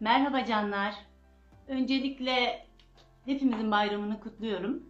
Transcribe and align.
Merhaba 0.00 0.44
canlar. 0.44 0.94
Öncelikle 1.68 2.66
hepimizin 3.24 3.70
bayramını 3.70 4.20
kutluyorum 4.20 4.82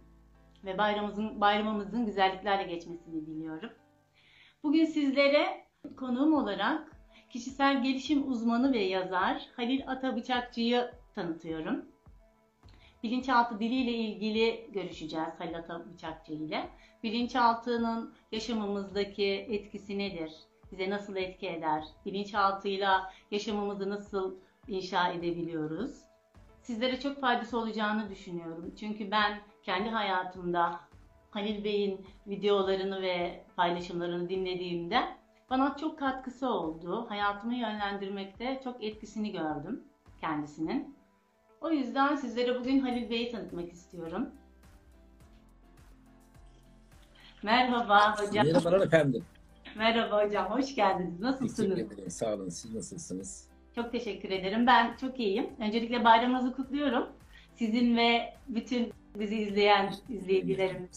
ve 0.65 0.77
bayramımızın 0.77 1.41
bayramımızın 1.41 2.05
güzelliklerle 2.05 2.63
geçmesini 2.63 3.25
diliyorum. 3.25 3.69
Bugün 4.63 4.85
sizlere 4.85 5.65
konuğum 5.97 6.33
olarak 6.33 6.91
kişisel 7.29 7.83
gelişim 7.83 8.31
uzmanı 8.31 8.73
ve 8.73 8.83
yazar 8.83 9.49
Halil 9.55 9.87
Atabıçakçı'yı 9.87 10.91
tanıtıyorum. 11.15 11.85
Bilinçaltı 13.03 13.59
diliyle 13.59 13.91
ilgili 13.91 14.69
görüşeceğiz 14.71 15.39
Halil 15.39 15.57
Atabıçakçı 15.57 16.33
ile. 16.33 16.69
Bilinçaltının 17.03 18.13
yaşamımızdaki 18.31 19.47
etkisi 19.49 19.97
nedir? 19.97 20.31
Bize 20.71 20.89
nasıl 20.89 21.15
etki 21.15 21.49
eder? 21.49 21.83
Bilinçaltıyla 22.05 23.13
yaşamımızı 23.31 23.89
nasıl 23.89 24.35
inşa 24.69 25.11
edebiliyoruz? 25.11 25.91
Sizlere 26.61 26.99
çok 26.99 27.21
faydası 27.21 27.57
olacağını 27.57 28.09
düşünüyorum. 28.09 28.75
Çünkü 28.79 29.11
ben 29.11 29.39
kendi 29.63 29.89
hayatımda 29.89 30.79
Halil 31.31 31.63
Bey'in 31.63 32.05
videolarını 32.27 33.01
ve 33.01 33.45
paylaşımlarını 33.55 34.29
dinlediğimde 34.29 34.99
bana 35.49 35.77
çok 35.77 35.99
katkısı 35.99 36.49
oldu. 36.49 37.05
Hayatımı 37.09 37.55
yönlendirmekte 37.55 38.61
çok 38.63 38.83
etkisini 38.83 39.31
gördüm 39.31 39.83
kendisinin. 40.21 40.95
O 41.61 41.71
yüzden 41.71 42.15
sizlere 42.15 42.59
bugün 42.59 42.79
Halil 42.79 43.09
Bey'i 43.09 43.31
tanıtmak 43.31 43.71
istiyorum. 43.71 44.29
Merhaba 47.43 48.19
hocam. 48.19 48.45
Merhabalar 48.45 48.81
efendim. 48.85 49.25
Merhaba 49.77 50.25
hocam, 50.25 50.49
hoş 50.51 50.75
geldiniz. 50.75 51.19
Nasılsınız? 51.19 51.75
Teşekkür 51.75 51.93
ederim. 51.93 52.11
Sağ 52.11 52.33
olun. 52.33 52.49
Siz 52.49 52.75
nasılsınız? 52.75 53.48
Çok 53.79 53.91
teşekkür 53.91 54.29
ederim. 54.29 54.67
Ben 54.67 54.95
çok 55.01 55.19
iyiyim. 55.19 55.49
Öncelikle 55.59 56.05
bayramınızı 56.05 56.55
kutluyorum. 56.55 57.07
Sizin 57.55 57.97
ve 57.97 58.33
bütün 58.47 58.93
bizi 59.15 59.35
izleyen 59.35 59.93
izleyicilerim. 60.09 60.89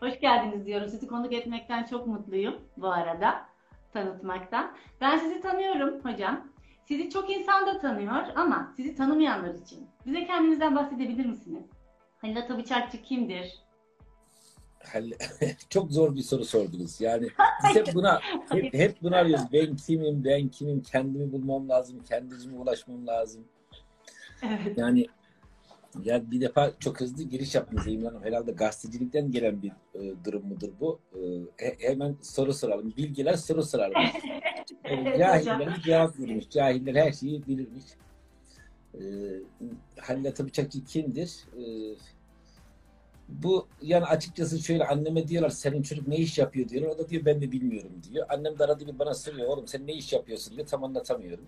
Hoş 0.00 0.20
geldiniz 0.20 0.66
diyorum. 0.66 0.88
Sizi 0.88 1.06
konuk 1.06 1.32
etmekten 1.32 1.84
çok 1.84 2.06
mutluyum 2.06 2.54
bu 2.76 2.92
arada. 2.92 3.46
Tanıtmaktan. 3.92 4.72
Ben 5.00 5.18
sizi 5.18 5.40
tanıyorum 5.40 6.00
hocam. 6.04 6.48
Sizi 6.88 7.10
çok 7.10 7.30
insan 7.30 7.66
da 7.66 7.78
tanıyor 7.78 8.22
ama 8.36 8.72
sizi 8.76 8.94
tanımayanlar 8.94 9.54
için 9.54 9.86
bize 10.06 10.26
kendinizden 10.26 10.76
bahsedebilir 10.76 11.26
misiniz? 11.26 11.64
Halil 12.18 12.38
Atabıçakçı 12.38 13.02
kimdir? 13.02 13.58
Çok 15.68 15.92
zor 15.92 16.16
bir 16.16 16.22
soru 16.22 16.44
sordunuz. 16.44 17.00
Yani 17.00 17.28
biz 17.64 17.76
hep 17.76 17.94
buna 17.94 18.20
hep, 18.50 18.74
hep 18.74 19.02
bunu 19.02 19.16
arıyoruz. 19.16 19.44
Ben 19.52 19.76
kimim, 19.76 20.24
ben 20.24 20.48
kimim, 20.48 20.82
kendimi 20.82 21.32
bulmam 21.32 21.68
lazım, 21.68 22.00
kendime 22.08 22.56
ulaşmam 22.56 23.06
lazım. 23.06 23.44
Evet. 24.42 24.78
Yani 24.78 25.06
ya 26.04 26.30
bir 26.30 26.40
defa 26.40 26.72
çok 26.80 27.00
hızlı 27.00 27.22
giriş 27.22 27.54
yaptınız 27.54 27.86
Emin 27.88 28.04
Hanım. 28.04 28.24
Herhalde 28.24 28.52
gazetecilikten 28.52 29.30
gelen 29.30 29.62
bir 29.62 29.72
e, 29.94 30.14
durum 30.24 30.46
mudur 30.46 30.68
bu? 30.80 30.98
E, 31.14 31.18
he- 31.64 31.76
hemen 31.78 32.16
soru 32.22 32.52
soralım. 32.54 32.92
Bilgiler 32.96 33.34
soru 33.34 33.62
sorarım. 33.62 33.94
Evet 34.84 35.18
Cahiller 35.18 35.80
cevap 35.84 36.18
verirmiş. 36.18 36.50
Cahiller 36.50 36.94
her 36.94 37.12
şeyi 37.12 37.46
bilirmiş. 37.46 37.84
E, 38.94 39.00
Halil 40.00 40.28
Atabıçakçı 40.28 40.84
kimdir? 40.84 41.44
E, 41.56 41.62
bu 43.42 43.68
yani 43.82 44.04
açıkçası 44.04 44.58
şöyle 44.58 44.86
anneme 44.86 45.28
diyorlar 45.28 45.50
senin 45.50 45.82
çocuk 45.82 46.08
ne 46.08 46.16
iş 46.16 46.38
yapıyor 46.38 46.68
diyorlar. 46.68 46.90
O 46.90 46.98
da 46.98 47.08
diyor 47.08 47.24
ben 47.24 47.40
de 47.40 47.52
bilmiyorum 47.52 47.92
diyor. 48.10 48.26
Annem 48.28 48.58
de 48.58 48.64
arada 48.64 48.86
bir 48.86 48.98
bana 48.98 49.14
soruyor 49.14 49.48
oğlum 49.48 49.68
sen 49.68 49.86
ne 49.86 49.92
iş 49.92 50.12
yapıyorsun 50.12 50.56
diyor. 50.56 50.66
Tam 50.66 50.84
anlatamıyorum. 50.84 51.46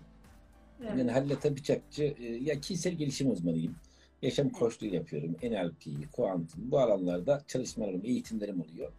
Yani 0.83 1.01
Evet. 1.01 1.15
Halil 1.15 1.31
Atabıçakçı 1.31 2.03
e, 2.03 2.25
ya 2.25 2.61
kişisel 2.61 2.93
gelişim 2.93 3.31
uzmanıyım. 3.31 3.75
Yaşam 4.21 4.49
koçluğu 4.49 4.87
yapıyorum. 4.87 5.35
NLP, 5.43 6.11
kuantum 6.11 6.71
bu 6.71 6.79
alanlarda 6.79 7.41
çalışmalarım, 7.47 8.01
eğitimlerim 8.05 8.61
oluyor. 8.61 8.91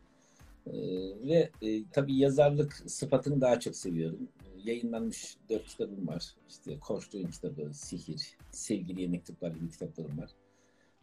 E, 0.66 0.72
ve 1.28 1.50
e, 1.62 1.84
tabii 1.92 2.16
yazarlık 2.16 2.72
sıfatını 2.86 3.40
daha 3.40 3.60
çok 3.60 3.76
seviyorum. 3.76 4.28
E, 4.44 4.70
yayınlanmış 4.70 5.36
dört 5.50 5.66
kitabım 5.66 6.08
var. 6.08 6.34
İşte 6.48 6.78
Koçluğun 6.78 7.26
kitabı, 7.26 7.74
Sihir, 7.74 8.36
Sevgiliye 8.50 9.08
Mektuplar 9.08 9.50
gibi 9.50 9.70
kitaplarım 9.70 10.18
var. 10.18 10.30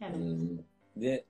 Evet. 0.00 0.16
Ee, 0.16 1.00
ve 1.00 1.24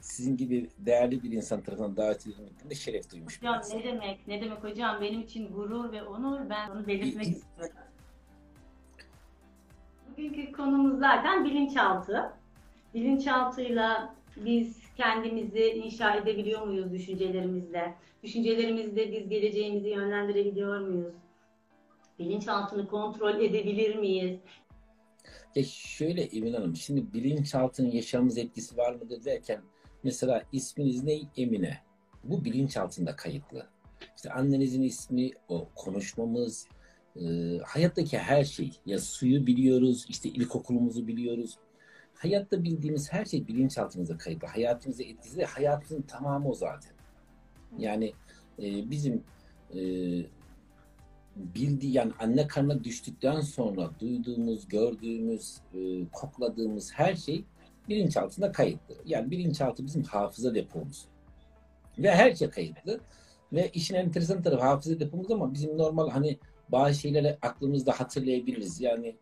sizin 0.00 0.36
gibi 0.36 0.68
değerli 0.78 1.22
bir 1.22 1.32
insan 1.32 1.62
tarafından 1.62 1.96
davet 1.96 2.26
edilmekten 2.26 2.70
de 2.70 2.74
şeref 2.74 3.12
duymuş. 3.12 3.38
Hocam 3.38 3.60
ne 3.74 3.84
demek? 3.84 4.28
Ne 4.28 4.40
demek 4.40 4.64
hocam? 4.64 5.00
Benim 5.00 5.20
için 5.20 5.52
gurur 5.52 5.92
ve 5.92 6.02
onur. 6.02 6.50
Ben 6.50 6.70
onu 6.70 6.86
belirtmek 6.86 7.26
istiyorum. 7.26 7.76
Bugünkü 10.10 10.52
konumuz 10.52 10.98
zaten 10.98 11.44
bilinçaltı. 11.44 12.32
Bilinçaltıyla 12.94 14.14
biz 14.36 14.78
kendimizi 14.96 15.64
inşa 15.64 16.14
edebiliyor 16.16 16.66
muyuz 16.66 16.92
düşüncelerimizle? 16.92 17.94
Düşüncelerimizle 18.22 19.12
biz 19.12 19.28
geleceğimizi 19.28 19.88
yönlendirebiliyor 19.88 20.80
muyuz? 20.80 21.14
Bilinçaltını 22.18 22.88
kontrol 22.88 23.40
edebilir 23.40 23.96
miyiz? 23.96 24.40
Ya 25.54 25.64
şöyle 25.64 26.22
Emin 26.22 26.52
Hanım, 26.54 26.76
şimdi 26.76 27.12
bilinçaltının 27.12 27.90
yaşamımız 27.90 28.38
etkisi 28.38 28.76
var 28.76 28.94
mıdır 28.94 29.24
derken 29.24 29.60
mesela 30.06 30.42
isminiz 30.52 31.04
ne? 31.04 31.18
Emine. 31.36 31.78
Bu 32.24 32.44
bilinçaltında 32.44 33.16
kayıtlı. 33.16 33.66
İşte 34.16 34.32
annenizin 34.32 34.82
ismi, 34.82 35.30
o 35.48 35.68
konuşmamız, 35.74 36.66
e, 37.16 37.24
hayattaki 37.64 38.18
her 38.18 38.44
şey. 38.44 38.80
Ya 38.86 38.98
suyu 38.98 39.46
biliyoruz, 39.46 40.06
işte 40.08 40.28
ilkokulumuzu 40.28 41.06
biliyoruz. 41.06 41.58
Hayatta 42.14 42.64
bildiğimiz 42.64 43.12
her 43.12 43.24
şey 43.24 43.48
bilinçaltımızda 43.48 44.18
kayıtlı. 44.18 44.48
Hayatımıza 44.48 45.02
etkisi 45.02 45.44
hayatın 45.44 46.02
tamamı 46.02 46.48
o 46.48 46.54
zaten. 46.54 46.92
Yani 47.78 48.12
e, 48.58 48.90
bizim 48.90 49.22
e, 49.74 49.80
bildiği 51.36 51.92
yani 51.92 52.12
anne 52.18 52.46
karnına 52.46 52.84
düştükten 52.84 53.40
sonra 53.40 53.90
duyduğumuz, 54.00 54.68
gördüğümüz, 54.68 55.56
e, 55.74 55.78
kokladığımız 56.12 56.92
her 56.92 57.14
şey 57.14 57.44
bilinçaltında 57.88 58.52
kayıtlı. 58.52 58.94
Yani 59.04 59.30
bilinçaltı 59.30 59.86
bizim 59.86 60.02
hafıza 60.02 60.54
depomuz. 60.54 61.08
Ve 61.98 62.10
her 62.10 62.34
şey 62.34 62.50
kayıtlı. 62.50 63.00
Ve 63.52 63.70
işin 63.74 63.94
enteresan 63.94 64.42
tarafı 64.42 64.64
hafıza 64.64 65.00
depomuz 65.00 65.30
ama 65.30 65.54
bizim 65.54 65.78
normal 65.78 66.10
hani 66.10 66.38
bazı 66.68 66.94
şeyleri 66.94 67.38
aklımızda 67.42 67.92
hatırlayabiliriz. 67.92 68.80
Yani 68.80 69.16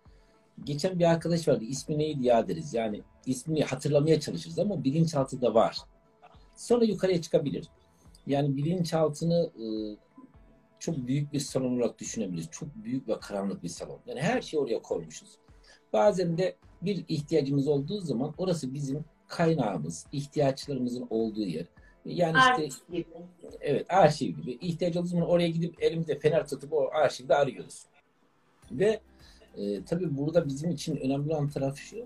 geçen 0.64 0.98
bir 0.98 1.04
arkadaş 1.04 1.48
vardı 1.48 1.64
ismi 1.64 1.98
neydi 1.98 2.26
ya 2.26 2.48
deriz. 2.48 2.74
Yani 2.74 3.02
ismini 3.26 3.64
hatırlamaya 3.64 4.20
çalışırız 4.20 4.58
ama 4.58 4.84
bilinçaltı 4.84 5.54
var. 5.54 5.78
Sonra 6.56 6.84
yukarıya 6.84 7.22
çıkabilir. 7.22 7.68
Yani 8.26 8.56
bilinçaltını 8.56 9.50
e, 9.56 9.66
çok 10.78 10.96
büyük 10.96 11.32
bir 11.32 11.40
salon 11.40 11.76
olarak 11.76 11.98
düşünebiliriz. 11.98 12.50
Çok 12.50 12.74
büyük 12.74 13.08
ve 13.08 13.20
karanlık 13.20 13.62
bir 13.62 13.68
salon. 13.68 13.98
Yani 14.06 14.20
her 14.20 14.42
şeyi 14.42 14.60
oraya 14.60 14.82
koymuşuz. 14.82 15.38
Bazen 15.92 16.38
de 16.38 16.56
bir 16.84 17.04
ihtiyacımız 17.08 17.68
olduğu 17.68 18.00
zaman 18.00 18.34
orası 18.38 18.74
bizim 18.74 19.04
kaynağımız, 19.28 20.06
ihtiyaçlarımızın 20.12 21.06
olduğu 21.10 21.46
yer. 21.46 21.66
Yani 22.04 22.38
işte 22.38 22.52
Artist 22.52 22.88
gibi. 22.88 23.06
evet 23.60 23.86
arşiv 23.92 24.26
gibi. 24.26 24.52
İhtiyaç 24.52 24.96
olduğu 24.96 25.06
zaman 25.06 25.28
oraya 25.28 25.48
gidip 25.48 25.82
elimizde 25.82 26.18
fener 26.18 26.48
tutup 26.48 26.72
o 26.72 26.90
arşivde 26.92 27.34
arıyoruz. 27.34 27.82
Ve 28.72 29.00
e, 29.56 29.84
tabii 29.84 30.16
burada 30.16 30.48
bizim 30.48 30.70
için 30.70 30.96
önemli 30.96 31.32
olan 31.34 31.48
taraf 31.48 31.76
şu. 31.76 31.96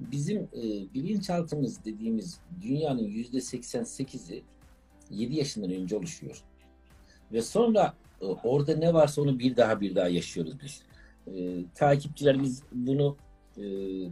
Bizim 0.00 0.42
e, 0.42 0.62
bilinçaltımız 0.94 1.84
dediğimiz 1.84 2.40
dünyanın 2.62 3.04
yüzde 3.04 3.38
88'i 3.38 4.42
7 5.10 5.34
yaşından 5.34 5.70
önce 5.70 5.96
oluşuyor. 5.96 6.42
Ve 7.32 7.42
sonra 7.42 7.94
e, 8.20 8.24
orada 8.24 8.76
ne 8.76 8.94
varsa 8.94 9.22
onu 9.22 9.38
bir 9.38 9.56
daha 9.56 9.80
bir 9.80 9.94
daha 9.94 10.08
yaşıyoruz 10.08 10.52
biz. 10.62 10.82
E, 11.34 11.64
takipçilerimiz 11.74 12.62
bunu 12.72 13.16
e, 13.56 13.62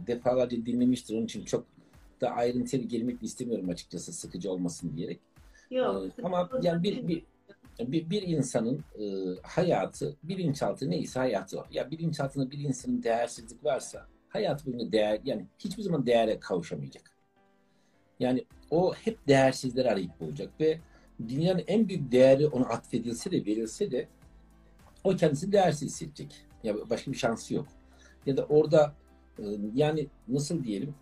defalarca 0.07 0.65
dinlemiştir. 0.65 1.15
Onun 1.15 1.25
için 1.25 1.45
çok 1.45 1.65
da 2.21 2.29
ayrıntıya 2.29 2.83
girmek 2.83 3.23
istemiyorum 3.23 3.69
açıkçası 3.69 4.13
sıkıcı 4.13 4.51
olmasın 4.51 4.93
diyerek. 4.97 5.19
Yok. 5.71 6.05
Ee, 6.19 6.23
ama 6.23 6.49
yani 6.61 6.83
bir, 6.83 7.07
bir 7.07 7.23
bir, 7.79 8.09
bir 8.09 8.21
insanın 8.21 8.83
e, 8.99 9.05
hayatı, 9.43 10.15
bilinçaltı 10.23 10.89
neyse 10.89 11.19
hayatı 11.19 11.59
o. 11.59 11.65
Ya 11.71 11.91
bilinçaltında 11.91 12.51
bir 12.51 12.59
insanın 12.59 13.03
değersizlik 13.03 13.63
varsa 13.65 14.07
hayatı 14.29 14.65
boyunca 14.65 14.91
değer, 14.91 15.19
yani 15.23 15.45
hiçbir 15.59 15.83
zaman 15.83 16.05
değere 16.05 16.39
kavuşamayacak. 16.39 17.11
Yani 18.19 18.45
o 18.71 18.93
hep 18.93 19.27
değersizleri 19.27 19.91
arayıp 19.91 20.19
bulacak 20.19 20.59
ve 20.59 20.79
dünyanın 21.27 21.63
en 21.67 21.87
büyük 21.87 22.11
değeri 22.11 22.47
ona 22.47 22.65
atfedilse 22.65 23.31
de 23.31 23.45
verilse 23.45 23.91
de 23.91 24.07
o 25.03 25.15
kendisi 25.15 25.51
değersiz 25.51 25.89
hissedecek. 25.91 26.45
Ya 26.63 26.89
başka 26.89 27.11
bir 27.11 27.17
şansı 27.17 27.53
yok. 27.53 27.67
Ya 28.25 28.37
da 28.37 28.45
orada 28.45 28.85
e, 28.85 29.04
yani 29.73 30.07
nasıl 30.27 30.63
diyelim 30.63 30.95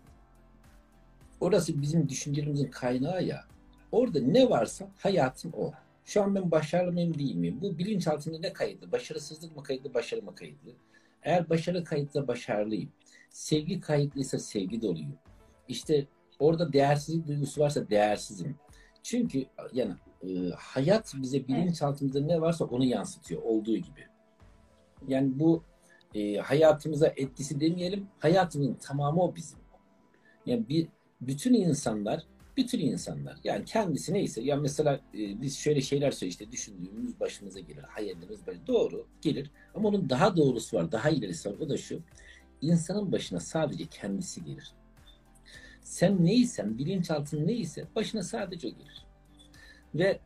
orası 1.40 1.82
bizim 1.82 2.08
düşüncelerimizin 2.08 2.70
kaynağı 2.70 3.24
ya. 3.24 3.44
Orada 3.92 4.20
ne 4.20 4.50
varsa 4.50 4.90
hayatım 4.96 5.52
o. 5.56 5.72
Şu 6.04 6.22
an 6.22 6.34
ben 6.34 6.50
başarılı 6.50 6.92
mıyım 6.92 7.18
değil 7.18 7.34
miyim? 7.34 7.58
Bu 7.62 7.78
bilinçaltında 7.78 8.38
ne 8.38 8.52
kayıtlı? 8.52 8.92
Başarısızlık 8.92 9.56
mı 9.56 9.62
kayıtlı, 9.62 9.94
başarı 9.94 10.22
mı 10.22 10.34
kayıtlı? 10.34 10.70
Eğer 11.22 11.50
başarı 11.50 11.84
kayıtlı 11.84 12.28
başarılıyım. 12.28 12.92
Sevgi 13.30 13.80
kayıtlıysa 13.80 14.38
sevgi 14.38 14.82
doluyor. 14.82 15.12
İşte 15.68 16.06
orada 16.38 16.72
değersizlik 16.72 17.26
duygusu 17.26 17.60
varsa 17.60 17.90
değersizim. 17.90 18.56
Çünkü 19.02 19.44
yani 19.72 19.94
e, 20.22 20.50
hayat 20.56 21.14
bize 21.22 21.48
bilinçaltımızda 21.48 22.20
ne 22.20 22.40
varsa 22.40 22.64
onu 22.64 22.84
yansıtıyor 22.84 23.42
olduğu 23.42 23.76
gibi. 23.76 24.06
Yani 25.08 25.38
bu 25.38 25.62
e, 26.14 26.36
hayatımıza 26.36 27.06
etkisi 27.16 27.60
demeyelim, 27.60 28.06
hayatımızın 28.18 28.74
tamamı 28.74 29.22
o 29.22 29.36
bizim. 29.36 29.58
Yani 30.46 30.68
bir 30.68 30.88
bütün 31.20 31.54
insanlar, 31.54 32.26
bütün 32.56 32.80
insanlar 32.80 33.36
yani 33.44 33.64
kendisi 33.64 34.12
neyse 34.12 34.42
ya 34.42 34.56
mesela 34.56 34.94
e, 34.94 35.42
biz 35.42 35.58
şöyle 35.58 35.80
şeyler 35.80 36.10
söyle 36.10 36.30
işte 36.30 36.52
düşündüğümüz 36.52 37.20
başımıza 37.20 37.60
gelir, 37.60 37.82
hayallerimiz 37.82 38.46
böyle 38.46 38.66
doğru 38.66 39.06
gelir 39.22 39.50
ama 39.74 39.88
onun 39.88 40.10
daha 40.10 40.36
doğrusu 40.36 40.76
var, 40.76 40.92
daha 40.92 41.10
ilerisi 41.10 41.50
var. 41.50 41.56
O 41.60 41.68
da 41.68 41.76
şu. 41.76 42.00
insanın 42.60 43.12
başına 43.12 43.40
sadece 43.40 43.86
kendisi 43.86 44.44
gelir. 44.44 44.72
Sen 45.82 46.24
neysen, 46.24 46.78
bilinçaltın 46.78 47.46
neyse 47.46 47.84
başına 47.96 48.22
sadece 48.22 48.68
o 48.68 48.70
gelir. 48.70 49.06
Ve 49.94 50.20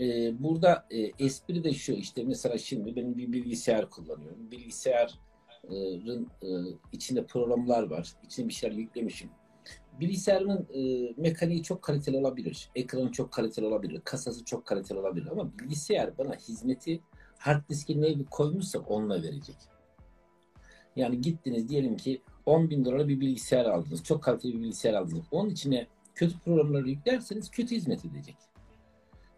e, 0.00 0.32
burada 0.42 0.86
e, 0.90 1.24
espri 1.24 1.64
de 1.64 1.72
şu 1.72 1.92
işte 1.92 2.24
mesela 2.24 2.58
şimdi 2.58 2.96
benim 2.96 3.18
bir 3.18 3.32
bilgisayar 3.32 3.90
kullanıyorum. 3.90 4.50
Bilgisayarın 4.50 5.14
e, 5.14 5.33
içinde 6.92 7.26
programlar 7.26 7.82
var. 7.82 8.12
İçine 8.24 8.48
bir 8.48 8.52
şeyler 8.52 8.76
yüklemişim. 8.76 9.30
Bilgisayarın 10.00 10.68
e, 10.74 11.12
mekaniği 11.16 11.62
çok 11.62 11.82
kaliteli 11.82 12.16
olabilir. 12.16 12.70
Ekranı 12.74 13.12
çok 13.12 13.32
kaliteli 13.32 13.66
olabilir. 13.66 14.00
Kasası 14.04 14.44
çok 14.44 14.66
kaliteli 14.66 14.98
olabilir. 14.98 15.28
Ama 15.32 15.58
bilgisayar 15.58 16.18
bana 16.18 16.34
hizmeti 16.34 17.00
hard 17.38 17.68
diski 17.68 18.02
ne 18.02 18.24
koymuşsa 18.24 18.78
onunla 18.78 19.22
verecek. 19.22 19.56
Yani 20.96 21.20
gittiniz 21.20 21.68
diyelim 21.68 21.96
ki 21.96 22.22
10 22.46 22.70
bin 22.70 22.84
dolara 22.84 23.08
bir 23.08 23.20
bilgisayar 23.20 23.64
aldınız. 23.64 24.04
Çok 24.04 24.22
kaliteli 24.22 24.54
bir 24.54 24.60
bilgisayar 24.60 24.94
aldınız. 24.94 25.24
Onun 25.30 25.50
içine 25.50 25.86
kötü 26.14 26.38
programları 26.38 26.88
yüklerseniz 26.88 27.50
kötü 27.50 27.76
hizmet 27.76 28.04
edecek. 28.04 28.36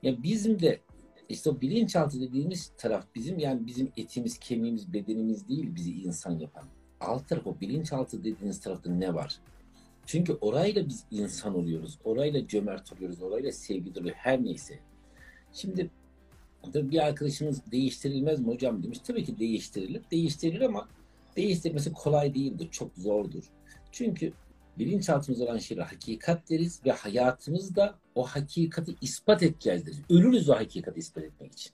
Ya 0.03 0.23
bizim 0.23 0.61
de 0.61 0.81
işte 1.29 1.51
o 1.51 1.61
bilinçaltı 1.61 2.21
dediğimiz 2.21 2.73
taraf 2.79 3.07
bizim 3.15 3.39
yani 3.39 3.67
bizim 3.67 3.93
etimiz, 3.97 4.39
kemiğimiz, 4.39 4.93
bedenimiz 4.93 5.49
değil 5.49 5.75
bizi 5.75 5.93
insan 5.93 6.39
yapan. 6.39 6.65
Alt 7.01 7.29
taraf 7.29 7.47
o 7.47 7.61
bilinçaltı 7.61 8.25
dediğiniz 8.25 8.61
tarafta 8.61 8.91
ne 8.91 9.15
var? 9.15 9.41
Çünkü 10.07 10.33
orayla 10.41 10.89
biz 10.89 11.05
insan 11.11 11.55
oluyoruz. 11.55 11.99
Orayla 12.05 12.47
cömert 12.47 12.93
oluyoruz. 12.93 13.23
Orayla 13.23 13.53
sevgi 13.53 13.95
dolu 13.95 14.09
her 14.09 14.45
neyse. 14.45 14.79
Şimdi 15.53 15.91
tabii 16.73 16.91
bir 16.91 17.07
arkadaşımız 17.07 17.73
değiştirilmez 17.73 18.41
mi 18.41 18.47
hocam 18.47 18.83
demiş. 18.83 18.99
Tabii 18.99 19.25
ki 19.25 19.39
değiştirilir. 19.39 20.03
Değiştirilir 20.11 20.61
ama 20.61 20.89
değiştirmesi 21.37 21.93
kolay 21.93 22.35
değildir. 22.35 22.69
Çok 22.71 22.91
zordur. 22.97 23.45
Çünkü 23.93 24.33
bilinçaltımızda 24.79 25.45
olan 25.45 25.59
şeyler 25.59 25.83
hakikat 25.83 26.51
deriz 26.51 26.81
ve 26.87 26.93
hayatımızda 26.93 27.99
o 28.15 28.27
hakikati 28.27 28.95
ispat 29.01 29.43
edeceğiz 29.43 29.87
deriz. 29.87 30.01
Ölürüz 30.11 30.49
o 30.49 30.55
hakikati 30.55 31.01
ispat 31.01 31.25
etmek 31.25 31.53
için. 31.53 31.73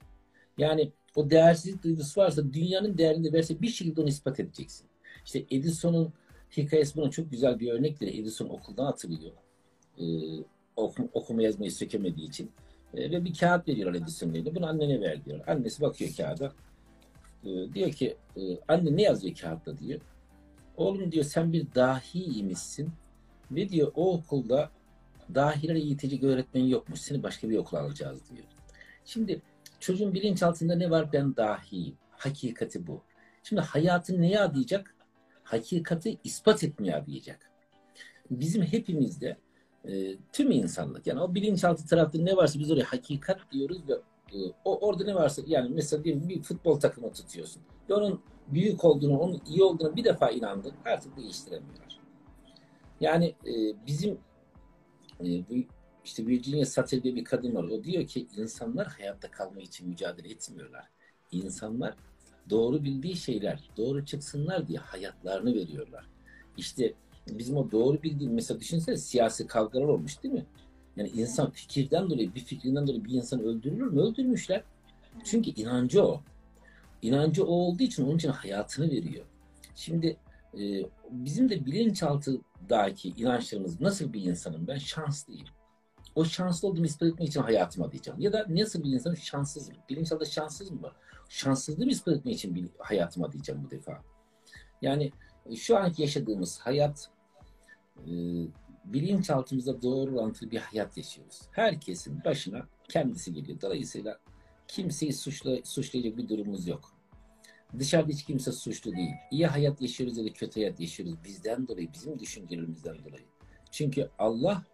Yani 0.59 0.93
o 1.17 1.31
değersizlik 1.31 1.83
duygusu 1.85 2.21
varsa 2.21 2.53
dünyanın 2.53 2.99
değerini 2.99 3.33
verse 3.33 3.63
bir 3.63 3.69
şekilde 3.69 4.01
onu 4.01 4.09
ispat 4.09 4.41
edeceksin. 4.41 4.87
İşte 5.25 5.45
Edison'un 5.51 6.13
hikayesi 6.57 6.97
buna 6.97 7.11
çok 7.11 7.31
güzel 7.31 7.61
bir 7.61 7.73
örnektir. 7.73 8.21
Edison 8.21 8.49
okuldan 8.49 8.87
atılıyor. 8.87 9.33
Ee, 9.99 10.05
okum, 10.77 11.09
okuma 11.13 11.43
yazmayı 11.43 11.73
sökemediği 11.73 12.29
için. 12.29 12.51
Ee, 12.95 13.11
ve 13.11 13.25
bir 13.25 13.35
kağıt 13.35 13.69
veriyorlar 13.69 14.01
Edison'un 14.01 14.35
eline. 14.35 14.55
Bunu 14.55 14.67
annene 14.67 15.01
ver 15.01 15.25
diyor. 15.25 15.41
Annesi 15.47 15.83
bakıyor 15.83 16.11
kağıda. 16.17 16.53
Ee, 17.45 17.75
diyor 17.75 17.91
ki 17.91 18.17
e, 18.37 18.41
anne 18.69 18.97
ne 18.97 19.03
yazıyor 19.03 19.35
kağıtta 19.35 19.79
diyor. 19.79 20.01
Oğlum 20.77 21.13
diyor 21.13 21.25
sen 21.25 21.53
bir 21.53 21.75
dahi 21.75 22.25
imişsin 22.25 22.93
ve 23.51 23.69
diyor 23.69 23.93
o 23.95 24.15
okulda 24.15 24.71
dahilere 25.35 25.79
eğitecek 25.79 26.23
öğretmen 26.23 26.63
yokmuş. 26.63 27.01
Seni 27.01 27.23
başka 27.23 27.51
bir 27.51 27.57
okula 27.57 27.81
alacağız 27.81 28.21
diyor. 28.31 28.47
Şimdi 29.05 29.43
çocuğun 29.81 30.15
bilinçaltında 30.15 30.75
ne 30.75 30.91
var? 30.91 31.13
Ben 31.13 31.37
dahiyim. 31.37 31.95
Hakikati 32.11 32.87
bu. 32.87 33.03
Şimdi 33.43 33.63
hayatını 33.63 34.21
neye 34.21 34.41
adayacak? 34.41 34.95
Hakikati 35.45 36.19
ispat 36.25 36.65
etmeye 36.65 36.97
adayacak. 36.97 37.51
Bizim 38.31 38.63
hepimizde 38.63 39.37
e, 39.89 40.17
tüm 40.33 40.51
insanlık 40.51 41.07
yani 41.07 41.21
o 41.21 41.35
bilinçaltı 41.35 41.87
tarafta 41.87 42.19
ne 42.19 42.37
varsa 42.37 42.59
biz 42.59 42.71
oraya 42.71 42.85
hakikat 42.85 43.53
diyoruz 43.53 43.79
ve 43.89 43.93
e, 44.39 44.39
o 44.65 44.89
orada 44.89 45.05
ne 45.05 45.15
varsa 45.15 45.43
yani 45.47 45.69
mesela 45.75 46.05
diyelim 46.05 46.29
bir 46.29 46.43
futbol 46.43 46.81
takımı 46.81 47.13
tutuyorsun. 47.13 47.63
Ve 47.91 47.95
onun 47.95 48.21
büyük 48.49 48.85
olduğunu, 48.85 49.19
onun 49.19 49.41
iyi 49.47 49.63
olduğunu 49.63 49.97
bir 49.97 50.05
defa 50.05 50.31
inandın 50.31 50.73
artık 50.85 51.17
değiştiremiyorlar. 51.17 51.99
Yani 53.01 53.35
e, 53.47 53.87
bizim 53.87 54.19
e, 55.21 55.25
bu 55.25 55.55
işte 56.05 56.27
Virginia 56.27 56.65
Satir 56.65 57.03
diye 57.03 57.15
bir 57.15 57.25
kadın 57.25 57.55
var. 57.55 57.65
O 57.65 57.85
diyor 57.85 58.07
ki 58.07 58.27
insanlar 58.37 58.87
hayatta 58.87 59.31
kalma 59.31 59.61
için 59.61 59.89
mücadele 59.89 60.29
etmiyorlar. 60.29 60.85
İnsanlar 61.33 61.95
doğru 62.51 62.85
bildiği 62.85 63.17
şeyler 63.17 63.71
doğru 63.77 64.05
çıksınlar 64.05 64.69
diye 64.69 64.79
hayatlarını 64.79 65.55
veriyorlar. 65.55 66.07
İşte 66.57 66.95
bizim 67.29 67.57
o 67.57 67.71
doğru 67.71 68.03
bildiğim 68.03 68.35
mesela 68.35 68.61
düşünsene 68.61 68.97
siyasi 68.97 69.47
kavgalar 69.47 69.85
olmuş 69.85 70.23
değil 70.23 70.35
mi? 70.35 70.47
Yani 70.97 71.09
insan 71.09 71.51
fikirden 71.51 72.11
dolayı 72.11 72.35
bir 72.35 72.41
fikrinden 72.41 72.87
dolayı 72.87 73.05
bir 73.05 73.11
insan 73.11 73.41
öldürülür 73.41 73.87
mü? 73.87 74.01
Öldürmüşler. 74.01 74.63
Çünkü 75.25 75.51
inancı 75.51 76.05
o. 76.05 76.23
İnancı 77.03 77.45
o 77.45 77.51
olduğu 77.51 77.83
için 77.83 78.07
onun 78.07 78.17
için 78.17 78.29
hayatını 78.29 78.91
veriyor. 78.91 79.25
Şimdi 79.75 80.17
e, 80.59 80.61
bizim 81.11 81.49
de 81.49 81.67
bilinçaltındaki 81.67 83.09
inançlarımız 83.09 83.81
nasıl 83.81 84.13
bir 84.13 84.23
insanım 84.23 84.67
ben? 84.67 84.79
Şanslıyım. 84.79 85.47
O 86.15 86.25
şanslı 86.25 86.69
olduğumu 86.69 86.87
ispat 86.87 87.09
etmek 87.09 87.29
için 87.29 87.41
hayatıma 87.41 87.93
diyeceğim. 87.93 88.21
Ya 88.21 88.33
da 88.33 88.47
nasıl 88.49 88.85
bir 88.85 88.89
insanım? 88.89 89.17
Şanssızım. 89.17 89.75
Bilinçaltı 89.89 90.27
şanssız 90.27 90.71
mı? 90.71 90.93
Şanssızlığımı 91.29 91.91
ispat 91.91 92.15
etmek 92.15 92.35
için 92.35 92.73
hayatıma 92.79 93.33
diyeceğim 93.33 93.65
bu 93.65 93.71
defa. 93.71 94.03
Yani 94.83 95.13
e, 95.47 95.57
şu 95.57 95.77
anki 95.77 96.03
yaşadığımız 96.03 96.59
hayat 96.59 97.11
e, 97.99 98.11
bilinçaltımızda 98.85 99.83
doğru 99.83 100.19
orantılı 100.19 100.51
bir 100.51 100.59
hayat 100.59 100.97
yaşıyoruz. 100.97 101.41
Herkesin 101.53 102.25
başına 102.25 102.69
kendisi 102.89 103.33
geliyor. 103.33 103.61
Dolayısıyla 103.61 104.19
kimseyi 104.69 105.13
suçla, 105.13 105.57
suçlayacak 105.65 106.17
bir 106.17 106.29
durumumuz 106.29 106.67
yok. 106.67 106.92
Dışarıda 107.79 108.13
hiç 108.13 108.25
kimse 108.25 108.53
suçlu 108.53 108.97
değil. 108.97 109.15
İyi 109.31 109.47
hayat 109.47 109.83
yaşıyoruz 109.83 110.19
ya 110.19 110.25
da 110.25 110.33
kötü 110.33 110.61
hayat 110.61 110.81
yaşıyoruz. 110.81 111.15
Bizden 111.25 111.69
dolayı, 111.69 111.93
bizim 111.93 112.19
düşüncelerimizden 112.19 112.99
dolayı. 113.05 113.25
Çünkü 113.71 114.11
Allah 114.19 114.65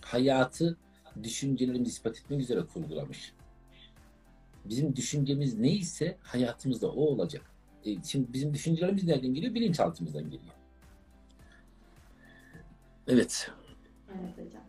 hayatı 0.00 0.78
düşüncelerimizi 1.22 1.90
ispat 1.90 2.18
etmek 2.18 2.40
üzere 2.40 2.60
kurgulamış. 2.66 3.34
Bizim 4.64 4.96
düşüncemiz 4.96 5.58
neyse 5.58 6.18
hayatımızda 6.22 6.92
o 6.92 7.00
olacak. 7.00 7.50
E, 7.84 8.02
şimdi 8.02 8.32
bizim 8.32 8.54
düşüncelerimiz 8.54 9.04
nereden 9.04 9.34
geliyor? 9.34 9.54
Bilinçaltımızdan 9.54 10.24
geliyor. 10.24 10.54
Evet. 13.08 13.50
Evet 14.10 14.46
hocam. 14.46 14.62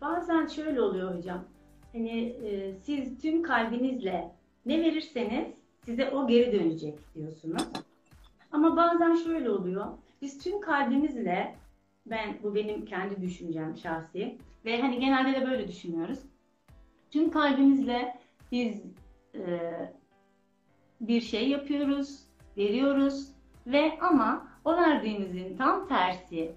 Bazen 0.00 0.46
şöyle 0.46 0.80
oluyor 0.80 1.18
hocam. 1.18 1.44
Hani 1.92 2.20
e, 2.20 2.74
siz 2.82 3.18
tüm 3.18 3.42
kalbinizle 3.42 4.30
ne 4.66 4.80
verirseniz 4.80 5.63
size 5.84 6.10
o 6.10 6.26
geri 6.26 6.52
dönecek 6.52 6.98
diyorsunuz. 7.14 7.62
Ama 8.52 8.76
bazen 8.76 9.14
şöyle 9.14 9.50
oluyor. 9.50 9.86
Biz 10.22 10.38
tüm 10.38 10.60
kalbimizle 10.60 11.54
ben 12.06 12.38
bu 12.42 12.54
benim 12.54 12.84
kendi 12.84 13.22
düşüncem 13.22 13.76
şahsi 13.76 14.38
ve 14.64 14.80
hani 14.80 15.00
genelde 15.00 15.40
de 15.40 15.46
böyle 15.46 15.68
düşünüyoruz. 15.68 16.18
Tüm 17.10 17.30
kalbimizle 17.30 18.18
biz 18.52 18.82
e, 19.34 19.72
bir 21.00 21.20
şey 21.20 21.48
yapıyoruz, 21.48 22.20
veriyoruz 22.56 23.28
ve 23.66 23.98
ama 24.00 24.48
o 24.64 24.76
verdiğimizin 24.76 25.56
tam 25.56 25.88
tersi 25.88 26.52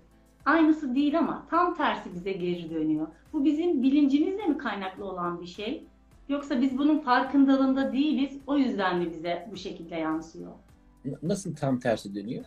aynısı 0.45 0.95
değil 0.95 1.19
ama 1.19 1.45
tam 1.49 1.75
tersi 1.75 2.13
bize 2.13 2.31
geri 2.31 2.69
dönüyor. 2.69 3.07
Bu 3.33 3.45
bizim 3.45 3.83
bilincimizle 3.83 4.45
mi 4.45 4.57
kaynaklı 4.57 5.05
olan 5.05 5.41
bir 5.41 5.47
şey? 5.47 5.83
Yoksa 6.29 6.61
biz 6.61 6.77
bunun 6.77 6.99
farkındalığında 6.99 7.93
değiliz, 7.93 8.41
o 8.47 8.57
yüzden 8.57 8.97
mi 8.97 9.11
bize 9.11 9.47
bu 9.51 9.57
şekilde 9.57 9.95
yansıyor? 9.95 10.51
Nasıl 11.21 11.55
tam 11.55 11.79
tersi 11.79 12.15
dönüyor? 12.15 12.45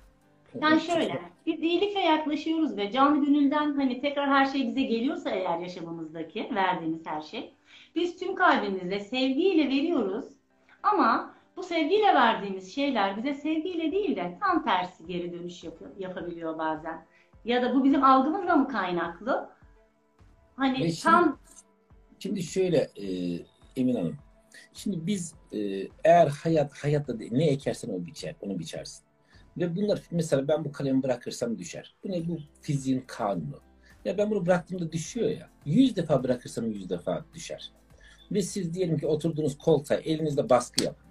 Yani 0.60 0.80
şöyle, 0.80 1.20
biz 1.46 1.62
iyilikle 1.62 2.00
yaklaşıyoruz 2.00 2.76
ve 2.76 2.92
canlı 2.92 3.26
gönülden 3.26 3.74
hani 3.74 4.00
tekrar 4.00 4.28
her 4.28 4.46
şey 4.46 4.68
bize 4.68 4.82
geliyorsa 4.82 5.30
eğer 5.30 5.58
yaşamımızdaki 5.58 6.48
verdiğimiz 6.54 7.06
her 7.06 7.22
şey, 7.22 7.54
biz 7.94 8.16
tüm 8.16 8.34
kalbimizle 8.34 9.00
sevgiyle 9.00 9.68
veriyoruz 9.68 10.24
ama 10.82 11.34
bu 11.56 11.62
sevgiyle 11.62 12.14
verdiğimiz 12.14 12.74
şeyler 12.74 13.16
bize 13.16 13.34
sevgiyle 13.34 13.92
değil 13.92 14.16
de 14.16 14.38
tam 14.40 14.64
tersi 14.64 15.06
geri 15.06 15.32
dönüş 15.32 15.64
yapıyor, 15.64 15.90
yapabiliyor 15.98 16.58
bazen. 16.58 17.06
Ya 17.44 17.62
da 17.62 17.74
bu 17.74 17.84
bizim 17.84 18.04
algımızla 18.04 18.56
mı 18.56 18.68
kaynaklı? 18.68 19.50
Hani 20.56 20.76
şimdi- 20.76 21.02
tam 21.02 21.38
Şimdi 22.18 22.42
şöyle 22.42 22.76
e, 22.76 23.06
Emin 23.76 23.94
Hanım. 23.94 24.16
Şimdi 24.74 25.06
biz 25.06 25.34
e, 25.52 25.88
eğer 26.04 26.26
hayat 26.26 26.72
hayatta 26.72 27.14
ne 27.30 27.46
ekersen 27.46 27.88
o 27.88 28.06
biçer, 28.06 28.34
onu 28.40 28.58
biçersin. 28.58 29.04
Ve 29.58 29.76
bunlar 29.76 30.02
mesela 30.10 30.48
ben 30.48 30.64
bu 30.64 30.72
kalemi 30.72 31.02
bırakırsam 31.02 31.58
düşer. 31.58 31.96
Bu 32.04 32.10
ne? 32.10 32.28
Bu 32.28 32.38
fiziğin 32.62 33.04
kanunu. 33.06 33.60
Ya 34.04 34.18
ben 34.18 34.30
bunu 34.30 34.46
bıraktığımda 34.46 34.92
düşüyor 34.92 35.30
ya. 35.30 35.50
Yüz 35.66 35.96
defa 35.96 36.24
bırakırsam 36.24 36.70
yüz 36.70 36.90
defa 36.90 37.24
düşer. 37.34 37.72
Ve 38.32 38.42
siz 38.42 38.74
diyelim 38.74 38.98
ki 38.98 39.06
oturduğunuz 39.06 39.58
koltuğa 39.58 39.96
elinizde 39.96 40.50
baskı 40.50 40.84
yapın. 40.84 41.10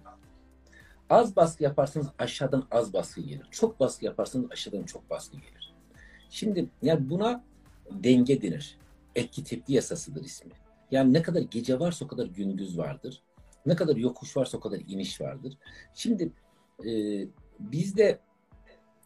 Az 1.10 1.36
baskı 1.36 1.64
yaparsanız 1.64 2.06
aşağıdan 2.18 2.66
az 2.70 2.92
baskı 2.92 3.20
gelir. 3.20 3.46
Çok 3.50 3.80
baskı 3.80 4.04
yaparsanız 4.04 4.50
aşağıdan 4.50 4.82
çok 4.82 5.10
baskı 5.10 5.36
gelir. 5.36 5.74
Şimdi 6.30 6.68
yani 6.82 7.10
buna 7.10 7.44
denge 7.90 8.42
denir. 8.42 8.78
Etki 9.14 9.44
tepki 9.44 9.72
yasasıdır 9.72 10.24
ismi. 10.24 10.52
Yani 10.90 11.12
ne 11.12 11.22
kadar 11.22 11.40
gece 11.40 11.80
varsa 11.80 12.04
o 12.04 12.08
kadar 12.08 12.26
gündüz 12.26 12.78
vardır. 12.78 13.22
Ne 13.66 13.76
kadar 13.76 13.96
yokuş 13.96 14.36
varsa 14.36 14.58
o 14.58 14.60
kadar 14.60 14.80
iniş 14.88 15.20
vardır. 15.20 15.58
Şimdi 15.94 16.32
e, 16.86 16.90
bizde 17.60 18.18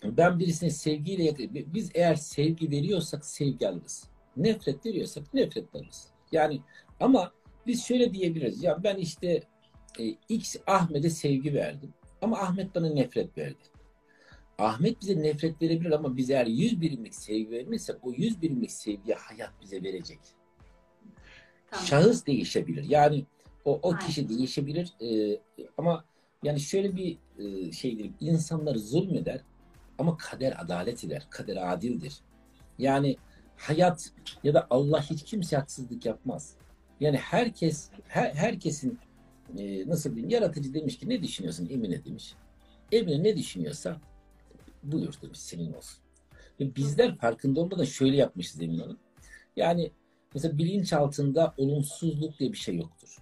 ben 0.05 0.39
birisine 0.39 0.71
sevgiyle 0.71 1.35
biz 1.75 1.91
eğer 1.95 2.15
sevgi 2.15 2.71
veriyorsak 2.71 3.25
sevgi 3.25 3.69
alırız. 3.69 4.05
Nefret 4.37 4.87
veriyorsak 4.87 5.35
nefret 5.35 5.75
alırız. 5.75 6.09
Yani 6.33 6.61
ama 7.01 7.33
biz 7.67 7.85
şöyle 7.85 8.15
diyebiliriz. 8.15 8.63
Ya 8.63 8.85
ben 8.85 8.97
işte 8.97 9.43
e, 9.99 10.05
X 10.29 10.57
Ahmet'e 10.67 11.11
sevgi 11.11 11.55
verdim. 11.55 11.95
Ama 12.23 12.39
Ahmet 12.39 12.75
bana 12.75 12.89
nefret 12.89 13.39
verdi. 13.39 13.65
Ahmet 14.59 15.01
bize 15.01 15.23
nefret 15.23 15.63
verebilir 15.63 15.91
ama 15.91 16.17
biz 16.17 16.31
eğer 16.31 16.47
100 16.47 16.81
birimlik 16.81 17.15
sevgi 17.15 17.51
vermişsek 17.51 17.97
o 18.03 18.13
100 18.13 18.43
birimlik 18.43 18.73
sevgiyi 18.73 19.15
hayat 19.15 19.53
bize 19.63 19.83
verecek. 19.83 20.19
Tamam. 21.75 21.87
Şahıs 21.87 22.27
değişebilir. 22.27 22.85
Yani 22.89 23.25
o, 23.65 23.79
o 23.83 23.97
kişi 23.97 24.29
değişebilir. 24.29 24.93
Ee, 25.01 25.41
ama 25.79 26.05
yani 26.43 26.61
şöyle 26.61 26.97
bir 26.97 27.19
e, 27.39 27.73
şeydir. 27.73 28.11
İnsanlar 28.21 28.77
zulmeder 28.77 29.41
ama 29.99 30.17
kader 30.17 30.55
adalet 30.59 31.05
eder. 31.05 31.27
Kader 31.31 31.73
adildir. 31.73 32.15
Yani 32.79 33.17
hayat 33.57 34.13
ya 34.45 34.55
da 34.55 34.67
Allah 34.71 35.03
hiç 35.03 35.23
kimse 35.23 35.57
haksızlık 35.57 36.07
yapmaz. 36.07 36.55
Yani 37.01 37.17
herkes 37.17 37.91
her, 38.09 38.35
herkesin 38.35 38.99
e, 39.59 39.89
nasıl 39.89 40.11
diyeyim 40.11 40.31
yaratıcı 40.31 40.75
demiş 40.75 40.99
ki 40.99 41.09
ne 41.09 41.23
düşünüyorsun 41.23 41.69
Emine 41.71 42.05
demiş. 42.05 42.35
Emine 42.93 43.23
ne 43.23 43.37
düşünüyorsa 43.37 44.01
buyur 44.83 45.15
demiş 45.23 45.39
senin 45.39 45.73
olsun. 45.73 45.99
Ve 46.61 46.77
bizler 46.77 47.17
farkında 47.17 47.61
olmadan 47.61 47.85
şöyle 47.85 48.17
yapmışız 48.17 48.63
Emine 48.63 48.83
Hanım. 48.83 48.99
Yani 49.57 49.91
mesela 50.35 50.59
bilinç 50.59 50.93
altında 50.93 51.55
olumsuzluk 51.57 52.39
diye 52.39 52.53
bir 52.53 52.57
şey 52.57 52.77
yoktur. 52.77 53.17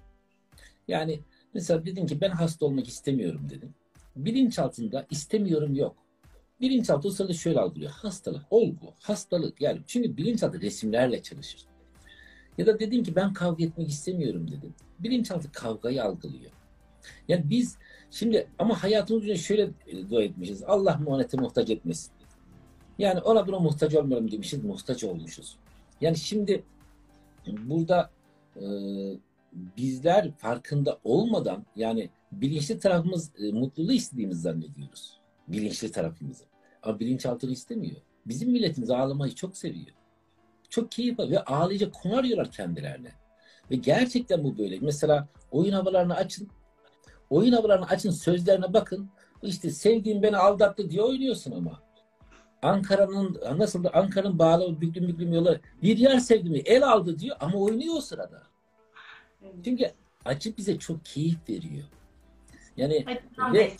Yani 0.88 1.20
mesela 1.54 1.86
dedim 1.86 2.06
ki 2.06 2.20
ben 2.20 2.30
hasta 2.30 2.66
olmak 2.66 2.88
istemiyorum 2.88 3.46
dedim. 3.50 3.74
Bilinç 4.16 4.58
altında 4.58 5.06
istemiyorum 5.10 5.74
yok. 5.74 5.96
Bilinçaltı 6.60 7.08
o 7.08 7.10
sırada 7.10 7.32
şöyle 7.32 7.60
algılıyor. 7.60 7.90
Hastalık, 7.90 8.42
olgu, 8.50 8.94
hastalık. 9.00 9.60
Yani 9.60 9.80
çünkü 9.86 10.16
bilinçaltı 10.16 10.60
resimlerle 10.60 11.22
çalışır. 11.22 11.66
Ya 12.58 12.66
da 12.66 12.78
dedin 12.78 13.04
ki 13.04 13.16
ben 13.16 13.32
kavga 13.32 13.64
etmek 13.64 13.88
istemiyorum 13.88 14.50
dedim. 14.50 14.74
Bilinçaltı 14.98 15.52
kavgayı 15.52 16.04
algılıyor. 16.04 16.50
Yani 17.28 17.50
biz 17.50 17.76
şimdi 18.10 18.46
ama 18.58 18.82
hayatımız 18.82 19.22
boyunca 19.22 19.42
şöyle 19.42 19.70
e, 19.86 20.10
dua 20.10 20.22
etmişiz. 20.22 20.62
Allah 20.62 21.00
muhanete 21.04 21.36
muhtaç 21.36 21.70
etmesin. 21.70 22.12
Yani 22.98 23.20
ona 23.20 23.46
buna 23.46 23.58
muhtaç 23.58 23.94
olmayalım 23.94 24.30
demişiz. 24.30 24.64
Muhtaç 24.64 25.04
olmuşuz. 25.04 25.56
Yani 26.00 26.16
şimdi 26.16 26.62
burada 27.46 28.10
e, 28.56 28.66
bizler 29.52 30.32
farkında 30.32 30.98
olmadan 31.04 31.66
yani 31.76 32.10
bilinçli 32.32 32.78
tarafımız 32.78 33.32
e, 33.38 33.52
mutluluğu 33.52 33.92
istediğimizi 33.92 34.40
zannediyoruz. 34.40 35.20
Bilinçli 35.48 35.92
tarafımızı. 35.92 36.44
Ama 36.82 37.00
bilinçaltını 37.00 37.50
istemiyor. 37.50 37.96
Bizim 38.26 38.50
milletimiz 38.50 38.90
ağlamayı 38.90 39.34
çok 39.34 39.56
seviyor. 39.56 39.96
Çok 40.68 40.92
keyif 40.92 41.20
alıyor 41.20 41.40
ve 41.40 41.44
ağlayacak 41.44 41.94
konu 41.94 42.16
arıyorlar 42.16 42.50
kendilerine. 42.50 43.12
Ve 43.70 43.76
gerçekten 43.76 44.44
bu 44.44 44.58
böyle. 44.58 44.78
Mesela 44.80 45.28
oyun 45.50 45.72
havalarını 45.72 46.14
açın. 46.14 46.48
Oyun 47.30 47.52
havalarını 47.52 47.86
açın 47.86 48.10
sözlerine 48.10 48.72
bakın. 48.72 49.10
İşte 49.42 49.70
sevdiğim 49.70 50.22
beni 50.22 50.36
aldattı 50.36 50.90
diye 50.90 51.02
oynuyorsun 51.02 51.52
ama. 51.52 51.82
Ankara'nın 52.62 53.40
nasıl 53.58 53.84
Ankara'nın 53.92 54.38
bağlı 54.38 54.80
büklüm 54.80 55.08
büklüm 55.08 55.32
yolları 55.32 55.60
bir 55.82 55.98
yer 55.98 56.18
sevdiğimi 56.18 56.58
el 56.58 56.88
aldı 56.88 57.18
diyor 57.18 57.36
ama 57.40 57.58
oynuyor 57.58 57.94
o 57.96 58.00
sırada. 58.00 58.42
Çünkü 59.64 59.90
acı 60.24 60.56
bize 60.56 60.78
çok 60.78 61.04
keyif 61.04 61.48
veriyor. 61.48 61.84
Yani 62.76 63.04
acıdan 63.06 63.54
ve, 63.54 63.72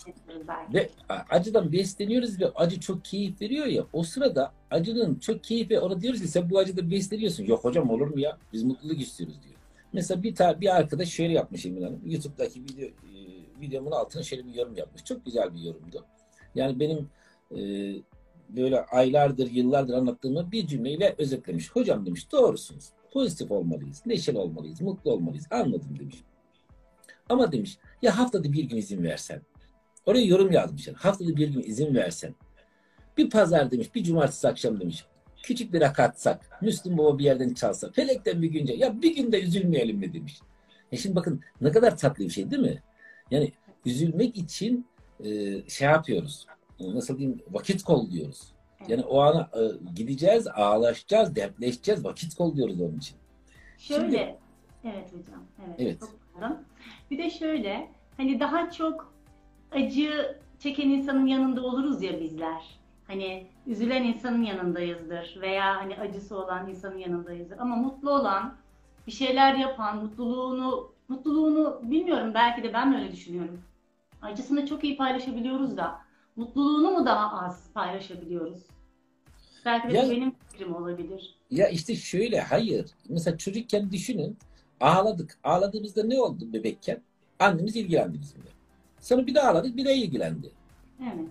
ve 0.75 0.91
acıdan 1.31 1.73
besleniyoruz 1.73 2.41
ve 2.41 2.51
acı 2.55 2.81
çok 2.81 3.05
keyif 3.05 3.41
veriyor 3.41 3.67
ya 3.67 3.85
o 3.93 4.03
sırada 4.03 4.53
acının 4.71 5.19
çok 5.19 5.45
keyfi 5.45 5.79
ona 5.79 6.01
diyoruz 6.01 6.21
ki 6.21 6.29
sen 6.29 6.51
bu 6.51 6.59
acıda 6.59 6.91
besleniyorsun. 6.91 7.45
Yok 7.45 7.65
hocam 7.65 7.91
olur 7.91 8.07
mu 8.07 8.21
ya? 8.21 8.39
Biz 8.53 8.63
mutluluk 8.63 9.01
istiyoruz 9.01 9.43
diyor. 9.43 9.55
Mesela 9.93 10.23
bir 10.23 10.35
ta 10.35 10.61
bir 10.61 10.77
arkadaş 10.77 11.09
şöyle 11.09 11.33
yapmış 11.33 11.67
Emin 11.67 11.83
Hanım. 11.83 12.01
YouTube'daki 12.07 12.63
video 12.63 12.87
e, 12.87 12.93
videomun 13.61 13.91
altına 13.91 14.23
şöyle 14.23 14.47
bir 14.47 14.55
yorum 14.55 14.77
yapmış. 14.77 15.05
Çok 15.05 15.25
güzel 15.25 15.55
bir 15.55 15.61
yorumdu. 15.61 16.05
Yani 16.55 16.81
benim 16.81 17.09
e, 17.51 17.61
böyle 18.57 18.81
aylardır, 18.81 19.51
yıllardır 19.51 19.95
anlattığımı 19.95 20.53
bir 20.53 20.67
cümleyle 20.67 21.15
özetlemiş. 21.19 21.71
Hocam 21.71 22.07
demiş 22.07 22.33
doğrusunuz. 22.33 22.89
Pozitif 23.13 23.51
olmalıyız, 23.51 24.03
neşeli 24.07 24.39
olmalıyız, 24.39 24.81
mutlu 24.81 25.13
olmalıyız. 25.13 25.47
Anladım 25.51 25.99
demiş. 26.01 26.17
Ama 27.29 27.53
demiş 27.53 27.79
ya 28.03 28.19
haftada 28.19 28.53
bir 28.53 28.65
gün 28.65 28.77
izin 28.77 29.03
versen. 29.03 29.43
Oraya 30.07 30.25
yorum 30.25 30.53
yazmışlar. 30.53 30.95
Haftada 30.95 31.37
bir 31.37 31.49
gün 31.49 31.63
izin 31.63 31.95
versen. 31.95 32.35
Bir 33.17 33.31
pazar 33.31 33.71
demiş, 33.71 33.95
bir 33.95 34.05
cumartesi 34.05 34.49
akşam 34.49 34.81
demiş. 34.81 35.05
Küçük 35.43 35.73
bir 35.73 35.81
rakatsak, 35.81 36.63
Müslüm 36.63 36.99
Baba 36.99 37.19
bir 37.19 37.25
yerden 37.25 37.55
çalsa, 37.55 37.93
felekten 37.93 38.43
bir 38.43 38.49
günce, 38.49 38.73
ya 38.73 39.03
bir 39.03 39.17
günde 39.17 39.43
üzülmeyelim 39.43 39.99
mi 39.99 40.13
demiş. 40.13 40.41
E 40.93 40.97
şimdi 40.97 41.17
bakın 41.17 41.41
ne 41.61 41.73
kadar 41.73 41.97
tatlı 41.97 42.25
bir 42.25 42.31
şey 42.31 42.51
değil 42.51 42.63
mi? 42.63 42.83
Yani 43.31 43.53
üzülmek 43.87 44.37
için 44.37 44.87
e, 45.25 45.29
şey 45.69 45.89
yapıyoruz. 45.89 46.47
Nasıl 46.95 47.19
diyeyim? 47.19 47.43
Vakit 47.51 47.83
kolluyoruz. 47.83 48.53
Yani 48.89 49.03
o 49.03 49.21
ana 49.21 49.51
e, 49.55 49.61
gideceğiz, 49.95 50.47
ağlaşacağız, 50.47 51.37
dertleşeceğiz, 51.37 52.05
vakit 52.05 52.35
kolluyoruz 52.35 52.81
onun 52.81 52.99
için. 52.99 53.17
Şöyle, 53.79 54.03
Şimdi, 54.03 54.37
evet 54.85 55.09
hocam, 55.13 55.45
evet. 55.67 55.77
evet. 55.79 56.01
Çok 56.01 56.23
bir 57.11 57.19
de 57.19 57.31
şöyle, 57.31 57.89
hani 58.17 58.41
daha 58.41 58.71
çok 58.71 59.15
acı 59.73 60.39
çeken 60.59 60.89
insanın 60.89 61.27
yanında 61.27 61.63
oluruz 61.63 62.03
ya 62.03 62.21
bizler. 62.21 62.63
Hani 63.07 63.47
üzülen 63.67 64.05
insanın 64.05 64.43
yanındayızdır 64.43 65.39
veya 65.41 65.77
hani 65.77 65.97
acısı 65.97 66.39
olan 66.39 66.71
insanın 66.71 66.99
yanındayızdır. 66.99 67.59
Ama 67.59 67.77
mutlu 67.77 68.11
olan, 68.11 68.55
bir 69.07 69.13
şeyler 69.13 69.55
yapan, 69.55 69.97
mutluluğunu 70.05 70.93
mutluluğunu 71.09 71.81
bilmiyorum 71.83 72.35
belki 72.35 72.63
de 72.63 72.73
ben 72.73 72.95
böyle 72.95 73.13
düşünüyorum. 73.13 73.63
Acısını 74.23 74.67
çok 74.67 74.85
iyi 74.85 74.97
paylaşabiliyoruz 74.97 75.77
da 75.77 76.02
mutluluğunu 76.37 76.91
mu 76.91 77.07
daha 77.07 77.47
az 77.47 77.73
paylaşabiliyoruz? 77.75 78.59
Belki 79.65 79.89
de 79.89 79.97
ya, 79.97 80.11
benim 80.11 80.31
fikrim 80.31 80.75
olabilir. 80.75 81.35
Ya 81.51 81.69
işte 81.69 81.97
şöyle 81.97 82.41
hayır. 82.41 82.91
Mesela 83.09 83.39
çocukken 83.39 83.91
düşünün 83.91 84.39
Ağladık. 84.83 85.39
Ağladığımızda 85.45 86.05
ne 86.05 86.21
oldu 86.21 86.53
bebekken? 86.53 87.01
Annemiz 87.39 87.77
ilgilendi 87.77 88.21
bizimle. 88.21 88.49
Sonra 89.01 89.27
bir 89.27 89.35
daha 89.35 89.49
ağladık, 89.51 89.77
bir 89.77 89.85
daha 89.85 89.93
ilgilendi. 89.93 90.51
Evet. 91.03 91.29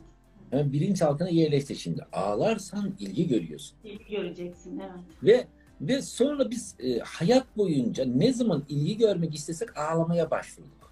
Yani 0.51 0.73
bilinçaltına 0.73 1.29
yerleşti 1.29 1.75
şimdi. 1.75 2.05
Ağlarsan 2.13 2.93
ilgi 2.99 3.27
görüyorsun. 3.27 3.77
İlgi 3.83 4.09
göreceksin, 4.09 4.79
evet. 4.79 5.03
Ve 5.23 5.47
ve 5.81 6.01
sonra 6.01 6.51
biz 6.51 6.75
e, 6.79 6.99
hayat 6.99 7.57
boyunca 7.57 8.05
ne 8.05 8.33
zaman 8.33 8.63
ilgi 8.69 8.97
görmek 8.97 9.35
istesek 9.35 9.77
ağlamaya 9.77 10.31
başvurduk. 10.31 10.91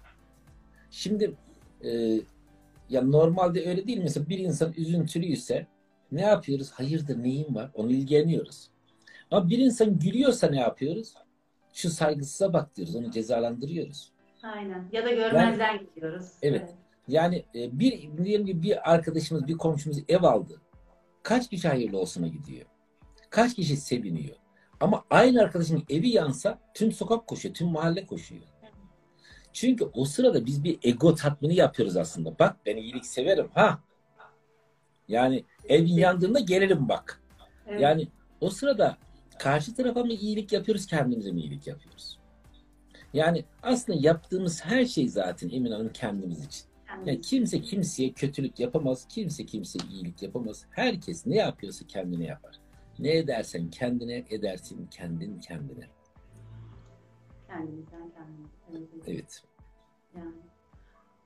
Şimdi 0.90 1.34
e, 1.84 2.20
ya 2.90 3.02
normalde 3.02 3.68
öyle 3.68 3.86
değil. 3.86 4.00
Mesela 4.02 4.28
bir 4.28 4.38
insan 4.38 4.72
üzüntülüyse 4.76 5.66
ne 6.12 6.22
yapıyoruz? 6.22 6.70
Hayırdır 6.70 7.22
neyin 7.22 7.54
var? 7.54 7.70
Onu 7.74 7.92
ilgileniyoruz. 7.92 8.70
Ama 9.30 9.50
bir 9.50 9.58
insan 9.58 9.98
gülüyorsa 9.98 10.46
ne 10.46 10.60
yapıyoruz? 10.60 11.14
şu 11.72 11.90
saygısıza 11.90 12.52
bak 12.52 12.76
diyoruz. 12.76 12.96
Onu 12.96 13.10
cezalandırıyoruz. 13.10 14.12
Aynen. 14.42 14.88
Ya 14.92 15.04
da 15.04 15.10
görmezden 15.10 15.66
yani, 15.66 15.86
gidiyoruz. 15.94 16.26
Evet. 16.42 16.60
evet. 16.60 16.74
Yani 17.08 17.44
e, 17.54 17.78
bir 17.78 18.24
diyelim 18.24 18.46
ki 18.46 18.62
bir 18.62 18.92
arkadaşımız, 18.92 19.46
bir 19.46 19.54
komşumuz 19.54 19.98
ev 20.08 20.22
aldı. 20.22 20.60
Kaç 21.22 21.50
kişi 21.50 21.68
hayırlı 21.68 21.98
olsuna 21.98 22.28
gidiyor? 22.28 22.66
Kaç 23.30 23.54
kişi 23.54 23.76
seviniyor? 23.76 24.36
Ama 24.80 25.04
aynı 25.10 25.42
arkadaşın 25.42 25.82
evi 25.90 26.08
yansa 26.08 26.58
tüm 26.74 26.92
sokak 26.92 27.26
koşuyor, 27.26 27.54
tüm 27.54 27.68
mahalle 27.68 28.06
koşuyor. 28.06 28.42
Çünkü 29.52 29.84
o 29.84 30.04
sırada 30.04 30.46
biz 30.46 30.64
bir 30.64 30.78
ego 30.82 31.14
tatmini 31.14 31.54
yapıyoruz 31.54 31.96
aslında. 31.96 32.38
Bak 32.38 32.56
ben 32.66 32.76
iyilik 32.76 33.06
severim 33.06 33.48
ha. 33.54 33.80
Yani 35.08 35.44
evin 35.68 35.94
yandığında 35.94 36.40
gelirim 36.40 36.88
bak. 36.88 37.22
Evet. 37.66 37.80
Yani 37.80 38.08
o 38.40 38.50
sırada 38.50 38.96
karşı 39.38 39.74
tarafa 39.74 40.04
mı 40.04 40.12
iyilik 40.12 40.52
yapıyoruz, 40.52 40.86
kendimize 40.86 41.32
mi 41.32 41.40
iyilik 41.40 41.66
yapıyoruz? 41.66 42.18
Yani 43.14 43.44
aslında 43.62 43.98
yaptığımız 44.02 44.64
her 44.64 44.84
şey 44.84 45.08
zaten 45.08 45.50
Emin 45.50 45.72
Hanım 45.72 45.92
kendimiz 45.92 46.44
için. 46.44 46.64
Yani 47.06 47.20
kimse 47.20 47.60
kimseye 47.60 48.12
kötülük 48.12 48.60
yapamaz, 48.60 49.06
kimse 49.08 49.46
kimseye 49.46 49.80
iyilik 49.92 50.22
yapamaz. 50.22 50.66
Herkes 50.70 51.26
ne 51.26 51.36
yapıyorsa 51.36 51.86
kendine 51.86 52.24
yapar. 52.24 52.54
Ne 52.98 53.16
edersen 53.16 53.70
kendine 53.70 54.24
edersin, 54.30 54.88
kendin 54.90 55.40
kendine. 55.40 55.88
Kendimizden 57.50 58.10
kendimiz. 58.10 58.90
Evet. 59.06 59.42
Yani. 60.16 60.34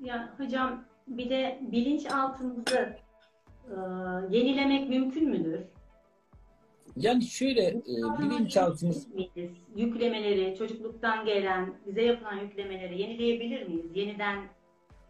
Ya 0.01 0.35
hocam 0.39 0.85
bir 1.07 1.31
de 1.31 1.61
bilinçaltımızı 1.73 2.97
e, 3.71 3.77
yenilemek 4.31 4.89
mümkün 4.89 5.29
müdür? 5.29 5.61
Yani 6.97 7.25
şöyle 7.25 7.69
e, 7.69 8.19
bilinçaltımız 8.19 9.09
Miyiz? 9.15 9.51
Yüklemeleri, 9.77 10.57
çocukluktan 10.59 11.25
gelen, 11.25 11.75
bize 11.87 12.03
yapılan 12.03 12.41
yüklemeleri 12.41 13.01
yenileyebilir 13.01 13.69
miyiz? 13.69 13.87
Yeniden 13.95 14.45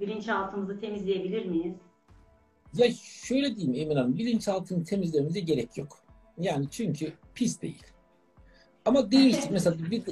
bilinçaltımızı 0.00 0.80
temizleyebilir 0.80 1.46
miyiz? 1.46 1.74
ya 2.76 2.92
şöyle 3.02 3.56
diyeyim 3.56 3.74
Emin 3.74 3.96
Hanım, 3.96 4.18
bilinçaltını 4.18 4.84
temizlememize 4.84 5.40
gerek 5.40 5.78
yok. 5.78 5.98
Yani 6.38 6.66
çünkü 6.70 7.12
pis 7.34 7.62
değil. 7.62 7.82
Ama 8.84 9.12
değiştir 9.12 9.50
mesela 9.52 9.76
bir, 9.90 10.02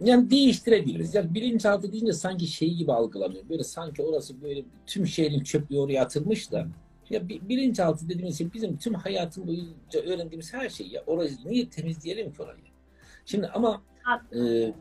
yani 0.00 0.30
değiştirebiliriz. 0.30 1.14
Yani 1.14 1.34
bilinçaltı 1.34 1.92
deyince 1.92 2.12
sanki 2.12 2.46
şey 2.46 2.74
gibi 2.74 2.92
algılanıyor. 2.92 3.48
Böyle 3.48 3.64
sanki 3.64 4.02
orası 4.02 4.42
böyle 4.42 4.64
tüm 4.86 5.06
şehrin 5.06 5.42
çöplüğü 5.44 5.78
oraya 5.78 6.02
atılmış 6.02 6.52
da 6.52 6.68
ya 7.10 7.28
bi- 7.28 7.48
bilinçaltı 7.48 8.08
dediğimiz 8.08 8.38
şey 8.38 8.52
bizim 8.54 8.76
tüm 8.76 8.94
hayatın 8.94 9.46
boyunca 9.46 10.00
öğrendiğimiz 10.06 10.54
her 10.54 10.68
şey. 10.68 10.86
Ya 10.88 11.02
orayı 11.06 11.30
niye 11.44 11.68
temizleyelim 11.68 12.32
ki 12.32 12.42
orayı? 12.42 12.58
Şimdi 13.26 13.46
ama 13.46 13.82
e, 14.34 14.72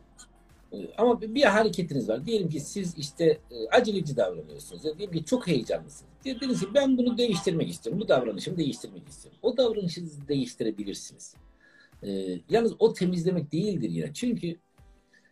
ama 0.98 1.22
bir 1.22 1.36
bir 1.36 1.44
hareketiniz 1.44 2.10
var. 2.10 2.26
Diyelim 2.26 2.50
ki 2.50 2.60
siz 2.60 2.98
işte 2.98 3.26
e, 3.26 3.68
aceleci 3.72 4.18
davranıyorsunuz. 4.18 4.86
Ya 4.86 4.98
diyelim 4.98 5.18
ki 5.18 5.26
çok 5.26 5.48
heyecanlısınız. 5.48 6.12
Dediniz 6.26 6.60
ki 6.60 6.68
ben 6.74 6.98
bunu 6.98 7.18
değiştirmek 7.18 7.70
istiyorum. 7.70 8.02
Bu 8.02 8.08
davranışımı 8.08 8.58
değiştirmek 8.58 9.10
istiyorum. 9.10 9.40
O 9.42 9.58
davranışınızı 9.58 10.28
değiştirebilirsiniz. 10.28 11.36
E, 12.04 12.40
yalnız 12.50 12.74
o 12.80 12.94
temizlemek 12.94 13.52
değildir 13.52 13.90
yine. 13.90 14.14
Çünkü 14.14 14.58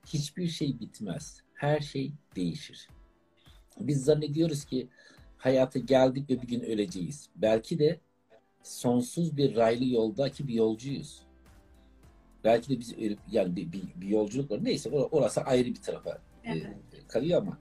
hiçbir 0.08 0.48
şey 0.48 0.80
bitmez. 0.80 1.42
Her 1.54 1.80
şey 1.80 2.14
değişir. 2.36 2.88
Biz 3.80 4.04
zannediyoruz 4.06 4.66
ki 4.66 4.88
hayata 5.38 5.80
geldik 5.80 6.30
ve 6.30 6.42
bir 6.42 6.48
gün 6.48 6.60
öleceğiz. 6.62 7.30
Belki 7.36 7.80
de 7.80 8.00
sonsuz 8.64 9.38
bir 9.38 9.56
raylı 9.56 9.86
yoldaki 9.86 10.48
bir 10.48 10.54
yolcuyuz. 10.54 11.22
Belki 12.44 12.70
de 12.70 12.80
biz 12.80 12.98
ölüp 12.98 13.20
yani 13.32 13.56
bir, 13.56 13.72
bir, 13.72 13.84
bir 13.96 14.08
yolculuk 14.08 14.52
var. 14.52 14.64
Neyse 14.64 14.90
or- 14.90 15.10
orası 15.12 15.42
ayrı 15.42 15.66
bir 15.68 15.82
tarafa 15.82 16.10
e, 16.44 16.52
Evet. 16.52 16.68
kalıyor 17.08 17.42
ama 17.42 17.58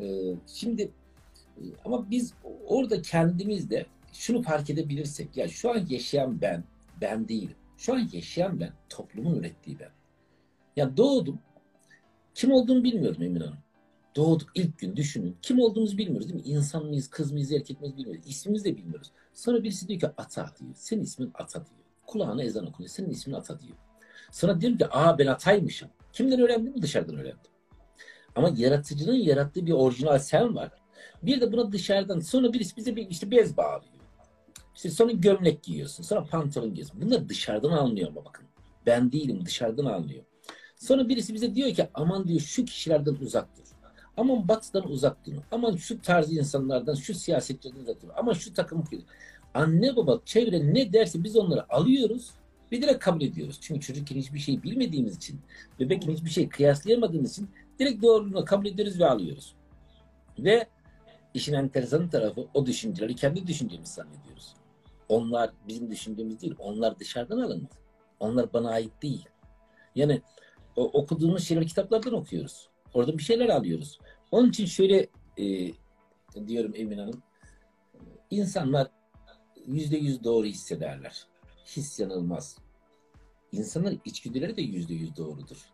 e, 0.00 0.34
şimdi 0.46 0.82
e, 1.58 1.62
ama 1.84 2.10
biz 2.10 2.34
orada 2.66 3.02
kendimizde 3.02 3.86
şunu 4.12 4.42
fark 4.42 4.70
edebilirsek 4.70 5.36
ya 5.36 5.48
şu 5.48 5.70
an 5.70 5.86
yaşayan 5.88 6.40
ben 6.40 6.64
ben 7.00 7.28
değilim. 7.28 7.56
Şu 7.76 7.94
an 7.94 8.08
yaşayan 8.12 8.60
ben 8.60 8.72
toplumun 8.88 9.34
ürettiği 9.36 9.78
ben. 9.80 9.90
Ya 10.76 10.96
doğdum. 10.96 11.38
Kim 12.34 12.52
olduğumu 12.52 12.84
bilmiyordum 12.84 13.22
Emin 13.22 13.40
Hanım. 13.40 13.58
Doğduk 14.16 14.50
ilk 14.54 14.78
gün 14.78 14.96
düşünün. 14.96 15.36
Kim 15.42 15.60
olduğumuzu 15.60 15.98
bilmiyoruz 15.98 16.28
değil 16.28 16.44
mi? 16.44 16.50
İnsan 16.50 16.86
mıyız, 16.86 17.10
kız 17.10 17.32
mıyız, 17.32 17.52
erkek 17.52 17.80
miyiz 17.80 17.96
bilmiyoruz. 17.96 18.26
İsmimizi 18.26 18.64
de 18.64 18.76
bilmiyoruz. 18.76 19.10
Sonra 19.34 19.62
birisi 19.62 19.88
diyor 19.88 20.00
ki 20.00 20.06
Ata 20.06 20.50
diyor. 20.60 20.70
Senin 20.74 21.02
ismin 21.02 21.30
Ata 21.34 21.58
diyor. 21.58 21.78
Kulağına 22.06 22.42
ezan 22.42 22.66
okunuyor. 22.66 22.90
Senin 22.90 23.10
ismin 23.10 23.34
Ata 23.34 23.60
diyor. 23.60 23.76
Sonra 24.32 24.60
diyorum 24.60 24.78
ki 24.78 24.86
aa 24.90 25.18
ben 25.18 25.26
Ataymışım. 25.26 25.88
Kimden 26.12 26.40
öğrendim? 26.40 26.82
Dışarıdan 26.82 27.16
öğrendim. 27.16 27.50
Ama 28.36 28.52
yaratıcının 28.56 29.14
yarattığı 29.14 29.66
bir 29.66 29.72
orijinal 29.72 30.18
sen 30.18 30.54
var. 30.54 30.72
Bir 31.22 31.40
de 31.40 31.52
buna 31.52 31.72
dışarıdan 31.72 32.20
sonra 32.20 32.52
birisi 32.52 32.76
bize 32.76 32.96
bir 32.96 33.10
işte 33.10 33.30
bez 33.30 33.56
bağlıyor. 33.56 33.94
İşte 34.74 34.90
sonra 34.90 35.12
gömlek 35.12 35.62
giyiyorsun. 35.62 36.02
Sonra 36.02 36.24
pantolon 36.24 36.74
giyiyorsun. 36.74 37.00
Bunları 37.00 37.28
dışarıdan 37.28 37.70
alınıyor 37.70 38.08
ama 38.08 38.24
bakın. 38.24 38.46
Ben 38.86 39.12
değilim 39.12 39.46
dışarıdan 39.46 39.84
alınıyor. 39.84 40.24
Sonra 40.84 41.08
birisi 41.08 41.34
bize 41.34 41.54
diyor 41.54 41.74
ki 41.74 41.88
aman 41.94 42.28
diyor 42.28 42.40
şu 42.40 42.64
kişilerden 42.64 43.14
uzak 43.14 43.56
dur. 43.56 43.64
Aman 44.16 44.48
batıdan 44.48 44.90
uzak 44.90 45.26
durun. 45.26 45.42
Aman 45.52 45.76
şu 45.76 46.02
tarz 46.02 46.32
insanlardan, 46.32 46.94
şu 46.94 47.14
siyasetçilerden 47.14 47.80
uzak 47.80 48.02
durun. 48.02 48.12
Aman 48.16 48.32
şu 48.32 48.54
takım. 48.54 48.84
Anne 49.54 49.96
baba 49.96 50.20
çevre 50.24 50.74
ne 50.74 50.92
derse 50.92 51.24
biz 51.24 51.36
onları 51.36 51.72
alıyoruz 51.72 52.30
ve 52.72 52.82
direkt 52.82 53.04
kabul 53.04 53.22
ediyoruz. 53.22 53.58
Çünkü 53.60 53.80
çocukken 53.80 54.16
hiçbir 54.16 54.38
şey 54.38 54.62
bilmediğimiz 54.62 55.16
için, 55.16 55.40
bebekken 55.80 56.12
hiçbir 56.12 56.30
şey 56.30 56.48
kıyaslayamadığımız 56.48 57.32
için 57.32 57.50
direkt 57.78 58.02
doğruluğunu 58.02 58.44
kabul 58.44 58.66
ediyoruz 58.66 59.00
ve 59.00 59.06
alıyoruz. 59.06 59.54
Ve 60.38 60.66
işin 61.34 61.54
enteresan 61.54 62.10
tarafı 62.10 62.46
o 62.54 62.66
düşünceleri 62.66 63.16
kendi 63.16 63.46
düşüncemiz 63.46 63.88
zannediyoruz. 63.88 64.54
Onlar 65.08 65.50
bizim 65.68 65.90
düşüncemiz 65.90 66.42
değil. 66.42 66.54
Onlar 66.58 66.98
dışarıdan 66.98 67.38
alındı. 67.38 67.68
Onlar 68.20 68.52
bana 68.52 68.70
ait 68.70 69.02
değil. 69.02 69.28
Yani 69.94 70.22
okuduğumuz 70.76 71.44
şeyleri 71.44 71.66
kitaplardan 71.66 72.12
okuyoruz. 72.12 72.68
Orada 72.94 73.18
bir 73.18 73.22
şeyler 73.22 73.48
alıyoruz. 73.48 73.98
Onun 74.30 74.48
için 74.48 74.66
şöyle 74.66 75.08
e, 75.38 75.72
diyorum 76.46 76.72
Emin 76.76 76.98
Hanım. 76.98 77.22
İnsanlar 78.30 78.90
yüzde 79.66 79.96
yüz 79.96 80.24
doğru 80.24 80.46
hissederler. 80.46 81.26
His 81.66 82.00
yanılmaz. 82.00 82.58
İnsanların 83.52 84.00
içgüdüleri 84.04 84.56
de 84.56 84.62
yüzde 84.62 84.94
yüz 84.94 85.16
doğrudur. 85.16 85.72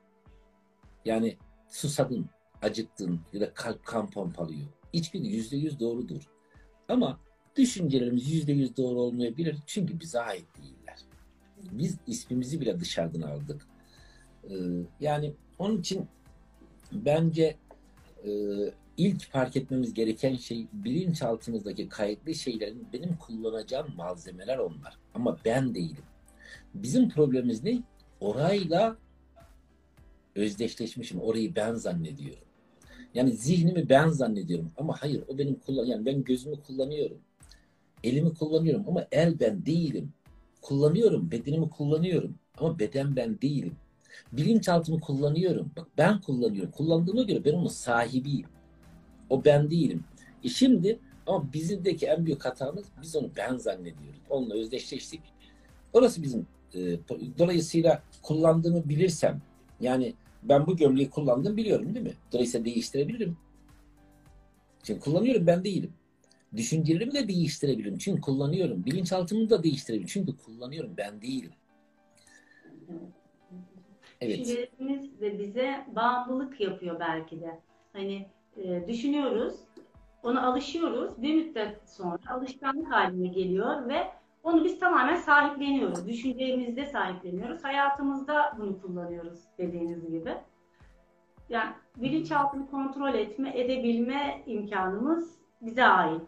Yani 1.04 1.36
susadın, 1.68 2.26
acıktın 2.62 3.20
ya 3.32 3.40
da 3.40 3.54
kalp 3.54 3.84
kan 3.84 4.10
pompalıyor. 4.10 4.66
İçgüdü 4.92 5.26
yüzde 5.26 5.56
yüz 5.56 5.80
doğrudur. 5.80 6.22
Ama 6.88 7.20
düşüncelerimiz 7.56 8.32
yüzde 8.32 8.52
yüz 8.52 8.76
doğru 8.76 9.00
olmayabilir. 9.00 9.56
Çünkü 9.66 10.00
bize 10.00 10.20
ait 10.20 10.46
değiller. 10.56 10.98
Biz 11.72 11.96
ismimizi 12.06 12.60
bile 12.60 12.80
dışarıdan 12.80 13.22
aldık. 13.22 13.66
Ee, 14.44 14.54
yani 15.00 15.32
onun 15.58 15.80
için 15.80 16.06
bence 16.92 17.56
e, 18.24 18.30
ilk 18.96 19.30
fark 19.30 19.56
etmemiz 19.56 19.94
gereken 19.94 20.36
şey 20.36 20.66
bilinçaltımızdaki 20.72 21.88
kayıtlı 21.88 22.34
şeylerin 22.34 22.88
benim 22.92 23.16
kullanacağım 23.16 23.86
malzemeler 23.96 24.58
onlar. 24.58 24.98
Ama 25.14 25.38
ben 25.44 25.74
değilim. 25.74 26.04
Bizim 26.74 27.08
problemimiz 27.08 27.64
ne? 27.64 27.82
Orayla 28.20 28.96
özdeşleşmişim. 30.34 31.20
Orayı 31.20 31.54
ben 31.54 31.74
zannediyorum. 31.74 32.44
Yani 33.14 33.32
zihnimi 33.32 33.88
ben 33.88 34.08
zannediyorum. 34.08 34.72
Ama 34.76 34.96
hayır 35.00 35.24
o 35.28 35.38
benim 35.38 35.54
kullan 35.54 35.86
yani 35.86 36.06
ben 36.06 36.24
gözümü 36.24 36.56
kullanıyorum. 36.66 37.18
Elimi 38.04 38.34
kullanıyorum 38.34 38.84
ama 38.88 39.06
el 39.12 39.40
ben 39.40 39.66
değilim. 39.66 40.12
Kullanıyorum, 40.62 41.30
bedenimi 41.30 41.70
kullanıyorum. 41.70 42.34
Ama 42.58 42.78
beden 42.78 43.16
ben 43.16 43.40
değilim. 43.40 43.76
Bilinçaltımı 44.32 45.00
kullanıyorum. 45.00 45.70
Bak 45.76 45.86
ben 45.98 46.20
kullanıyorum. 46.20 46.70
Kullandığıma 46.70 47.22
göre 47.22 47.44
ben 47.44 47.52
onun 47.52 47.68
sahibiyim. 47.68 48.48
O 49.30 49.44
ben 49.44 49.70
değilim. 49.70 50.04
E 50.44 50.48
şimdi 50.48 50.98
ama 51.26 51.52
bizimdeki 51.52 52.06
en 52.06 52.26
büyük 52.26 52.44
hatamız 52.44 52.84
biz 53.02 53.16
onu 53.16 53.30
ben 53.36 53.56
zannediyoruz. 53.56 54.20
Onunla 54.30 54.54
özdeşleştik. 54.54 55.20
Orası 55.92 56.22
bizim 56.22 56.46
e, 56.74 56.78
dolayısıyla 57.38 58.02
kullandığımı 58.22 58.88
bilirsem 58.88 59.42
yani 59.80 60.14
ben 60.42 60.66
bu 60.66 60.76
gömleği 60.76 61.10
kullandım 61.10 61.56
biliyorum 61.56 61.94
değil 61.94 62.06
mi? 62.06 62.14
Dolayısıyla 62.32 62.64
değiştirebilirim. 62.64 63.36
Çünkü 64.82 65.00
kullanıyorum 65.00 65.46
ben 65.46 65.64
değilim. 65.64 65.92
Düşüncelerimi 66.56 67.12
de 67.12 67.28
değiştirebilirim. 67.28 67.98
Çünkü 67.98 68.20
kullanıyorum. 68.20 68.84
Bilinçaltımı 68.84 69.50
da 69.50 69.62
değiştirebilirim. 69.62 70.08
Çünkü 70.08 70.36
kullanıyorum 70.36 70.94
ben 70.96 71.22
değilim. 71.22 71.50
Evet. 74.20 74.38
Düşüncelerimiz 74.38 75.20
de 75.20 75.38
bize 75.38 75.86
bağımlılık 75.96 76.60
yapıyor 76.60 77.00
belki 77.00 77.40
de. 77.40 77.60
Hani 77.92 78.26
e, 78.56 78.88
düşünüyoruz, 78.88 79.54
ona 80.22 80.46
alışıyoruz. 80.46 81.22
Bir 81.22 81.34
müddet 81.34 81.90
sonra 81.90 82.18
alışkanlık 82.30 82.92
haline 82.92 83.28
geliyor 83.28 83.88
ve 83.88 84.06
onu 84.42 84.64
biz 84.64 84.78
tamamen 84.78 85.16
sahipleniyoruz. 85.16 86.08
Düşüncemizde 86.08 86.86
sahipleniyoruz. 86.86 87.64
Hayatımızda 87.64 88.52
bunu 88.58 88.82
kullanıyoruz 88.82 89.40
dediğiniz 89.58 90.10
gibi. 90.10 90.34
Yani 91.48 91.70
bilinçaltını 91.96 92.70
kontrol 92.70 93.14
etme, 93.14 93.60
edebilme 93.60 94.42
imkanımız 94.46 95.38
bize 95.62 95.84
ait 95.84 96.22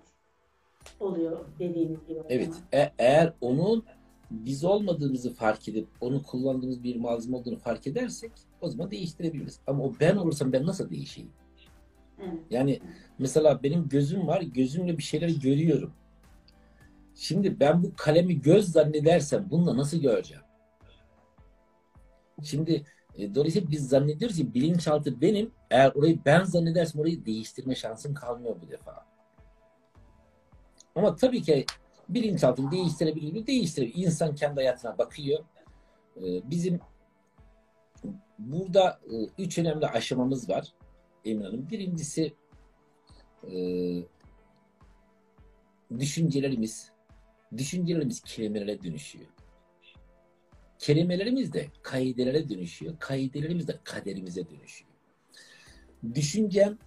oluyor 1.00 1.40
dediğiniz 1.58 2.06
gibi. 2.06 2.20
Evet. 2.28 2.62
E- 2.72 2.92
eğer 2.98 3.32
onun 3.40 3.84
biz 4.32 4.64
olmadığımızı 4.64 5.34
fark 5.34 5.68
edip 5.68 5.88
onu 6.00 6.22
kullandığımız 6.22 6.82
bir 6.82 6.96
malzeme 6.96 7.36
olduğunu 7.36 7.58
fark 7.58 7.86
edersek 7.86 8.32
o 8.60 8.68
zaman 8.68 8.90
değiştirebiliriz. 8.90 9.60
Ama 9.66 9.84
o 9.84 9.92
ben 10.00 10.16
olursam 10.16 10.52
ben 10.52 10.66
nasıl 10.66 10.90
değişeyim? 10.90 11.30
Yani 12.50 12.80
mesela 13.18 13.62
benim 13.62 13.88
gözüm 13.88 14.26
var. 14.26 14.42
Gözümle 14.42 14.98
bir 14.98 15.02
şeyler 15.02 15.28
görüyorum. 15.28 15.92
Şimdi 17.14 17.60
ben 17.60 17.82
bu 17.82 17.92
kalemi 17.96 18.40
göz 18.40 18.72
zannedersem 18.72 19.46
bununla 19.50 19.76
nasıl 19.76 19.98
göreceğim? 19.98 20.42
Şimdi 22.42 22.84
e, 23.18 23.34
dolayısıyla 23.34 23.70
biz 23.70 23.88
zannediyoruz 23.88 24.36
ki 24.36 24.54
bilinçaltı 24.54 25.20
benim. 25.20 25.50
Eğer 25.70 25.92
orayı 25.94 26.18
ben 26.24 26.44
zannedersem 26.44 27.00
orayı 27.00 27.26
değiştirme 27.26 27.74
şansım 27.74 28.14
kalmıyor 28.14 28.56
bu 28.66 28.70
defa. 28.70 29.06
Ama 30.94 31.16
tabii 31.16 31.42
ki 31.42 31.66
bilinçaltını 32.08 32.70
değiştirebilir 32.70 33.32
mi? 33.32 33.46
Değiştirebilir. 33.46 33.94
İnsan 34.06 34.34
kendi 34.34 34.54
hayatına 34.54 34.98
bakıyor. 34.98 35.44
Ee, 36.16 36.50
bizim 36.50 36.80
burada 38.38 39.00
e, 39.06 39.42
üç 39.42 39.58
önemli 39.58 39.86
aşamamız 39.86 40.48
var 40.48 40.72
Emin 41.24 41.44
Hanım. 41.44 41.70
Birincisi 41.70 42.34
e, 43.50 43.54
düşüncelerimiz 45.98 46.92
düşüncelerimiz 47.56 48.20
kelimelere 48.20 48.82
dönüşüyor. 48.82 49.26
Kelimelerimiz 50.78 51.52
de 51.52 51.66
kaidelere 51.82 52.48
dönüşüyor. 52.48 52.98
Kaidelerimiz 52.98 53.68
de 53.68 53.78
kaderimize 53.84 54.50
dönüşüyor. 54.50 54.90
Düşüncem 56.14 56.78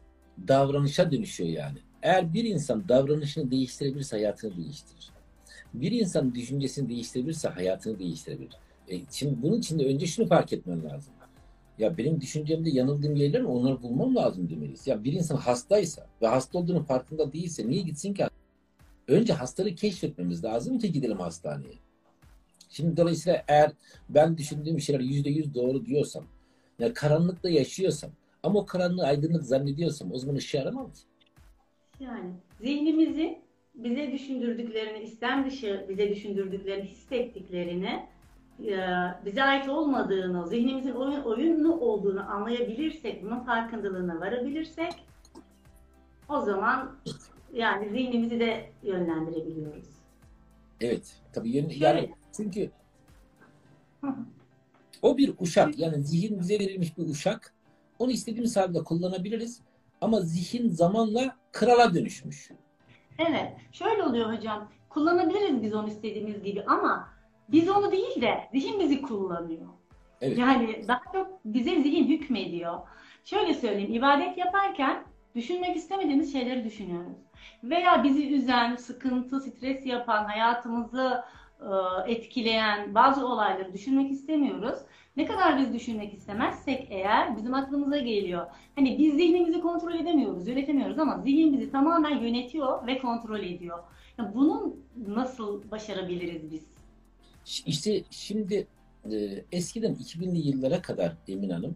davranışa 0.47 1.11
dönüşüyor 1.11 1.49
yani. 1.49 1.79
Eğer 2.05 2.33
bir 2.33 2.43
insan 2.43 2.87
davranışını 2.89 3.51
değiştirebilirse 3.51 4.15
hayatını 4.15 4.57
değiştirir. 4.57 5.09
Bir 5.73 5.91
insan 5.91 6.35
düşüncesini 6.35 6.89
değiştirebilirse 6.89 7.49
hayatını 7.49 7.99
değiştirebilir. 7.99 8.53
E, 8.87 8.99
şimdi 9.11 9.41
bunun 9.41 9.59
için 9.59 9.79
de 9.79 9.85
önce 9.85 10.05
şunu 10.05 10.27
fark 10.27 10.53
etmen 10.53 10.83
lazım. 10.83 11.13
Ya 11.79 11.97
benim 11.97 12.21
düşüncemde 12.21 12.69
yanıldığım 12.69 13.15
yerler 13.15 13.41
mi? 13.41 13.47
Onları 13.47 13.81
bulmam 13.81 14.15
lazım 14.15 14.49
demeliyiz. 14.49 14.87
Ya 14.87 15.03
bir 15.03 15.13
insan 15.13 15.35
hastaysa 15.35 16.07
ve 16.21 16.27
hasta 16.27 16.59
olduğunun 16.59 16.83
farkında 16.83 17.33
değilse 17.33 17.67
niye 17.67 17.81
gitsin 17.81 18.13
ki? 18.13 18.25
Önce 19.07 19.33
hastalığı 19.33 19.75
keşfetmemiz 19.75 20.43
lazım 20.43 20.79
ki 20.79 20.91
gidelim 20.91 21.19
hastaneye. 21.19 21.75
Şimdi 22.69 22.97
dolayısıyla 22.97 23.43
eğer 23.47 23.71
ben 24.09 24.37
düşündüğüm 24.37 24.79
şeyler 24.79 24.99
yüzde 24.99 25.29
yüz 25.29 25.53
doğru 25.53 25.85
diyorsam, 25.85 26.23
yani 26.79 26.93
karanlıkta 26.93 27.49
yaşıyorsam 27.49 28.11
ama 28.43 28.59
o 28.59 28.65
karanlığı 28.65 29.03
aydınlık 29.03 29.43
zannediyorsam 29.43 30.11
o 30.11 30.17
zaman 30.17 30.35
ışığı 30.35 30.61
aramam 30.61 30.93
ki. 30.93 31.01
Yani 31.99 32.31
zihnimizi 32.61 33.39
bize 33.75 34.11
düşündürdüklerini, 34.11 35.03
istem 35.03 35.45
dışı 35.45 35.85
bize 35.89 36.09
düşündürdüklerini, 36.09 36.85
hissettiklerini 36.85 38.05
e, 38.59 38.77
bize 39.25 39.43
ait 39.43 39.69
olmadığını, 39.69 40.47
zihnimizin 40.47 40.91
oyun, 40.91 41.21
oyunlu 41.21 41.79
olduğunu 41.79 42.31
anlayabilirsek, 42.31 43.23
bunun 43.23 43.39
farkındalığına 43.39 44.19
varabilirsek 44.19 44.93
o 46.29 46.41
zaman 46.41 46.95
yani 47.53 47.89
zihnimizi 47.89 48.39
de 48.39 48.69
yönlendirebiliyoruz. 48.83 49.89
Evet. 50.81 51.21
Tabii 51.33 51.49
yön, 51.49 51.71
yani 51.79 52.11
çünkü 52.37 52.71
o 55.01 55.17
bir 55.17 55.33
uşak 55.39 55.79
yani 55.79 56.03
zihin 56.03 56.39
bize 56.39 56.59
verilmiş 56.59 56.97
bir 56.97 57.09
uşak. 57.09 57.53
Onu 57.99 58.11
istediğimiz 58.11 58.57
halde 58.57 58.83
kullanabiliriz. 58.83 59.61
Ama 60.01 60.21
zihin 60.21 60.69
zamanla 60.69 61.35
krala 61.55 61.93
dönüşmüş. 61.93 62.51
Evet. 63.19 63.51
Şöyle 63.71 64.03
oluyor 64.03 64.33
hocam. 64.33 64.69
Kullanabiliriz 64.89 65.63
biz 65.63 65.73
onu 65.73 65.87
istediğimiz 65.87 66.43
gibi 66.43 66.63
ama 66.67 67.09
biz 67.49 67.69
onu 67.69 67.91
değil 67.91 68.21
de 68.21 68.39
zihin 68.51 68.79
bizi 68.79 69.01
kullanıyor. 69.01 69.67
Evet. 70.21 70.37
Yani 70.37 70.85
daha 70.87 71.01
çok 71.13 71.45
bize 71.45 71.81
zihin 71.81 72.07
hükmediyor. 72.07 72.79
Şöyle 73.25 73.53
söyleyeyim. 73.53 73.93
ibadet 73.93 74.37
yaparken 74.37 75.03
düşünmek 75.35 75.75
istemediğimiz 75.75 76.33
şeyleri 76.33 76.63
düşünüyoruz. 76.65 77.17
Veya 77.63 78.03
bizi 78.03 78.35
üzen, 78.35 78.75
sıkıntı, 78.75 79.39
stres 79.39 79.85
yapan, 79.85 80.25
hayatımızı 80.25 81.23
e, 81.61 82.11
etkileyen 82.11 82.95
bazı 82.95 83.27
olayları 83.27 83.73
düşünmek 83.73 84.11
istemiyoruz. 84.11 84.79
Ne 85.17 85.25
kadar 85.25 85.59
biz 85.59 85.73
düşünmek 85.73 86.13
istemezsek 86.13 86.87
eğer 86.89 87.37
bizim 87.37 87.53
aklımıza 87.53 87.97
geliyor. 87.97 88.47
Hani 88.75 88.97
biz 88.97 89.13
zihnimizi 89.13 89.61
kontrol 89.61 89.93
edemiyoruz, 89.93 90.47
yönetemiyoruz 90.47 90.99
ama 90.99 91.19
zihin 91.19 91.53
bizi 91.53 91.71
tamamen 91.71 92.19
yönetiyor 92.19 92.87
ve 92.87 92.97
kontrol 92.97 93.39
ediyor. 93.39 93.79
Yani 94.17 94.35
bunu 94.35 94.75
nasıl 95.07 95.71
başarabiliriz 95.71 96.51
biz? 96.51 96.63
İşte 97.65 98.03
şimdi 98.09 98.67
e, 99.11 99.43
eskiden 99.51 99.93
2000'li 99.93 100.47
yıllara 100.47 100.81
kadar 100.81 101.13
Emin 101.27 101.49
Hanım 101.49 101.75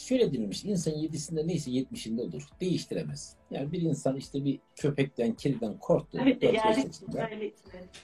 şöyle 0.00 0.32
denilmiş 0.32 0.64
insan 0.64 0.92
yedisinde 0.92 1.46
neyse 1.46 1.70
yetmişinde 1.70 2.22
olur. 2.22 2.48
Değiştiremez. 2.60 3.36
Yani 3.50 3.72
bir 3.72 3.82
insan 3.82 4.16
işte 4.16 4.44
bir 4.44 4.60
köpekten, 4.76 5.34
kediden 5.34 5.78
korktu. 5.78 6.18
Evet, 6.22 6.42
yani, 6.42 7.52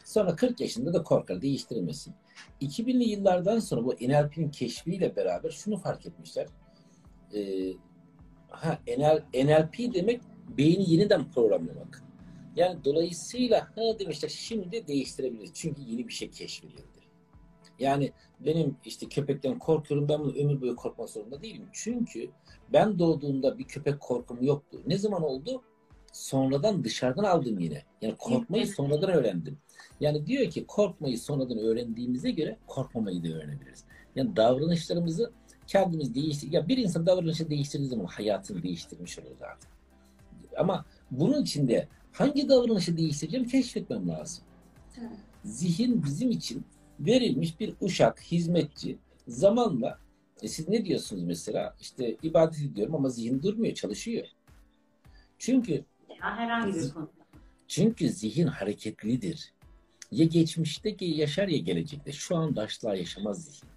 Sonra 0.05 0.37
40 0.37 0.61
yaşında 0.61 0.95
da 0.95 1.03
korkar. 1.03 1.43
Değiştiremesin. 1.43 2.15
2000'li 2.61 3.05
yıllardan 3.05 3.59
sonra 3.59 3.85
bu 3.85 3.93
NLP'nin 3.93 4.51
keşfiyle 4.51 5.17
beraber 5.17 5.51
şunu 5.51 5.79
fark 5.79 6.07
etmişler. 6.07 6.47
Ee, 7.35 7.73
ha, 8.49 8.79
NL, 8.99 9.23
NLP 9.45 9.95
demek 9.95 10.21
beyni 10.59 10.91
yeniden 10.91 11.31
programlamak. 11.31 12.03
Yani 12.57 12.85
dolayısıyla 12.85 13.69
ha 13.77 13.99
demişler 13.99 14.29
şimdi 14.29 14.87
değiştirebiliriz. 14.87 15.51
Çünkü 15.55 15.83
yeni 15.83 16.09
bir 16.09 16.13
şey 16.13 16.31
keşfedildi. 16.31 16.83
Yani 17.79 18.13
benim 18.41 18.77
işte 18.85 19.09
köpekten 19.09 19.59
korkuyorum 19.59 20.09
ben 20.09 20.21
bunu 20.21 20.33
ömür 20.33 20.61
boyu 20.61 20.77
korkmak 20.77 21.09
zorunda 21.09 21.43
değilim. 21.43 21.69
Çünkü 21.73 22.31
ben 22.73 22.99
doğduğumda 22.99 23.59
bir 23.59 23.65
köpek 23.65 24.01
korkum 24.01 24.43
yoktu. 24.43 24.81
Ne 24.87 24.99
zaman 24.99 25.23
oldu? 25.23 25.63
Sonradan 26.13 26.85
dışarıdan 26.85 27.25
aldım 27.25 27.59
yine. 27.59 27.83
Yani 28.03 28.15
korkmayı 28.19 28.67
sonradan 28.67 29.11
öğrendim. 29.11 29.59
Yani 30.01 30.27
diyor 30.27 30.51
ki 30.51 30.67
korkmayı 30.67 31.19
sonradan 31.19 31.59
öğrendiğimize 31.59 32.31
göre 32.31 32.57
korkmamayı 32.67 33.25
da 33.25 33.29
öğrenebiliriz. 33.29 33.85
Yani 34.17 34.37
davranışlarımızı 34.37 35.33
kendimiz 35.67 36.15
değiştir. 36.15 36.53
Ya 36.53 36.69
bir 36.69 36.79
insan 36.79 37.07
davranışı 37.07 37.51
değiştirdiği 37.51 37.89
zaman 37.89 38.05
hayatını 38.05 38.63
değiştirmiş 38.63 39.19
olur 39.19 39.37
zaten. 39.41 39.71
Ama 40.57 40.85
bunun 41.11 41.43
için 41.43 41.69
de 41.69 41.89
hangi 42.13 42.49
davranışı 42.49 42.97
değiştireceğim 42.97 43.49
keşfetmem 43.49 44.09
lazım. 44.09 44.45
Zihin 45.45 46.05
bizim 46.05 46.31
için 46.31 46.65
verilmiş 47.01 47.61
bir 47.61 47.75
uşak, 47.81 48.23
hizmetçi 48.23 48.99
zamanla 49.29 49.99
e 50.43 50.49
siz 50.49 50.69
ne 50.69 50.85
diyorsunuz 50.85 51.23
mesela? 51.23 51.77
İşte 51.81 52.17
ibadet 52.23 52.61
ediyorum 52.61 52.95
ama 52.95 53.09
zihin 53.09 53.43
durmuyor, 53.43 53.75
çalışıyor. 53.75 54.27
Çünkü 55.39 55.73
ya 56.21 56.37
herhangi 56.37 56.75
bir 56.75 56.91
konu. 56.91 57.11
Çünkü 57.69 58.09
zihin 58.09 58.47
hareketlidir. 58.47 59.53
Ya 60.11 60.25
geçmişte 60.25 60.97
yaşar 61.01 61.49
ya 61.49 61.59
gelecekte. 61.59 62.13
Şu 62.13 62.37
anda 62.37 62.63
asla 62.63 62.97
yaşamaz 62.97 63.45
zihin. 63.45 63.71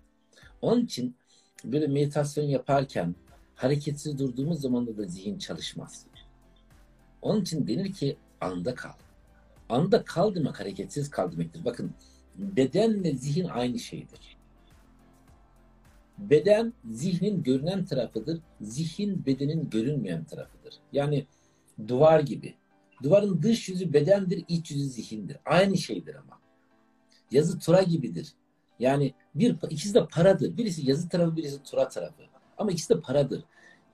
Onun 0.61 0.85
için 0.85 1.15
böyle 1.63 1.87
meditasyon 1.87 2.45
yaparken 2.45 3.15
hareketsiz 3.55 4.19
durduğumuz 4.19 4.61
zaman 4.61 4.97
da 4.97 5.03
zihin 5.03 5.37
çalışmaz. 5.37 6.05
Onun 7.21 7.41
için 7.41 7.67
denir 7.67 7.93
ki 7.93 8.17
anda 8.41 8.75
kal. 8.75 8.93
Anda 9.69 10.03
kal 10.03 10.35
demek 10.35 10.59
hareketsiz 10.59 11.09
kal 11.09 11.31
demektir. 11.31 11.65
Bakın 11.65 11.91
bedenle 12.39 13.15
zihin 13.15 13.45
aynı 13.45 13.79
şeydir. 13.79 14.37
Beden 16.17 16.73
zihnin 16.89 17.43
görünen 17.43 17.85
tarafıdır. 17.85 18.39
Zihin 18.61 19.25
bedenin 19.25 19.69
görünmeyen 19.69 20.23
tarafıdır. 20.23 20.73
Yani 20.91 21.25
duvar 21.87 22.19
gibi. 22.19 22.55
Duvarın 23.03 23.41
dış 23.41 23.69
yüzü 23.69 23.93
bedendir, 23.93 24.45
iç 24.47 24.71
yüzü 24.71 24.89
zihindir. 24.89 25.37
Aynı 25.45 25.77
şeydir 25.77 26.15
ama. 26.15 26.39
Yazı 27.31 27.59
tura 27.59 27.83
gibidir. 27.83 28.33
Yani 28.79 29.13
bir 29.35 29.55
ikisi 29.69 29.93
de 29.93 30.07
paradır. 30.07 30.57
Birisi 30.57 30.89
yazı 30.89 31.09
tarafı, 31.09 31.35
birisi 31.35 31.63
tura 31.63 31.87
tarafı. 31.87 32.23
Ama 32.57 32.71
ikisi 32.71 32.89
de 32.93 32.99
paradır. 32.99 33.43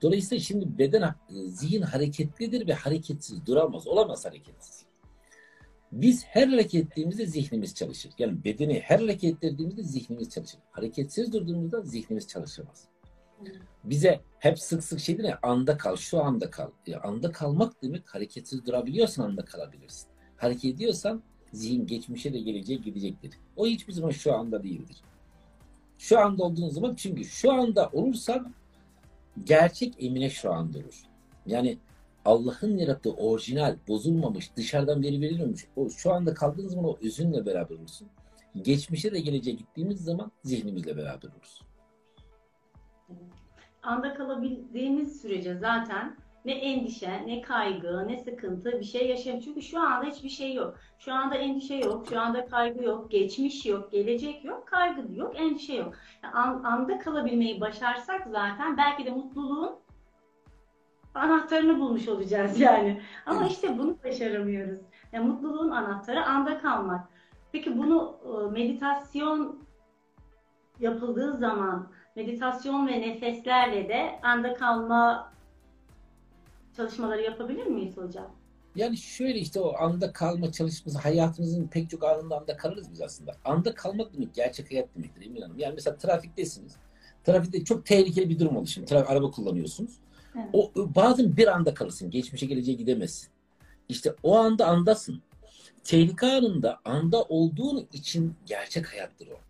Dolayısıyla 0.02 0.42
şimdi 0.42 0.78
beden 0.78 1.14
zihin 1.46 1.82
hareketlidir 1.82 2.66
ve 2.66 2.74
hareketsiz 2.74 3.46
duramaz. 3.46 3.86
Olamaz 3.86 4.24
hareketsiz. 4.24 4.86
Biz 5.92 6.24
her 6.24 6.48
hareket 6.48 6.84
ettiğimizde 6.84 7.26
zihnimiz 7.26 7.74
çalışır. 7.74 8.12
Yani 8.18 8.44
bedeni 8.44 8.80
her 8.80 8.98
hareket 8.98 9.34
ettirdiğimizde 9.34 9.82
zihnimiz 9.82 10.30
çalışır. 10.30 10.60
Hareketsiz 10.70 11.32
durduğumuzda 11.32 11.82
zihnimiz 11.82 12.28
çalışamaz. 12.28 12.88
Bize 13.84 14.20
hep 14.38 14.58
sık 14.58 14.84
sık 14.84 15.00
şey 15.00 15.18
değil 15.18 15.34
anda 15.42 15.76
kal, 15.76 15.96
şu 15.96 16.22
anda 16.22 16.50
kal. 16.50 16.70
E, 16.86 16.96
anda 16.96 17.32
kalmak 17.32 17.82
demek 17.82 18.14
hareketsiz 18.14 18.66
durabiliyorsan 18.66 19.24
anda 19.24 19.44
kalabilirsin. 19.44 20.08
Hareket 20.36 20.74
ediyorsan 20.74 21.22
zihin 21.52 21.86
geçmişe 21.86 22.32
de 22.32 22.38
geleceğe 22.38 22.76
gidecektir. 22.76 23.34
O 23.56 23.66
hiçbir 23.66 23.92
zaman 23.92 24.10
şu 24.10 24.34
anda 24.34 24.62
değildir. 24.62 24.96
Şu 25.98 26.20
anda 26.20 26.44
olduğun 26.44 26.68
zaman 26.68 26.94
çünkü 26.94 27.24
şu 27.24 27.52
anda 27.52 27.90
olursan 27.92 28.54
gerçek 29.44 29.94
emine 29.98 30.30
şu 30.30 30.52
anda 30.52 30.78
olur. 30.78 31.02
Yani 31.46 31.78
Allah'ın 32.26 32.76
yarattığı 32.76 33.12
orijinal, 33.12 33.76
bozulmamış, 33.88 34.56
dışarıdan 34.56 35.02
veri 35.02 35.20
verilmemiş. 35.20 35.62
O 35.76 35.90
şu 35.90 36.12
anda 36.12 36.34
kaldığınız 36.34 36.72
zaman 36.72 36.90
o 36.90 36.96
özünle 37.02 37.46
beraber 37.46 37.74
olursun. 37.74 38.08
Geçmişe 38.62 39.12
de 39.12 39.20
geleceğe 39.20 39.52
gittiğimiz 39.56 40.04
zaman 40.04 40.32
zihnimizle 40.42 40.96
beraber 40.96 41.28
oluruz. 41.28 41.62
Anda 43.82 44.14
kalabildiğimiz 44.14 45.20
sürece 45.20 45.54
zaten 45.54 46.16
ne 46.44 46.52
endişe, 46.52 47.26
ne 47.26 47.40
kaygı, 47.40 48.08
ne 48.08 48.18
sıkıntı 48.24 48.80
bir 48.80 48.84
şey 48.84 49.08
yaşayalım. 49.08 49.42
Çünkü 49.44 49.62
şu 49.62 49.80
anda 49.80 50.06
hiçbir 50.06 50.28
şey 50.28 50.54
yok. 50.54 50.76
Şu 50.98 51.12
anda 51.12 51.34
endişe 51.34 51.74
yok, 51.74 52.06
şu 52.08 52.20
anda 52.20 52.46
kaygı 52.46 52.84
yok, 52.84 53.10
geçmiş 53.10 53.66
yok, 53.66 53.92
gelecek 53.92 54.44
yok, 54.44 54.68
kaygı 54.68 55.14
yok, 55.14 55.40
endişe 55.40 55.74
yok. 55.74 55.94
Yani 56.22 56.34
anda 56.66 56.98
kalabilmeyi 56.98 57.60
başarsak 57.60 58.26
zaten 58.30 58.76
belki 58.76 59.04
de 59.04 59.10
mutluluğun 59.10 59.85
anahtarını 61.16 61.80
bulmuş 61.80 62.08
olacağız 62.08 62.60
yani. 62.60 63.00
Ama 63.26 63.40
Evet. 63.40 63.52
işte 63.52 63.78
bunu 63.78 63.96
başaramıyoruz. 64.04 64.80
Yani 65.12 65.26
mutluluğun 65.26 65.70
anahtarı 65.70 66.24
anda 66.24 66.58
kalmak. 66.58 67.08
Peki 67.52 67.78
bunu 67.78 68.16
e, 68.24 68.50
meditasyon 68.50 69.66
yapıldığı 70.80 71.36
zaman 71.36 71.88
meditasyon 72.16 72.86
ve 72.88 73.00
nefeslerle 73.00 73.88
de 73.88 74.20
anda 74.22 74.54
kalma 74.54 75.32
çalışmaları 76.76 77.22
yapabilir 77.22 77.66
miyiz 77.66 77.96
hocam? 77.96 78.30
Yani 78.74 78.96
şöyle 78.96 79.38
işte 79.38 79.60
o 79.60 79.76
anda 79.78 80.12
kalma 80.12 80.52
çalışması 80.52 80.98
hayatımızın 80.98 81.68
pek 81.68 81.90
çok 81.90 82.04
anında 82.04 82.40
anda 82.40 82.56
kalırız 82.56 82.90
biz 82.90 83.00
aslında. 83.00 83.32
Anda 83.44 83.74
kalmak 83.74 84.14
demek 84.14 84.34
gerçek 84.34 84.70
hayat 84.70 84.88
demektir 84.96 85.26
Emin 85.26 85.40
Hanım. 85.42 85.58
Yani 85.58 85.74
mesela 85.74 85.96
trafiktesiniz. 85.96 86.76
Trafikte 87.24 87.64
çok 87.64 87.86
tehlikeli 87.86 88.28
bir 88.28 88.38
durum 88.38 88.56
oldu 88.56 88.66
şimdi. 88.66 88.86
Trafik, 88.86 89.10
araba 89.10 89.30
kullanıyorsunuz. 89.30 89.90
O 90.52 90.72
bazen 90.76 91.36
bir 91.36 91.46
anda 91.46 91.74
kalırsın. 91.74 92.10
Geçmişe 92.10 92.46
geleceğe 92.46 92.72
gidemezsin. 92.74 93.28
İşte 93.88 94.14
o 94.22 94.36
anda 94.38 94.66
andasın. 94.66 95.22
Tehlike 95.84 96.26
anında 96.26 96.80
anda 96.84 97.22
olduğun 97.22 97.88
için 97.92 98.34
gerçek 98.46 98.92
hayattır 98.92 99.28
o. 99.28 99.40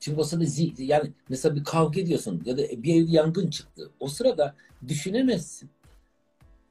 Çünkü 0.00 0.20
o 0.20 0.24
sırada 0.24 0.44
zi- 0.44 0.82
yani 0.82 1.10
mesela 1.28 1.56
bir 1.56 1.64
kavga 1.64 2.00
ediyorsun 2.00 2.42
ya 2.44 2.58
da 2.58 2.62
bir 2.62 3.02
evde 3.02 3.10
yangın 3.12 3.50
çıktı. 3.50 3.90
O 4.00 4.08
sırada 4.08 4.54
düşünemezsin. 4.88 5.70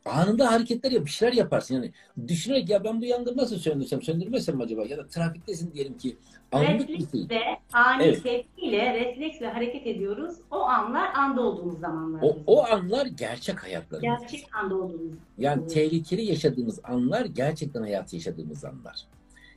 Anında 0.06 0.52
hareketler 0.52 0.92
yap, 0.92 1.06
bir 1.06 1.10
şeyler 1.12 1.34
yaparsın. 1.34 1.76
Yani 1.76 1.92
düşünerek 2.28 2.70
ya 2.70 2.84
ben 2.84 3.02
bu 3.02 3.06
yangını 3.06 3.38
nasıl 3.38 3.58
söndürsem, 3.58 4.02
söndürmesem 4.02 4.62
acaba? 4.62 4.86
Ya 4.86 4.98
da 4.98 5.08
trafiktesin 5.08 5.74
diyelim 5.74 5.98
ki 5.98 6.18
anlık 6.52 6.90
bir 6.90 6.98
şey. 6.98 7.00
Refleksle, 7.00 7.60
ani 7.74 8.04
Evet. 8.04 8.24
tepkiyle, 8.24 8.94
refleksle 8.94 9.48
hareket 9.48 9.88
ediyoruz. 9.88 10.36
O 10.52 10.60
anlar 10.60 11.14
anda 11.16 11.42
olduğumuz 11.42 11.80
zamanlar. 11.80 12.22
O, 12.22 12.38
o 12.48 12.66
anlar 12.66 13.06
gerçek 13.06 13.64
hayatlarımız. 13.64 14.22
Gerçek 14.22 14.56
anda 14.56 14.76
olduğumuz. 14.76 15.18
Yani 15.38 15.62
Evet. 15.62 15.74
tehlikeli 15.74 16.22
yaşadığımız 16.26 16.80
anlar 16.84 17.26
gerçekten 17.26 17.82
hayatı 17.82 18.16
yaşadığımız 18.16 18.66
anlar. 18.66 19.08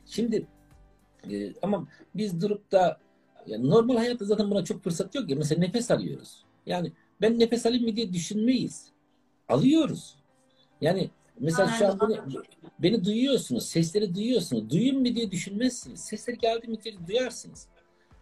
Şimdi 0.05 0.45
e, 1.31 1.53
ama 1.61 1.87
biz 2.15 2.41
durup 2.41 2.71
da 2.71 2.97
yani 3.47 3.69
normal 3.69 3.97
hayatta 3.97 4.25
zaten 4.25 4.51
buna 4.51 4.63
çok 4.63 4.83
fırsat 4.83 5.15
yok 5.15 5.29
ya. 5.29 5.35
Mesela 5.35 5.59
nefes 5.59 5.91
alıyoruz. 5.91 6.43
Yani 6.65 6.91
ben 7.21 7.39
nefes 7.39 7.65
alayım 7.65 7.85
mı 7.85 7.95
diye 7.95 8.13
düşünmeyiz. 8.13 8.89
Alıyoruz. 9.49 10.15
Yani 10.85 11.09
mesela 11.39 11.67
şu 11.67 11.87
an 11.87 11.99
beni, 11.99 12.17
beni 12.79 13.05
duyuyorsunuz, 13.05 13.65
sesleri 13.65 14.15
duyuyorsunuz. 14.15 14.69
Duyayım 14.69 14.99
mı 14.99 15.05
diye 15.05 15.31
düşünmezsiniz. 15.31 15.99
Sesler 15.99 16.33
geldi 16.33 16.67
mi 16.67 16.83
diye 16.83 16.95
duyarsınız. 17.07 17.67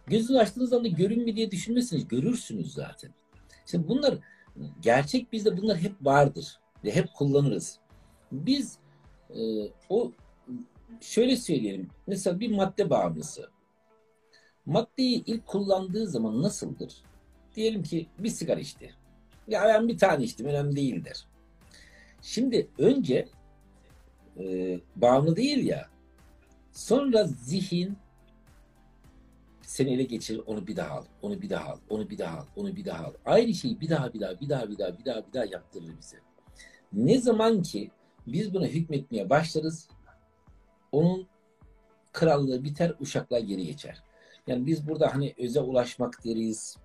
Gözünü 0.06 0.38
açtığınız 0.38 0.72
anda 0.72 0.88
görün 0.88 1.24
mü 1.24 1.36
diye 1.36 1.50
düşünmezsiniz. 1.50 2.08
Görürsünüz 2.08 2.72
zaten. 2.72 3.10
Şimdi 3.66 3.88
bunlar 3.88 4.18
gerçek 4.82 5.32
bizde 5.32 5.56
bunlar 5.56 5.78
hep 5.78 5.92
vardır 6.02 6.58
ve 6.84 6.94
hep 6.94 7.14
kullanırız. 7.14 7.78
Biz 8.32 8.78
e, 9.30 9.40
o 9.88 10.12
şöyle 11.00 11.36
söyleyelim. 11.36 11.88
Mesela 12.06 12.40
bir 12.40 12.50
madde 12.50 12.90
bağımlısı. 12.90 13.50
Maddeyi 14.66 15.24
ilk 15.26 15.46
kullandığı 15.46 16.06
zaman 16.06 16.42
nasıldır? 16.42 16.94
Diyelim 17.56 17.82
ki 17.82 18.06
bir 18.18 18.28
sigara 18.28 18.60
içti. 18.60 18.94
Ya 19.48 19.64
ben 19.64 19.88
bir 19.88 19.98
tane 19.98 20.24
içtim 20.24 20.46
önemli 20.46 20.76
değildir. 20.76 21.26
Şimdi 22.24 22.68
önce 22.78 23.28
e, 24.38 24.78
bağımlı 24.96 25.36
değil 25.36 25.66
ya. 25.66 25.88
Sonra 26.72 27.24
zihin 27.24 27.96
seni 29.62 29.90
ele 29.94 30.02
geçirir, 30.02 30.42
onu 30.46 30.66
bir 30.66 30.76
daha 30.76 30.90
al, 30.90 31.04
onu 31.22 31.42
bir 31.42 31.50
daha 31.50 31.70
al, 31.72 31.78
onu 31.88 32.10
bir 32.10 32.18
daha 32.18 32.38
al, 32.38 32.44
onu 32.56 32.76
bir 32.76 32.84
daha 32.84 33.04
al. 33.04 33.12
Aynı 33.24 33.54
şeyi 33.54 33.80
bir 33.80 33.90
daha 33.90 34.14
bir 34.14 34.20
daha 34.20 34.40
bir 34.40 34.48
daha 34.48 34.70
bir 34.70 34.78
daha 34.78 34.98
bir 34.98 35.04
daha 35.04 35.26
bir 35.26 35.32
daha 35.32 35.44
yaptırır 35.44 35.98
bize. 36.00 36.16
Ne 36.92 37.18
zaman 37.18 37.62
ki 37.62 37.90
biz 38.26 38.54
buna 38.54 38.66
hükmetmeye 38.66 39.30
başlarız, 39.30 39.88
onun 40.92 41.26
krallığı 42.12 42.64
biter, 42.64 42.94
uşaklar 43.00 43.40
geri 43.40 43.66
geçer. 43.66 44.02
Yani 44.46 44.66
biz 44.66 44.88
burada 44.88 45.14
hani 45.14 45.34
öze 45.38 45.60
ulaşmak 45.60 46.24
deriz, 46.24 46.76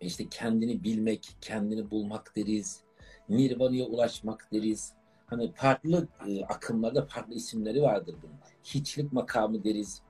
işte 0.00 0.28
kendini 0.28 0.84
bilmek, 0.84 1.36
kendini 1.40 1.90
bulmak 1.90 2.36
deriz, 2.36 2.87
nirvana'ya 3.28 3.84
ulaşmak 3.86 4.48
deriz. 4.52 4.92
Hani 5.26 5.52
farklı 5.52 6.08
e, 6.26 6.44
akımlarda 6.44 7.06
farklı 7.06 7.34
isimleri 7.34 7.82
vardır 7.82 8.14
bunun. 8.22 8.34
Hiçlik 8.64 9.12
makamı 9.12 9.64
deriz. 9.64 10.02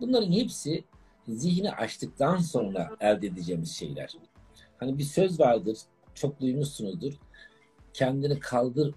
Bunların 0.00 0.32
hepsi 0.32 0.84
zihni 1.28 1.72
açtıktan 1.72 2.36
sonra 2.36 2.90
elde 3.00 3.26
edeceğimiz 3.26 3.72
şeyler. 3.76 4.12
Hani 4.78 4.98
bir 4.98 5.04
söz 5.04 5.40
vardır, 5.40 5.78
çok 6.14 6.40
duymuşsunuzdur. 6.40 7.12
Kendini 7.92 8.40
kaldır 8.40 8.94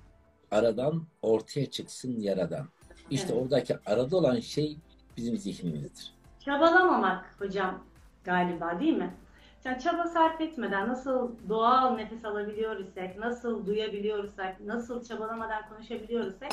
aradan, 0.51 1.07
ortaya 1.21 1.65
çıksın 1.69 2.19
yaradan. 2.19 2.67
İşte 3.09 3.33
Evet. 3.33 3.43
oradaki 3.43 3.75
arada 3.85 4.17
olan 4.17 4.39
şey 4.39 4.77
bizim 5.17 5.37
zihnimizdir. 5.37 6.13
Çabalamamak 6.45 7.35
hocam 7.39 7.83
galiba 8.23 8.79
değil 8.79 8.93
mi? 8.93 9.15
Yani 9.65 9.79
çaba 9.79 10.07
sarf 10.07 10.41
etmeden 10.41 10.89
nasıl 10.89 11.31
doğal 11.49 11.95
nefes 11.95 12.25
alabiliyor 12.25 12.79
isek, 12.79 13.17
nasıl 13.17 13.65
duyabiliyor 13.65 14.23
isek, 14.23 14.59
nasıl 14.65 15.03
çabalamadan 15.03 15.69
konuşabiliyor 15.69 16.25
isek 16.25 16.51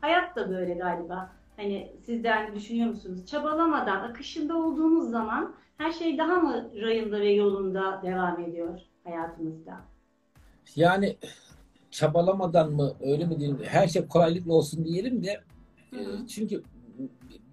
hayat 0.00 0.36
da 0.36 0.50
böyle 0.50 0.74
galiba. 0.74 1.32
Hani 1.56 1.92
siz 2.06 2.24
de 2.24 2.30
hani 2.30 2.54
düşünüyor 2.54 2.88
musunuz? 2.88 3.26
Çabalamadan, 3.26 4.10
akışında 4.10 4.56
olduğumuz 4.56 5.10
zaman 5.10 5.54
her 5.78 5.92
şey 5.92 6.18
daha 6.18 6.34
mı 6.34 6.70
rayında 6.82 7.20
ve 7.20 7.32
yolunda 7.32 8.00
devam 8.02 8.40
ediyor 8.40 8.80
hayatımızda? 9.04 9.80
Yani 10.76 11.16
çabalamadan 11.90 12.72
mı 12.72 12.92
öyle 13.00 13.24
mi 13.24 13.38
diyelim 13.38 13.58
her 13.64 13.88
şey 13.88 14.08
kolaylıkla 14.08 14.52
olsun 14.52 14.84
diyelim 14.84 15.24
de 15.24 15.40
Hı 15.90 15.96
hı. 15.96 16.24
e, 16.24 16.26
çünkü 16.26 16.62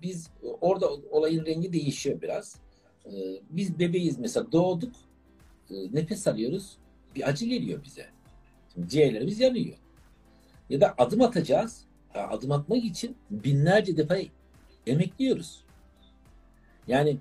biz 0.02 0.32
orada 0.62 0.90
olayın 1.12 1.46
rengi 1.46 1.74
değişiyor 1.74 2.22
biraz. 2.22 2.56
E, 3.06 3.12
Biz 3.50 3.80
bebeğiz 3.80 4.20
mesela 4.20 4.52
doğduk 4.52 4.96
e, 5.70 5.74
nefes 5.94 6.28
alıyoruz 6.28 6.78
bir 7.16 7.30
acı 7.30 7.46
geliyor 7.46 7.84
bize. 7.84 8.06
Şimdi 8.74 8.90
ciğerlerimiz 8.90 9.40
yanıyor. 9.40 9.78
Ya 10.70 10.82
da 10.82 10.96
adım 10.98 11.22
atacağız. 11.22 11.86
Adım 12.14 12.52
atmak 12.52 12.86
için 12.86 13.18
binlerce 13.30 13.98
defa 13.98 14.18
emekliyoruz. 14.88 15.64
Yani 16.88 17.18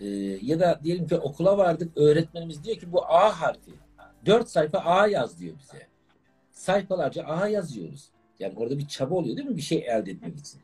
e, 0.00 0.06
ya 0.42 0.60
da 0.60 0.80
diyelim 0.84 1.06
ki 1.06 1.16
okula 1.16 1.58
vardık 1.58 1.96
öğretmenimiz 1.96 2.64
diyor 2.64 2.76
ki 2.76 2.92
bu 2.92 3.04
A 3.04 3.40
harfi. 3.40 3.70
Dört 4.26 4.48
sayfa 4.48 4.78
A 4.78 5.06
yaz 5.06 5.40
diyor 5.40 5.56
bize. 5.58 5.86
Sayfalarca 6.50 7.24
A 7.24 7.48
yazıyoruz. 7.48 8.08
Yani 8.38 8.54
orada 8.56 8.78
bir 8.78 8.88
çaba 8.88 9.14
oluyor 9.14 9.36
değil 9.36 9.48
mi? 9.48 9.56
Bir 9.56 9.62
şey 9.62 9.78
elde 9.78 10.10
etmek 10.10 10.38
için. 10.38 10.60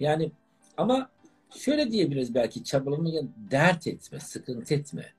Yani 0.00 0.32
ama 0.76 1.10
şöyle 1.58 1.90
diyebiliriz 1.90 2.34
belki 2.34 2.64
çabalamaya 2.64 3.22
dert 3.50 3.86
etme, 3.86 4.20
sıkıntı 4.20 4.74
etme. 4.74 5.12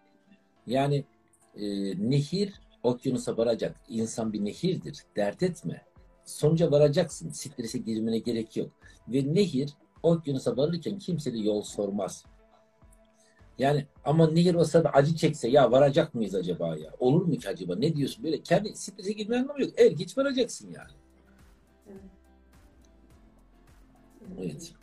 Yani 0.68 1.06
e, 1.56 1.64
nehir 2.10 2.54
okyanusa 2.84 3.38
varacak. 3.38 3.76
İnsan 3.90 4.34
bir 4.34 4.46
nehirdir. 4.46 5.04
Dert 5.16 5.44
etme. 5.44 5.82
Sonuca 6.26 6.72
varacaksın. 6.72 7.30
Strese 7.30 7.78
girmene 7.78 8.18
gerek 8.20 8.58
yok. 8.58 8.72
Ve 9.08 9.34
nehir 9.34 9.74
okyanusa 10.04 10.58
varırken 10.58 11.00
kimse 11.00 11.34
de 11.34 11.38
yol 11.38 11.62
sormaz. 11.62 12.26
Yani 13.60 13.86
ama 14.06 14.30
nehir 14.30 14.56
o 14.56 14.64
sırada 14.64 14.90
acı 14.90 15.16
çekse 15.16 15.48
ya 15.48 15.72
varacak 15.72 16.14
mıyız 16.14 16.36
acaba 16.36 16.78
ya? 16.78 16.92
Olur 17.00 17.26
mu 17.26 17.38
ki 17.38 17.50
acaba? 17.50 17.76
Ne 17.76 17.96
diyorsun? 17.96 18.24
Böyle 18.24 18.42
kendi 18.42 18.76
strese 18.76 19.12
girme 19.12 19.38
anlamı 19.38 19.62
yok. 19.62 19.72
Evet 19.78 20.00
hiç 20.00 20.18
varacaksın 20.18 20.72
yani. 20.72 20.92
Evet. 24.40 24.74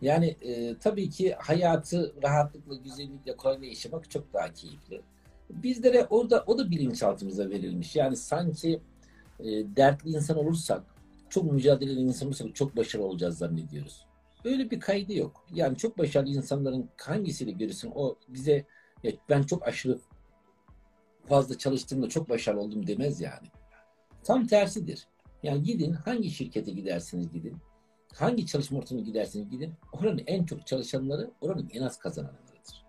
Yani 0.00 0.36
e, 0.42 0.78
tabii 0.78 1.10
ki 1.10 1.34
hayatı 1.38 2.14
rahatlıkla, 2.22 2.76
güzellikle, 2.76 3.36
kolayla 3.36 3.66
yaşamak 3.66 4.10
çok 4.10 4.32
daha 4.32 4.52
keyifli. 4.52 5.00
Bizlere 5.50 6.06
orada 6.10 6.44
o 6.46 6.58
da 6.58 6.70
bilinçaltımıza 6.70 7.50
verilmiş. 7.50 7.96
Yani 7.96 8.16
sanki 8.16 8.80
e, 9.40 9.46
dertli 9.76 10.10
insan 10.10 10.38
olursak, 10.38 10.82
çok 11.28 11.52
mücadeleli 11.52 12.00
insan 12.00 12.28
olursak 12.28 12.54
çok 12.54 12.76
başarılı 12.76 13.06
olacağız 13.06 13.38
zannediyoruz. 13.38 14.06
Öyle 14.44 14.70
bir 14.70 14.80
kaydı 14.80 15.14
yok. 15.14 15.44
Yani 15.54 15.76
çok 15.76 15.98
başarılı 15.98 16.30
insanların 16.30 16.88
hangisiyle 16.96 17.50
görürsün 17.50 17.92
o 17.94 18.16
bize 18.28 18.64
ya 19.02 19.12
ben 19.28 19.42
çok 19.42 19.68
aşırı 19.68 19.98
fazla 21.26 21.58
çalıştığımda 21.58 22.08
çok 22.08 22.28
başarılı 22.28 22.60
oldum 22.60 22.86
demez 22.86 23.20
yani. 23.20 23.48
Tam 24.24 24.46
tersidir. 24.46 25.06
Yani 25.42 25.62
gidin 25.62 25.92
hangi 25.92 26.30
şirkete 26.30 26.72
gidersiniz 26.72 27.32
gidin. 27.32 27.56
Hangi 28.14 28.46
çalışma 28.46 28.78
ortamına 28.78 29.04
giderseniz 29.04 29.50
gidin, 29.50 29.74
oranın 29.92 30.22
en 30.26 30.44
çok 30.44 30.66
çalışanları 30.66 31.30
oranın 31.40 31.70
en 31.74 31.82
az 31.82 31.98
kazananlarıdır. 31.98 32.84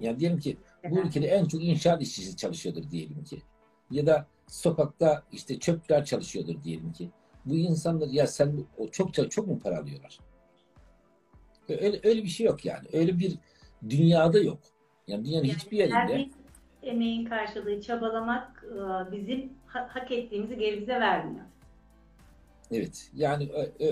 Yani 0.00 0.20
diyelim 0.20 0.38
ki 0.38 0.56
bu 0.90 0.98
ülkede 0.98 1.26
en 1.26 1.44
çok 1.44 1.64
inşaat 1.64 2.02
işçisi 2.02 2.36
çalışıyordur 2.36 2.90
diyelim 2.90 3.24
ki. 3.24 3.42
Ya 3.90 4.06
da 4.06 4.26
sokakta 4.46 5.22
işte 5.32 5.58
çöpler 5.58 6.04
çalışıyordur 6.04 6.62
diyelim 6.64 6.92
ki. 6.92 7.10
Bu 7.44 7.56
insanlar 7.56 8.08
ya 8.08 8.26
sen 8.26 8.64
o 8.78 8.88
çok 8.88 9.14
çok, 9.30 9.46
mu 9.46 9.58
para 9.58 9.78
alıyorlar? 9.78 10.18
Öyle, 11.68 12.00
öyle 12.04 12.22
bir 12.22 12.28
şey 12.28 12.46
yok 12.46 12.64
yani. 12.64 12.88
Öyle 12.92 13.18
bir 13.18 13.38
dünyada 13.88 14.38
yok. 14.38 14.58
Yani 15.06 15.24
dünyanın 15.24 15.44
Yani 15.44 15.56
hiçbir 15.56 15.76
yerinde 15.76 15.94
servis 16.08 16.34
emeğin 16.82 17.24
karşılığı 17.24 17.80
çabalamak 17.80 18.64
e, 18.64 19.12
bizim 19.12 19.52
ha- 19.66 19.88
hak 19.92 20.12
ettiğimizi 20.12 20.58
geri 20.58 20.80
bize 20.80 21.00
vermiyor. 21.00 21.44
Evet. 22.70 23.10
Yani 23.14 23.50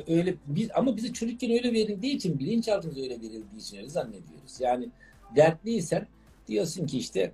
öyle 0.08 0.34
biz 0.46 0.68
ama 0.74 0.96
bize 0.96 1.12
çocukken 1.12 1.50
öyle 1.50 1.72
verildiği 1.72 2.14
için 2.16 2.38
bilinçaltımıza 2.38 3.00
öyle 3.00 3.20
verildiği 3.20 3.60
için 3.60 3.76
öyle 3.76 3.88
zannediyoruz. 3.88 4.60
Yani 4.60 4.88
dertliysen 5.36 6.06
diyorsun 6.48 6.86
ki 6.86 6.98
işte 6.98 7.32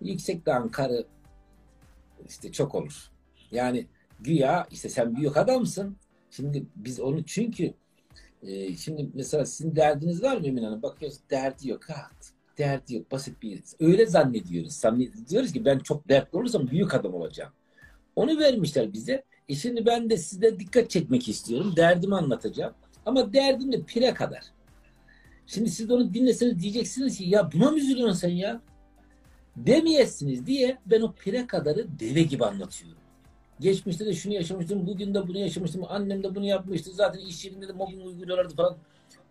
yüksek 0.00 0.46
dağın 0.46 0.68
karı 0.68 1.06
işte 2.28 2.52
çok 2.52 2.74
olur. 2.74 3.10
Yani 3.50 3.86
güya 4.20 4.66
işte 4.70 4.88
sen 4.88 5.16
büyük 5.16 5.36
adamsın. 5.36 5.96
Şimdi 6.30 6.66
biz 6.76 7.00
onu 7.00 7.24
çünkü 7.24 7.74
e, 8.42 8.76
şimdi 8.76 9.10
mesela 9.14 9.46
sizin 9.46 9.76
derdiniz 9.76 10.22
var 10.22 10.36
mı 10.36 10.46
Emin 10.46 10.62
Hanım? 10.62 10.82
Bakıyoruz 10.82 11.18
derdi 11.30 11.68
yok. 11.68 11.90
Ha, 11.90 12.10
derdi 12.58 12.94
yok. 12.94 13.10
Basit 13.10 13.42
bir 13.42 13.62
öyle 13.80 14.06
zannediyoruz. 14.06 14.72
Zannediyoruz 14.72 15.52
ki 15.52 15.64
ben 15.64 15.78
çok 15.78 16.08
dertli 16.08 16.38
olursam 16.38 16.68
büyük 16.68 16.94
adam 16.94 17.14
olacağım. 17.14 17.52
Onu 18.16 18.38
vermişler 18.38 18.92
bize. 18.92 19.24
E 19.48 19.54
şimdi 19.54 19.86
ben 19.86 20.10
de 20.10 20.16
size 20.16 20.58
dikkat 20.60 20.90
çekmek 20.90 21.28
istiyorum. 21.28 21.74
Derdimi 21.76 22.16
anlatacağım. 22.16 22.74
Ama 23.06 23.32
derdim 23.32 23.72
de 23.72 23.82
pire 23.82 24.14
kadar. 24.14 24.42
Şimdi 25.46 25.70
siz 25.70 25.90
onu 25.90 26.14
dinleseniz 26.14 26.62
diyeceksiniz 26.62 27.18
ki 27.18 27.24
ya 27.24 27.52
buna 27.52 27.70
mı 27.70 27.78
üzülüyorsun 27.78 28.14
sen 28.14 28.28
ya? 28.28 28.60
Demeyesiniz 29.56 30.46
diye 30.46 30.78
ben 30.86 31.00
o 31.00 31.12
pire 31.12 31.46
kadarı 31.46 31.86
deve 32.00 32.22
gibi 32.22 32.44
anlatıyorum. 32.44 32.98
Geçmişte 33.60 34.06
de 34.06 34.12
şunu 34.12 34.34
yaşamıştım, 34.34 34.86
bugün 34.86 35.14
de 35.14 35.28
bunu 35.28 35.38
yaşamıştım, 35.38 35.84
annem 35.88 36.22
de 36.22 36.34
bunu 36.34 36.44
yapmıştı, 36.44 36.90
zaten 36.92 37.20
iş 37.20 37.44
yerinde 37.44 37.68
de 37.68 37.72
mobbing 37.72 38.06
uyguluyorlardı 38.06 38.54
falan. 38.54 38.76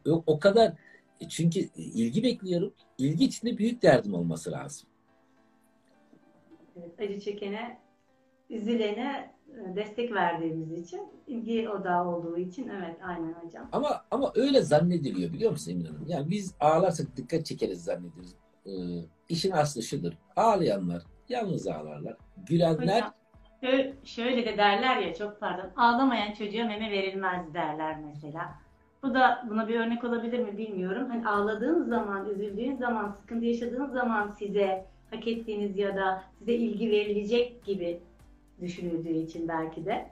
O, 0.09 0.23
o 0.27 0.39
kadar 0.39 0.73
E 1.21 1.29
çünkü 1.29 1.59
ilgi 1.75 2.23
bekliyorum. 2.23 2.73
İlgi 2.97 3.25
içinde 3.25 3.57
büyük 3.57 3.81
derdim 3.81 4.13
olması 4.13 4.51
lazım. 4.51 4.87
Evet, 6.77 6.99
acı 6.99 7.19
çekene, 7.19 7.79
üzülene 8.49 9.34
destek 9.75 10.13
verdiğimiz 10.13 10.71
için, 10.71 11.01
ilgi 11.27 11.69
odağı 11.69 12.07
olduğu 12.07 12.37
için 12.37 12.69
evet 12.69 12.95
aynen 13.03 13.33
hocam. 13.33 13.69
Ama 13.71 14.01
ama 14.11 14.31
öyle 14.35 14.61
zannediliyor 14.61 15.33
biliyor 15.33 15.51
musun 15.51 15.71
Emin 15.71 15.85
Hanım? 15.85 16.05
Yani 16.07 16.29
biz 16.29 16.55
ağlarsak 16.59 17.17
dikkat 17.17 17.45
çekeriz 17.45 17.83
zannederiz. 17.83 18.35
Ee, 18.65 18.71
işin 19.29 19.51
aslı 19.51 19.83
şudur. 19.83 20.13
Ağlayanlar 20.35 21.03
yalnız 21.29 21.67
ağlarlar. 21.67 22.17
Gülenler 22.47 23.01
Hocam, 23.01 23.13
şö- 23.63 23.93
şöyle 24.03 24.45
de 24.45 24.57
derler 24.57 24.97
ya 24.97 25.13
çok 25.13 25.39
pardon. 25.39 25.69
Ağlamayan 25.77 26.33
çocuğa 26.33 26.65
meme 26.65 26.91
verilmez 26.91 27.53
derler 27.53 27.97
mesela. 28.05 28.55
Bu 29.03 29.13
da 29.13 29.45
buna 29.49 29.67
bir 29.67 29.79
örnek 29.79 30.03
olabilir 30.03 30.39
mi 30.39 30.57
bilmiyorum. 30.57 31.09
Hani 31.09 31.27
ağladığın 31.27 31.83
zaman, 31.83 32.29
üzüldüğün 32.29 32.75
zaman, 32.75 33.11
sıkıntı 33.11 33.45
yaşadığın 33.45 33.85
zaman 33.89 34.27
size 34.27 34.85
hak 35.11 35.27
ettiğiniz 35.27 35.77
ya 35.77 35.95
da 35.95 36.23
size 36.39 36.53
ilgi 36.53 36.91
verilecek 36.91 37.65
gibi 37.65 37.99
düşünüldüğü 38.61 39.17
için 39.17 39.47
belki 39.47 39.85
de. 39.85 40.07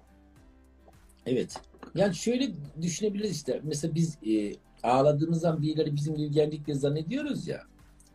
Evet. 1.26 1.62
Yani 1.96 2.16
şöyle 2.16 2.50
düşünebiliriz 2.82 3.32
işte. 3.32 3.62
Mesela 3.64 3.96
biz 3.96 4.18
e, 4.28 4.54
ağladığımız 4.84 5.42
zaman 5.42 5.62
birileri 5.62 5.96
bizim 5.96 6.16
ilgilendik 6.16 6.76
zannediyoruz 6.76 7.48
ya. 7.48 7.62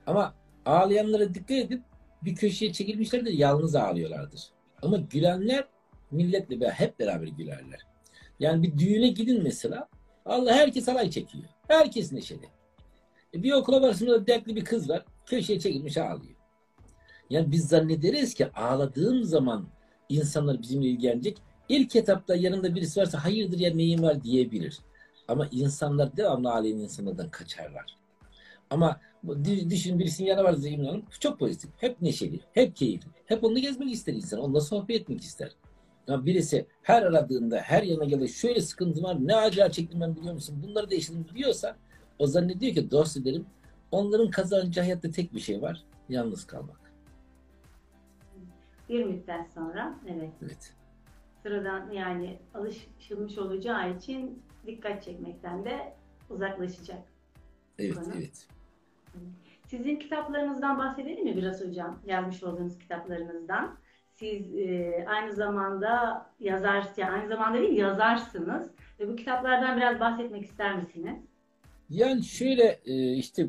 Ama 0.06 0.34
ağlayanlara 0.66 1.34
dikkat 1.34 1.50
edip 1.50 1.82
bir 2.22 2.34
köşeye 2.34 2.72
çekilmişler 2.72 3.26
de 3.26 3.30
yalnız 3.30 3.74
ağlıyorlardır. 3.74 4.48
Ama 4.82 4.96
gülenler 4.96 5.64
milletle 6.10 6.60
beraber, 6.60 6.74
hep 6.74 6.98
beraber 6.98 7.26
gülerler. 7.26 7.80
Yani 8.40 8.62
bir 8.62 8.78
düğüne 8.78 9.08
gidin 9.08 9.42
mesela. 9.42 9.88
Allah 10.26 10.52
herkes 10.52 10.88
alay 10.88 11.10
çekiyor. 11.10 11.44
Herkes 11.68 12.12
neşeli. 12.12 12.46
E, 13.34 13.42
bir 13.42 13.52
okula 13.52 13.82
varsında 13.82 14.26
dertli 14.26 14.56
bir 14.56 14.64
kız 14.64 14.90
var. 14.90 15.04
Köşeye 15.26 15.60
çekilmiş 15.60 15.96
ağlıyor. 15.96 16.34
Yani 17.30 17.52
biz 17.52 17.68
zannederiz 17.68 18.34
ki 18.34 18.52
ağladığım 18.52 19.24
zaman 19.24 19.68
insanlar 20.08 20.62
bizimle 20.62 20.86
ilgilenecek. 20.86 21.38
İlk 21.68 21.96
etapta 21.96 22.34
yanında 22.34 22.74
birisi 22.74 23.00
varsa 23.00 23.24
hayırdır 23.24 23.58
ya 23.58 23.74
neyin 23.74 24.02
var 24.02 24.22
diyebilir. 24.22 24.78
Ama 25.28 25.48
insanlar 25.50 26.16
devamlı 26.16 26.52
ağlayan 26.52 26.78
insanlardan 26.78 27.28
kaçarlar. 27.28 27.96
Ama 28.70 29.00
düşün 29.70 29.98
birisinin 29.98 30.28
yanı 30.28 30.44
var 30.44 30.52
Zeynep 30.52 30.88
Hanım. 30.88 31.02
Çok 31.20 31.38
pozitif. 31.38 31.70
Hep 31.76 32.02
neşeli. 32.02 32.40
Hep 32.52 32.76
keyifli. 32.76 33.08
Hep 33.26 33.44
onunla 33.44 33.58
gezmek 33.58 33.92
ister 33.92 34.12
insan. 34.12 34.40
Onunla 34.40 34.60
sohbet 34.60 35.00
etmek 35.00 35.20
ister. 35.20 35.50
Ama 36.08 36.26
birisi 36.26 36.66
her 36.82 37.02
aradığında 37.02 37.58
her 37.58 37.82
yana 37.82 38.04
gelir 38.04 38.28
şöyle 38.28 38.60
sıkıntı 38.60 39.02
var 39.02 39.16
ne 39.20 39.36
acayip 39.36 39.72
çektim 39.72 40.00
ben 40.00 40.16
biliyor 40.16 40.34
musun? 40.34 40.62
Bunları 40.66 40.94
yaşadım 40.94 41.26
diyorsa 41.34 41.76
o 42.18 42.26
zannediyor 42.26 42.74
ki 42.74 42.90
dost 42.90 43.16
ederim 43.16 43.46
onların 43.90 44.30
kazanacağı 44.30 44.84
hayatta 44.84 45.10
tek 45.10 45.34
bir 45.34 45.40
şey 45.40 45.62
var. 45.62 45.84
Yalnız 46.08 46.46
kalmak. 46.46 46.87
Bir 48.88 49.04
müddet 49.04 49.52
sonra 49.54 49.94
evet 50.08 50.30
Evet. 50.42 50.72
sıradan 51.42 51.90
yani 51.90 52.38
alışılmış 52.54 53.38
olacağı 53.38 53.96
için 53.96 54.42
dikkat 54.66 55.02
çekmekten 55.02 55.64
de 55.64 55.94
uzaklaşacak. 56.30 56.98
Evet, 57.78 57.96
Bana. 57.96 58.14
evet. 58.18 58.46
Sizin 59.66 59.96
kitaplarınızdan 59.96 60.78
bahsedelim 60.78 61.24
mi 61.24 61.36
biraz 61.36 61.64
hocam? 61.64 61.98
Yazmış 62.06 62.42
olduğunuz 62.42 62.78
kitaplarınızdan. 62.78 63.76
Siz 64.14 64.54
e, 64.56 65.04
aynı 65.08 65.32
zamanda 65.32 66.26
yazar, 66.40 66.86
yani 66.96 67.10
aynı 67.10 67.28
zamanda 67.28 67.58
değil 67.58 67.76
yazarsınız 67.78 68.70
ve 69.00 69.08
bu 69.08 69.16
kitaplardan 69.16 69.76
biraz 69.76 70.00
bahsetmek 70.00 70.44
ister 70.44 70.76
misiniz? 70.76 71.16
Yani 71.90 72.22
şöyle 72.24 72.80
e, 72.84 73.12
işte 73.14 73.48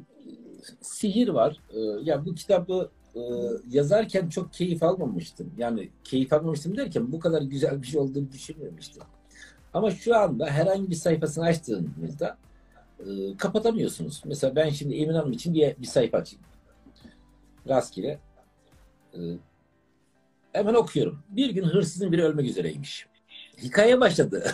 sihir 0.81 1.27
var. 1.27 1.59
E, 1.73 1.79
Ya 2.03 2.25
bu 2.25 2.35
kitabı 2.35 2.91
e, 3.19 3.21
yazarken 3.69 4.29
çok 4.29 4.53
keyif 4.53 4.83
almamıştım. 4.83 5.53
Yani 5.57 5.89
keyif 6.03 6.33
almamıştım 6.33 6.77
derken 6.77 7.11
bu 7.11 7.19
kadar 7.19 7.41
güzel 7.41 7.81
bir 7.81 7.87
şey 7.87 8.01
olduğunu 8.01 8.31
düşünmemiştim. 8.31 9.03
Ama 9.73 9.91
şu 9.91 10.15
anda 10.15 10.45
herhangi 10.45 10.89
bir 10.89 10.95
sayfasını 10.95 11.45
açtığınızda 11.45 12.37
e, 12.99 13.37
kapatamıyorsunuz. 13.37 14.21
Mesela 14.25 14.55
ben 14.55 14.69
şimdi 14.69 14.95
Emin 14.95 15.13
Hanım 15.13 15.31
için 15.31 15.53
bir, 15.53 15.77
bir 15.77 15.87
sayfa 15.87 16.17
açayım. 16.17 16.45
Rastgele. 17.69 18.19
E, 19.13 19.19
hemen 20.53 20.73
okuyorum. 20.73 21.19
Bir 21.29 21.49
gün 21.49 21.63
hırsızın 21.63 22.11
biri 22.11 22.23
ölmek 22.23 22.45
üzereymiş. 22.45 23.07
Hikaye 23.57 23.99
başladı. 23.99 24.53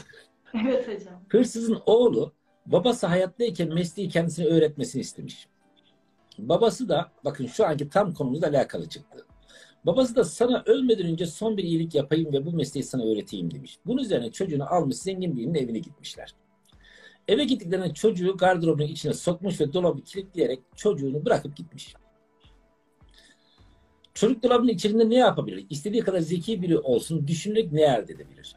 Evet 0.53 0.87
hocam. 0.87 1.21
Hırsızın 1.29 1.81
oğlu 1.85 2.33
babası 2.65 3.07
hayattayken 3.07 3.73
mesleği 3.73 4.09
kendisine 4.09 4.45
öğretmesini 4.45 5.01
istemiş. 5.01 5.47
Babası 6.37 6.89
da 6.89 7.11
bakın 7.25 7.45
şu 7.45 7.65
anki 7.65 7.89
tam 7.89 8.13
konumuzla 8.13 8.47
alakalı 8.47 8.89
çıktı. 8.89 9.25
Babası 9.85 10.15
da 10.15 10.23
sana 10.23 10.63
ölmeden 10.65 11.05
önce 11.05 11.25
son 11.25 11.57
bir 11.57 11.63
iyilik 11.63 11.95
yapayım 11.95 12.33
ve 12.33 12.45
bu 12.45 12.51
mesleği 12.51 12.83
sana 12.83 13.03
öğreteyim 13.03 13.51
demiş. 13.51 13.79
Bunun 13.85 14.01
üzerine 14.01 14.31
çocuğunu 14.31 14.73
almış 14.73 14.97
zengin 14.97 15.37
birinin 15.37 15.53
evine 15.53 15.79
gitmişler. 15.79 16.35
Eve 17.27 17.43
gittiklerinde 17.43 17.93
çocuğu 17.93 18.37
gardırobun 18.37 18.83
içine 18.83 19.13
sokmuş 19.13 19.61
ve 19.61 19.73
dolabı 19.73 20.01
kilitleyerek 20.01 20.59
çocuğunu 20.75 21.25
bırakıp 21.25 21.55
gitmiş. 21.57 21.95
Çocuk 24.13 24.43
dolabının 24.43 24.71
içerisinde 24.71 25.09
ne 25.09 25.15
yapabilir? 25.15 25.65
İstediği 25.69 26.01
kadar 26.01 26.19
zeki 26.19 26.61
biri 26.61 26.77
olsun 26.77 27.27
düşünerek 27.27 27.71
ne 27.71 27.81
elde 27.81 28.13
edebilir? 28.13 28.55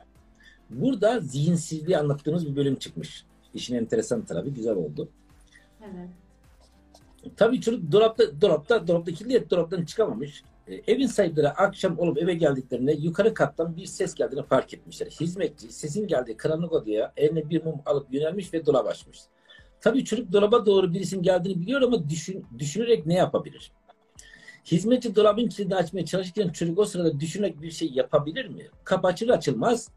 Burada 0.71 1.21
zihinsizliği 1.21 1.99
anlattığımız 1.99 2.47
bir 2.47 2.57
bölüm 2.57 2.77
çıkmış. 2.77 3.25
İşin 3.55 3.75
enteresan 3.75 4.25
tarafı 4.25 4.51
güzel 4.51 4.75
oldu. 4.75 5.09
Evet. 5.83 6.09
Tabii 7.37 7.61
çocuk 7.61 7.93
dolapta, 7.93 8.41
dolapta, 8.41 8.87
dolapta 8.87 9.13
kilitli 9.13 9.51
dolaptan 9.51 9.85
çıkamamış. 9.85 10.43
E, 10.69 10.75
evin 10.93 11.07
sahipleri 11.07 11.49
akşam 11.49 11.99
olup 11.99 12.19
eve 12.19 12.35
geldiklerinde 12.35 12.93
yukarı 12.93 13.35
kattan 13.35 13.77
bir 13.77 13.87
ses 13.87 14.15
geldiğini 14.15 14.43
fark 14.43 14.75
etmişler. 14.75 15.07
Hizmetçi 15.07 15.73
sesin 15.73 16.07
geldiği 16.07 16.37
karanlık 16.37 16.73
odaya 16.73 17.13
eline 17.17 17.51
bir 17.51 17.65
mum 17.65 17.81
alıp 17.87 18.15
yönelmiş 18.15 18.55
ve 18.55 18.67
dolap 18.67 18.87
açmış. 18.87 19.19
Tabii 19.81 20.05
çocuk 20.05 20.33
dolaba 20.33 20.67
doğru 20.67 20.95
birisinin 20.95 21.23
geldiğini 21.23 21.61
biliyor 21.61 21.83
ama 21.83 22.09
düşün, 22.11 22.47
düşünerek 22.59 23.07
ne 23.07 23.15
yapabilir? 23.15 23.73
Hizmetçi 24.65 25.17
dolabın 25.17 25.49
kilidini 25.49 25.75
açmaya 25.75 26.05
çalışırken 26.05 26.49
çocuk 26.49 26.79
o 26.79 26.85
sırada 26.85 27.21
düşünerek 27.21 27.63
bir 27.63 27.71
şey 27.71 27.91
yapabilir 27.91 28.47
mi? 28.49 28.67
Kapı 28.85 29.09
açılır 29.09 29.33
açılmaz 29.33 29.89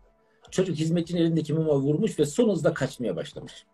çocuk 0.52 0.76
hizmetçinin 0.76 1.22
elindeki 1.22 1.54
muma 1.54 1.76
vurmuş 1.76 2.20
ve 2.20 2.26
son 2.26 2.50
hızla 2.50 2.74
kaçmaya 2.74 3.16
başlamış. 3.16 3.66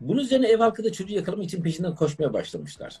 Bunun 0.00 0.20
üzerine 0.20 0.48
ev 0.48 0.58
halkı 0.58 0.84
da 0.84 0.92
çocuğu 0.92 1.14
yakalamak 1.14 1.44
için 1.44 1.62
peşinden 1.62 1.94
koşmaya 1.94 2.32
başlamışlar. 2.32 3.00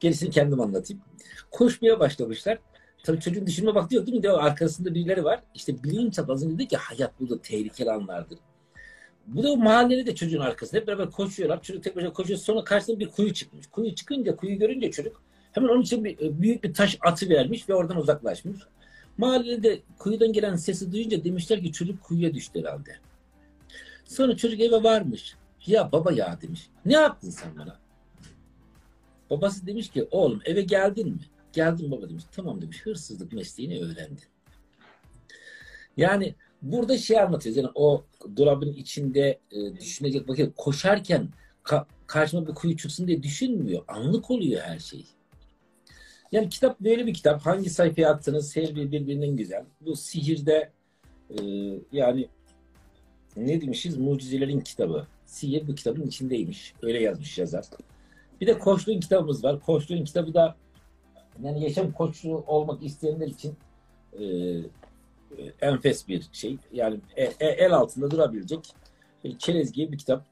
Gerisini 0.00 0.30
kendim 0.30 0.60
anlatayım. 0.60 1.02
Koşmaya 1.50 2.00
başlamışlar. 2.00 2.58
Tabii 3.02 3.20
çocuğun 3.20 3.46
düşünme 3.46 3.74
vakti 3.74 3.96
yok 3.96 4.06
değil 4.06 4.16
mi? 4.16 4.22
De, 4.22 4.30
arkasında 4.30 4.94
birileri 4.94 5.24
var. 5.24 5.42
İşte 5.54 5.82
bilinçaltı 5.82 6.32
az 6.32 6.44
önce 6.44 6.54
dedi 6.54 6.68
ki 6.68 6.76
hayat 6.76 7.20
burada 7.20 7.42
tehlikeli 7.42 7.90
anlardır. 7.90 8.38
Bu 9.26 9.42
da 9.42 9.52
o 9.52 9.56
mahalleli 9.56 10.06
de 10.06 10.14
çocuğun 10.14 10.40
arkasında. 10.40 10.80
Hep 10.80 10.86
beraber 10.86 11.10
koşuyorlar. 11.10 11.62
Çocuk 11.62 11.84
tek 11.84 11.96
başına 11.96 12.12
koşuyor. 12.12 12.38
Sonra 12.38 12.64
karşısında 12.64 13.00
bir 13.00 13.08
kuyu 13.08 13.34
çıkmış. 13.34 13.66
Kuyu 13.66 13.94
çıkınca, 13.94 14.36
kuyu 14.36 14.58
görünce 14.58 14.90
çocuk 14.90 15.22
hemen 15.52 15.68
onun 15.68 15.82
için 15.82 16.04
bir, 16.04 16.18
büyük 16.18 16.64
bir 16.64 16.74
taş 16.74 16.98
atı 17.00 17.28
vermiş 17.28 17.68
ve 17.68 17.74
oradan 17.74 17.96
uzaklaşmış. 17.96 18.60
Mahalleli 19.18 19.62
de 19.62 19.80
kuyudan 19.98 20.32
gelen 20.32 20.56
sesi 20.56 20.92
duyunca 20.92 21.24
demişler 21.24 21.62
ki 21.62 21.72
çocuk 21.72 22.02
kuyuya 22.02 22.34
düştü 22.34 22.60
herhalde. 22.60 22.96
Sonra 24.04 24.36
çocuk 24.36 24.60
eve 24.60 24.82
varmış. 24.82 25.34
Ya 25.66 25.92
baba 25.92 26.12
ya 26.12 26.38
demiş. 26.42 26.70
Ne 26.84 26.92
yaptın 26.92 27.30
sen 27.30 27.58
bana? 27.58 27.80
Babası 29.30 29.66
demiş 29.66 29.90
ki 29.90 30.08
oğlum 30.10 30.40
eve 30.44 30.62
geldin 30.62 31.08
mi? 31.08 31.20
Geldim 31.52 31.90
baba 31.90 32.08
demiş. 32.08 32.24
Tamam 32.32 32.62
demiş. 32.62 32.86
Hırsızlık 32.86 33.32
mesleğini 33.32 33.80
öğrendi. 33.80 34.20
Yani 35.96 36.34
burada 36.62 36.98
şey 36.98 37.20
anlatıyoruz. 37.20 37.56
Yani 37.56 37.70
o 37.74 38.04
dolabın 38.36 38.72
içinde 38.72 39.40
e, 39.50 39.80
düşünecek 39.80 40.28
vakit 40.28 40.52
koşarken 40.56 41.28
ka- 41.64 41.86
karşıma 42.06 42.46
bir 42.46 42.54
kuyu 42.54 42.76
çıksın 42.76 43.06
diye 43.06 43.22
düşünmüyor. 43.22 43.84
Anlık 43.88 44.30
oluyor 44.30 44.60
her 44.60 44.78
şey. 44.78 45.06
Yani 46.32 46.48
kitap 46.48 46.80
böyle 46.80 47.06
bir 47.06 47.14
kitap. 47.14 47.46
Hangi 47.46 47.70
sayfaya 47.70 48.10
attınız 48.10 48.56
her 48.56 48.74
bir 48.76 48.92
birbirinden 48.92 49.36
güzel. 49.36 49.64
Bu 49.80 49.96
sihirde 49.96 50.72
e, 51.30 51.42
yani 51.92 52.28
ne 53.36 53.60
demişiz? 53.60 53.96
Mucizelerin 53.98 54.60
kitabı. 54.60 55.06
Sihir 55.32 55.68
bu 55.68 55.74
kitabın 55.74 56.02
içindeymiş. 56.02 56.74
Öyle 56.82 57.02
yazmış 57.02 57.38
yazar. 57.38 57.64
Bir 58.40 58.46
de 58.46 58.58
koçluğun 58.58 59.00
kitabımız 59.00 59.44
var. 59.44 59.60
Koçluğun 59.60 60.04
kitabı 60.04 60.34
da 60.34 60.56
yani 61.42 61.64
yaşam 61.64 61.92
koçluğu 61.92 62.44
olmak 62.46 62.82
isteyenler 62.82 63.26
için 63.26 63.56
e, 64.12 64.24
e, 64.24 64.62
enfes 65.60 66.08
bir 66.08 66.28
şey. 66.32 66.56
Yani 66.72 67.00
e, 67.16 67.24
e, 67.24 67.46
el 67.46 67.72
altında 67.72 68.10
durabilecek 68.10 68.74
çerez 69.38 69.72
gibi 69.72 69.92
bir 69.92 69.98
kitap. 69.98 70.24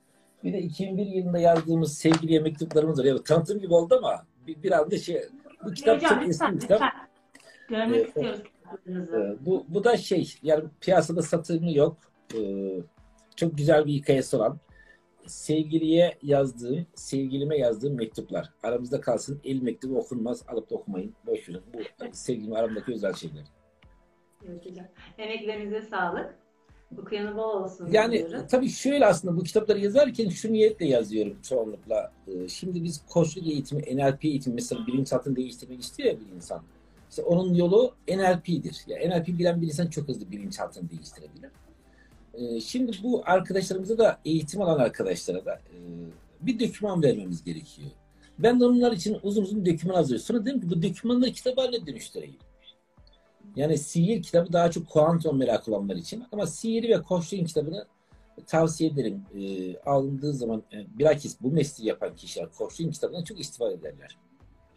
Bir 0.44 0.53
de 0.53 0.59
2001 0.59 1.07
yılında 1.07 1.38
yazdığımız 1.38 1.98
sevgiliye 1.98 2.40
mektuplarımız 2.40 2.98
var. 2.98 3.05
Yani 3.05 3.22
tanıtım 3.22 3.61
gibi 3.61 3.74
oldu 3.74 3.94
ama 3.98 4.26
bir, 4.46 4.62
bir 4.62 4.72
anda 4.72 4.98
şey 4.98 5.22
bu 5.64 5.72
kitap 5.72 5.96
Hocam, 5.96 6.18
çok 6.18 6.28
eski 6.28 6.53
bir 6.53 6.61
kitap. 6.61 6.80
lütfen. 6.82 6.90
Görmek 7.68 7.96
Evet. 7.96 8.09
istiyoruz. 8.09 8.40
Ee, 8.88 9.46
bu, 9.46 9.64
bu 9.68 9.84
da 9.84 9.96
şey 9.96 10.34
yani 10.42 10.64
piyasada 10.80 11.22
satımı 11.22 11.72
yok. 11.72 11.96
Ee, 12.34 12.80
çok 13.36 13.59
güzel 13.59 13.86
bir 13.86 13.92
hikayesi 13.92 14.36
olan 14.36 14.59
sevgiliye 15.27 16.18
yazdığım, 16.23 16.87
sevgilime 16.95 17.57
yazdığım 17.59 17.97
mektuplar. 17.97 18.51
Aramızda 18.62 19.01
kalsın. 19.01 19.41
El 19.45 19.62
mektubu 19.62 19.99
okunmaz. 19.99 20.43
Alıp 20.49 20.71
da 20.71 20.75
okumayın. 20.75 21.14
Boş 21.27 21.49
verin. 21.49 21.61
Bu 21.75 21.79
sevgilim 22.12 22.53
aramdaki 22.53 22.93
özel 22.93 23.14
şeyler. 23.14 23.45
Hocam. 24.41 24.87
Emeklerinize 25.18 25.83
sağlık. 25.83 26.35
Okuyanı 26.99 27.37
bol 27.37 27.62
olsun 27.62 27.89
Yani 27.93 28.18
diyoruz. 28.29 28.43
tabii 28.51 28.68
şöyle 28.68 29.07
aslında 29.07 29.37
bu 29.37 29.43
kitapları 29.45 29.79
yazarken 29.81 30.29
şu 30.29 30.53
niyetle 30.53 30.87
yazıyorum 30.87 31.37
çoğunlukla. 31.43 32.12
Ee, 32.29 32.49
Şimdi 32.49 32.85
biz 32.85 33.05
koçluk 33.07 33.47
eğitimi, 33.47 33.83
NLP 33.97 34.25
eğitimi 34.25 34.55
mesela 34.55 34.87
bilinçaltını 34.87 35.37
değiştirmek 35.37 35.81
istiyor 35.81 36.09
ya 36.09 36.21
bir 36.21 36.37
insan. 36.37 36.62
İşte 37.11 37.23
onun 37.23 37.55
yolu 37.55 37.95
NLP'dir. 38.09 38.85
Yani 38.87 39.11
NLP 39.11 39.29
bilen 39.29 39.62
bir 39.62 39.66
insan 39.66 39.87
çok 39.87 40.09
hızlı 40.09 40.31
bilinçaltını 40.31 40.91
değiştirebilir. 40.91 41.51
Ee, 42.41 42.61
Şimdi 42.61 42.93
bu 43.03 43.22
arkadaşlarımıza 43.26 43.99
da 43.99 44.20
eğitim 44.24 44.62
alan 44.62 44.78
arkadaşlara 44.78 45.45
da 45.45 45.53
e, 45.55 45.76
bir 46.41 46.61
doküman 46.61 47.03
vermemiz 47.03 47.45
gerekiyor. 47.45 47.88
Ben 48.38 48.61
de 48.61 48.64
onlar 48.64 48.93
için 48.93 49.18
uzun 49.22 49.43
uzun 49.43 49.66
doküman 49.66 49.95
hazırlıyorum. 49.95 50.26
Sonra 50.26 50.47
dedim 50.47 50.61
ki 50.61 50.70
bu 50.70 50.82
dokümanları 50.82 51.32
kitap 51.32 51.59
haline 51.59 51.86
dönüştüreyim. 51.86 52.36
Yani 53.57 53.78
sihir 53.78 54.22
kitabı 54.22 54.53
daha 54.53 54.70
çok 54.70 54.88
kuantum 54.88 55.38
merakı 55.38 55.74
olanlar 55.74 55.97
için. 55.97 56.24
Ama 56.32 56.47
sihir 56.47 56.88
ve 56.88 57.03
koçluğun 57.03 57.45
kitabını 57.45 57.86
tavsiye 58.47 58.91
ederim. 58.91 59.22
Ee, 59.34 59.78
alındığı 59.78 60.32
zaman 60.32 60.62
e, 60.72 60.99
bilakis 60.99 61.36
bu 61.41 61.51
mesleği 61.51 61.88
yapan 61.88 62.16
kişiler 62.16 62.49
koçluğun 62.59 62.91
kitabından 62.91 63.24
çok 63.24 63.41
istifade 63.41 63.74
ederler. 63.74 64.16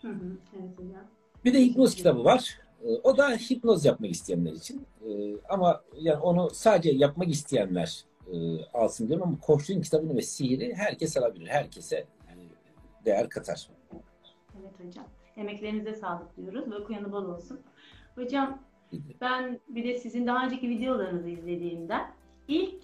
Hı 0.01 0.07
hı, 0.07 0.37
evet 0.55 0.77
hocam. 0.77 1.07
Bir 1.45 1.53
de 1.53 1.61
hipnoz 1.61 1.95
kitabı 1.95 2.23
var. 2.23 2.59
Ee, 2.83 2.87
o 3.03 3.17
da 3.17 3.29
hipnoz 3.29 3.85
yapmak 3.85 4.11
isteyenler 4.11 4.51
için. 4.51 4.85
Ee, 5.07 5.35
ama 5.49 5.81
yani 5.99 6.19
onu 6.19 6.49
sadece 6.49 6.91
yapmak 6.91 7.29
isteyenler 7.29 8.05
e, 8.33 8.65
alsın 8.73 9.07
diyorum 9.07 9.27
ama 9.27 9.39
koçluğun 9.39 9.81
kitabını 9.81 10.15
ve 10.15 10.21
sihiri 10.21 10.75
herkes 10.75 11.17
alabilir. 11.17 11.47
Herkese 11.47 12.07
değer 13.05 13.29
katar. 13.29 13.69
Evet 14.61 14.87
hocam. 14.87 15.05
Emeklerinize 15.37 15.95
sağlık 15.95 16.37
diyoruz 16.37 16.71
ve 16.71 16.75
okuyanı 16.75 17.11
bol 17.11 17.25
olsun. 17.25 17.59
Hocam 18.15 18.59
ben 19.21 19.59
bir 19.69 19.83
de 19.83 19.97
sizin 19.97 20.27
daha 20.27 20.45
önceki 20.45 20.69
videolarınızı 20.69 21.29
izlediğimde 21.29 21.97
ilk 22.47 22.83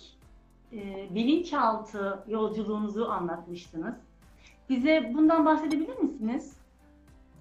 e, 0.74 1.08
bilinçaltı 1.16 2.24
yolculuğunuzu 2.28 3.06
anlatmıştınız. 3.06 3.96
Bize 4.70 5.12
bundan 5.14 5.46
bahsedebilir 5.46 5.98
misiniz? 5.98 6.54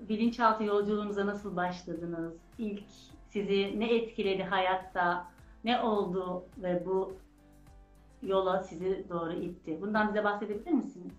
Bilinçaltı 0.01 0.65
yolculuğunuza 0.65 1.27
nasıl 1.27 1.57
başladınız? 1.57 2.35
İlk 2.59 2.83
sizi 3.29 3.81
ne 3.81 3.97
etkiledi 3.97 4.43
hayatta? 4.43 5.31
Ne 5.65 5.81
oldu 5.81 6.45
ve 6.63 6.87
bu 6.87 7.17
yola 8.23 8.63
sizi 8.63 9.05
doğru 9.11 9.33
itti? 9.33 9.79
Bundan 9.81 10.09
bize 10.09 10.25
bahsedebilir 10.25 10.71
misiniz? 10.71 11.13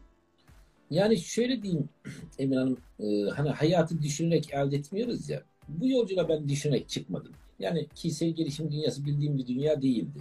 Yani 0.90 1.18
şöyle 1.18 1.62
diyeyim 1.62 1.90
Emin 2.40 2.56
Hanım, 2.56 2.78
e, 3.00 3.30
hani 3.30 3.50
hayatı 3.50 4.02
düşünerek 4.02 4.54
elde 4.54 4.76
etmiyoruz 4.76 5.30
ya. 5.30 5.44
Bu 5.68 5.88
yolculuğa 5.88 6.30
ben 6.30 6.50
düşünerek 6.50 6.90
çıkmadım. 6.90 7.32
Yani 7.60 7.88
kişisel 7.96 8.30
gelişim 8.30 8.72
dünyası 8.72 9.06
bildiğim 9.06 9.38
bir 9.38 9.48
dünya 9.48 9.82
değildi. 9.82 10.20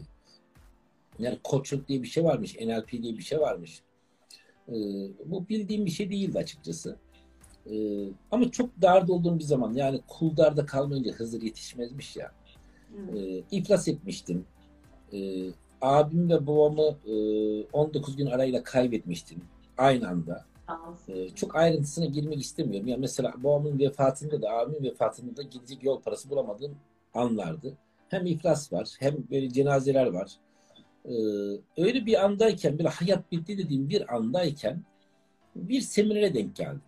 Yani 1.18 1.38
koçluk 1.44 1.88
diye 1.88 2.02
bir 2.02 2.08
şey 2.08 2.24
varmış, 2.24 2.56
NLP 2.60 2.92
diye 2.92 3.18
bir 3.18 3.22
şey 3.22 3.40
varmış. 3.40 3.82
E, 4.68 4.74
bu 5.24 5.48
bildiğim 5.48 5.86
bir 5.86 5.90
şey 5.90 6.10
değildi 6.10 6.38
açıkçası. 6.38 6.96
E, 7.70 8.08
ama 8.30 8.50
çok 8.50 8.82
darda 8.82 9.12
olduğum 9.12 9.38
bir 9.38 9.44
zaman, 9.44 9.72
yani 9.72 10.00
kuldarda 10.08 10.66
kalmayınca 10.66 11.12
Hızır 11.12 11.42
yetişmezmiş 11.42 12.16
ya. 12.16 12.32
Evet. 12.98 13.44
E, 13.50 13.56
iflas 13.56 13.88
etmiştim. 13.88 14.44
E, 15.12 15.18
abim 15.80 16.30
ve 16.30 16.46
babamı 16.46 16.96
e, 17.06 17.64
19 17.72 18.16
gün 18.16 18.26
arayla 18.26 18.62
kaybetmiştim. 18.62 19.42
Aynı 19.78 20.08
anda. 20.08 20.48
Ee, 21.08 21.28
çok 21.28 21.56
ayrıntısına 21.56 22.06
girmek 22.06 22.40
istemiyorum. 22.40 22.88
Yani 22.88 23.00
mesela 23.00 23.34
babamın 23.36 23.78
vefatında 23.78 24.42
da 24.42 24.50
abimin 24.50 24.84
vefatında 24.84 25.36
da 25.36 25.42
gidecek 25.42 25.84
yol 25.84 26.00
parası 26.00 26.30
bulamadığım 26.30 26.76
anlardı. 27.14 27.76
Hem 28.08 28.26
iflas 28.26 28.72
var 28.72 28.88
hem 28.98 29.16
böyle 29.30 29.50
cenazeler 29.50 30.06
var. 30.06 30.32
Ee, 31.04 31.12
öyle 31.82 32.06
bir 32.06 32.24
andayken 32.24 32.78
böyle 32.78 32.88
hayat 32.88 33.32
bitti 33.32 33.58
dediğim 33.58 33.88
bir 33.88 34.14
andayken 34.14 34.82
bir 35.56 35.80
seminere 35.80 36.34
denk 36.34 36.56
geldim. 36.56 36.82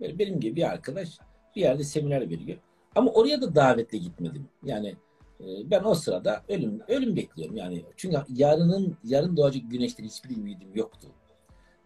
Böyle 0.00 0.18
benim 0.18 0.40
gibi 0.40 0.56
bir 0.56 0.62
arkadaş 0.62 1.18
bir 1.56 1.60
yerde 1.60 1.84
seminer 1.84 2.30
veriyor. 2.30 2.58
Ama 2.94 3.10
oraya 3.10 3.40
da 3.40 3.54
davetle 3.54 3.98
gitmedim. 3.98 4.48
Yani 4.64 4.96
e, 5.40 5.70
ben 5.70 5.84
o 5.84 5.94
sırada 5.94 6.42
ölüm 6.48 6.80
ölüm 6.88 7.16
bekliyorum. 7.16 7.56
Yani 7.56 7.84
çünkü 7.96 8.16
yarının 8.28 8.96
yarın 9.04 9.36
doğacak 9.36 9.62
güneşten 9.70 10.04
hiçbir 10.04 10.36
ümidim 10.36 10.68
yoktu. 10.74 11.08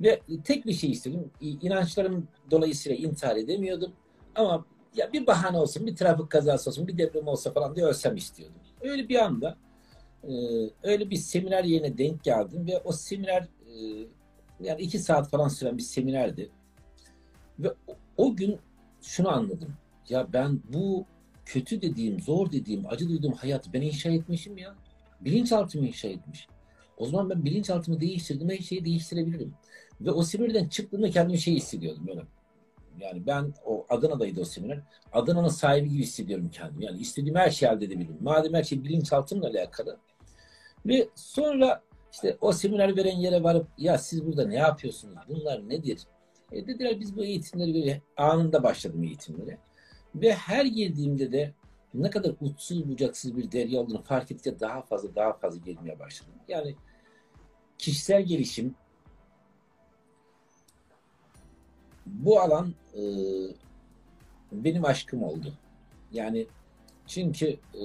Ve 0.00 0.20
tek 0.44 0.66
bir 0.66 0.72
şey 0.72 0.90
istedim. 0.90 1.30
İnançlarım 1.40 2.28
dolayısıyla 2.50 3.08
intihar 3.08 3.36
edemiyordum. 3.36 3.92
Ama 4.34 4.64
ya 4.94 5.12
bir 5.12 5.26
bahane 5.26 5.58
olsun, 5.58 5.86
bir 5.86 5.96
trafik 5.96 6.30
kazası 6.30 6.70
olsun, 6.70 6.88
bir 6.88 6.98
deprem 6.98 7.28
olsa 7.28 7.52
falan 7.52 7.76
diye 7.76 7.86
ölsem 7.86 8.16
istiyordum. 8.16 8.56
Öyle 8.80 9.08
bir 9.08 9.16
anda 9.16 9.56
e, 10.24 10.32
öyle 10.82 11.10
bir 11.10 11.16
seminer 11.16 11.64
yerine 11.64 11.98
denk 11.98 12.24
geldim 12.24 12.66
ve 12.66 12.78
o 12.84 12.92
seminer 12.92 13.42
e, 13.42 13.74
yani 14.60 14.82
iki 14.82 14.98
saat 14.98 15.30
falan 15.30 15.48
süren 15.48 15.78
bir 15.78 15.82
seminerdi. 15.82 16.50
Ve 17.62 17.74
o, 18.16 18.36
gün 18.36 18.58
şunu 19.02 19.28
anladım. 19.28 19.74
Ya 20.08 20.32
ben 20.32 20.60
bu 20.72 21.06
kötü 21.44 21.82
dediğim, 21.82 22.20
zor 22.20 22.52
dediğim, 22.52 22.86
acı 22.88 23.08
duyduğum 23.08 23.32
hayatı 23.32 23.72
ben 23.72 23.82
inşa 23.82 24.10
etmişim 24.10 24.58
ya. 24.58 24.74
Bilinçaltımı 25.20 25.86
inşa 25.86 26.08
etmiş. 26.08 26.48
O 26.96 27.06
zaman 27.06 27.30
ben 27.30 27.44
bilinçaltımı 27.44 28.00
değiştirdim, 28.00 28.48
her 28.50 28.58
şeyi 28.58 28.84
değiştirebilirim. 28.84 29.54
Ve 30.00 30.10
o 30.10 30.22
seminerden 30.22 30.68
çıktığımda 30.68 31.10
kendimi 31.10 31.38
şey 31.38 31.54
hissediyordum 31.54 32.06
böyle. 32.06 32.22
Yani 33.00 33.26
ben 33.26 33.54
o 33.66 33.86
Adana'daydı 33.88 34.40
o 34.40 34.44
seminer. 34.44 34.80
Adana'nın 35.12 35.48
sahibi 35.48 35.88
gibi 35.88 36.02
hissediyorum 36.02 36.50
kendimi. 36.52 36.84
Yani 36.84 37.00
istediğim 37.00 37.36
her 37.36 37.50
şeyi 37.50 37.72
elde 37.72 37.84
edebilirim. 37.84 38.18
Madem 38.20 38.54
her 38.54 38.62
şey 38.62 38.84
bilinçaltımla 38.84 39.46
alakalı. 39.46 39.98
Ve 40.86 41.08
sonra 41.14 41.82
işte 42.12 42.36
o 42.40 42.52
seminer 42.52 42.96
veren 42.96 43.16
yere 43.16 43.42
varıp 43.42 43.66
ya 43.78 43.98
siz 43.98 44.26
burada 44.26 44.46
ne 44.46 44.56
yapıyorsunuz? 44.56 45.18
Bunlar 45.28 45.68
nedir? 45.68 46.00
E 46.52 46.66
dediler 46.66 47.00
biz 47.00 47.16
bu 47.16 47.24
eğitimleri 47.24 47.74
böyle 47.74 48.02
anında 48.16 48.62
başladım 48.62 49.02
eğitimlere. 49.02 49.58
Ve 50.14 50.32
her 50.34 50.64
girdiğimde 50.64 51.32
de 51.32 51.54
ne 51.94 52.10
kadar 52.10 52.34
uçsuz 52.40 52.88
bucaksız 52.88 53.36
bir 53.36 53.52
derya 53.52 53.80
olduğunu 53.80 54.02
fark 54.02 54.30
ettikçe 54.30 54.60
daha 54.60 54.82
fazla 54.82 55.14
daha 55.14 55.32
fazla 55.32 55.58
gelmeye 55.58 55.98
başladım. 55.98 56.34
Yani 56.48 56.74
kişisel 57.78 58.22
gelişim 58.22 58.74
bu 62.06 62.40
alan 62.40 62.74
e, 62.94 63.02
benim 64.52 64.84
aşkım 64.84 65.22
oldu. 65.22 65.52
Yani 66.12 66.46
çünkü 67.06 67.46
e, 67.74 67.84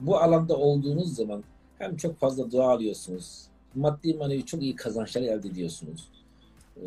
bu 0.00 0.18
alanda 0.18 0.56
olduğunuz 0.56 1.14
zaman 1.14 1.44
hem 1.78 1.96
çok 1.96 2.18
fazla 2.18 2.50
dua 2.50 2.72
alıyorsunuz, 2.72 3.46
maddi 3.74 4.14
manevi 4.14 4.46
çok 4.46 4.62
iyi 4.62 4.76
kazançlar 4.76 5.22
elde 5.22 5.48
ediyorsunuz. 5.48 6.08
E, 6.76 6.84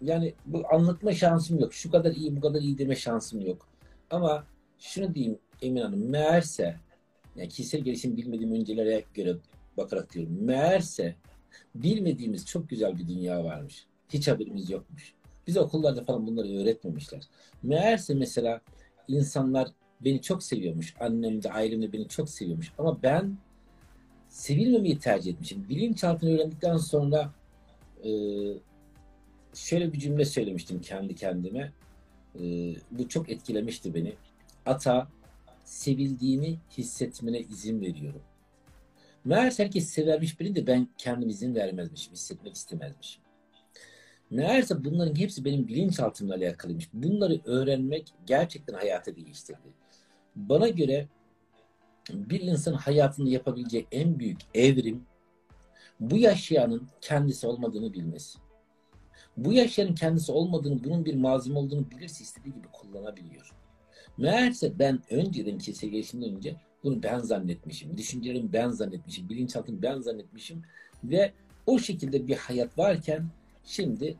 yani 0.00 0.34
bu 0.46 0.62
anlatma 0.70 1.12
şansım 1.12 1.60
yok. 1.60 1.74
Şu 1.74 1.90
kadar 1.90 2.12
iyi, 2.12 2.36
bu 2.36 2.40
kadar 2.40 2.60
iyi 2.60 2.78
deme 2.78 2.96
şansım 2.96 3.40
yok. 3.40 3.68
Ama 4.10 4.44
şunu 4.78 5.14
diyeyim 5.14 5.38
Emin 5.62 5.80
Hanım, 5.80 6.10
meğerse 6.10 6.76
yani 7.36 7.48
kişisel 7.48 7.80
gelişim 7.80 8.16
bilmediğim 8.16 8.52
öncelere 8.52 9.04
göre 9.14 9.36
bakarak 9.76 10.12
diyorum. 10.14 10.44
Meğerse 10.44 11.16
bilmediğimiz 11.74 12.46
çok 12.46 12.68
güzel 12.68 12.98
bir 12.98 13.08
dünya 13.08 13.44
varmış. 13.44 13.86
Hiç 14.08 14.28
haberimiz 14.28 14.70
yokmuş. 14.70 15.14
Biz 15.46 15.56
okullarda 15.56 16.04
falan 16.04 16.26
bunları 16.26 16.48
öğretmemişler. 16.48 17.22
Meğerse 17.62 18.14
mesela 18.14 18.60
insanlar 19.08 19.68
beni 20.00 20.22
çok 20.22 20.42
seviyormuş. 20.42 20.94
Annem 21.00 21.42
de 21.42 21.52
ailem 21.52 21.82
de 21.82 21.92
beni 21.92 22.08
çok 22.08 22.30
seviyormuş. 22.30 22.72
Ama 22.78 23.02
ben 23.02 23.36
sevilmemeyi 24.28 24.98
tercih 24.98 25.32
etmişim. 25.32 25.68
Bilinçaltını 25.68 26.34
öğrendikten 26.34 26.76
sonra 26.76 27.32
e, 28.04 28.10
şöyle 29.54 29.92
bir 29.92 29.98
cümle 29.98 30.24
söylemiştim 30.24 30.80
kendi 30.80 31.14
kendime. 31.14 31.72
E, 32.40 32.42
bu 32.90 33.08
çok 33.08 33.28
etkilemişti 33.28 33.94
beni. 33.94 34.14
Ata 34.66 35.08
sevildiğini 35.64 36.58
hissetmene 36.78 37.40
izin 37.40 37.80
veriyorum. 37.80 38.22
Meğerse 39.24 39.64
herkes 39.64 39.88
severmiş 39.88 40.40
biri 40.40 40.56
de 40.56 40.66
ben 40.66 40.88
kendim 40.98 41.28
izin 41.28 41.54
vermezmişim, 41.54 42.12
hissetmek 42.12 42.54
istemezmişim. 42.54 43.22
Meğerse 44.30 44.84
bunların 44.84 45.14
hepsi 45.14 45.44
benim 45.44 45.68
bilinçaltımla 45.68 46.34
alakalıymış. 46.34 46.88
Bunları 46.92 47.40
öğrenmek 47.44 48.12
gerçekten 48.26 48.74
hayatı 48.74 49.16
değiştirdi. 49.16 49.68
Bana 50.36 50.68
göre 50.68 51.08
bir 52.10 52.40
insan 52.40 52.72
hayatında 52.72 53.30
yapabileceği 53.30 53.86
en 53.92 54.18
büyük 54.18 54.38
evrim 54.54 55.06
bu 56.00 56.16
yaşayanın 56.16 56.88
kendisi 57.00 57.46
olmadığını 57.46 57.92
bilmesi. 57.92 58.38
Bu 59.36 59.52
yaşayanın 59.52 59.94
kendisi 59.94 60.32
olmadığını, 60.32 60.84
bunun 60.84 61.04
bir 61.04 61.14
malzeme 61.14 61.58
olduğunu 61.58 61.90
bilirse 61.90 62.24
istediği 62.24 62.54
gibi 62.54 62.66
kullanabiliyor. 62.72 63.52
Meğerse 64.18 64.78
ben 64.78 65.00
önceden 65.10 65.58
kişisel 65.58 65.90
gelişimden 65.90 66.36
önce 66.36 66.56
bunu 66.84 67.02
ben 67.02 67.18
zannetmişim. 67.18 67.96
Düşüncelerimi 67.96 68.52
ben 68.52 68.70
zannetmişim. 68.70 69.28
Bilinçaltımı 69.28 69.82
ben 69.82 70.00
zannetmişim. 70.00 70.62
Ve 71.04 71.32
o 71.66 71.78
şekilde 71.78 72.26
bir 72.26 72.36
hayat 72.36 72.78
varken 72.78 73.26
şimdi 73.64 74.16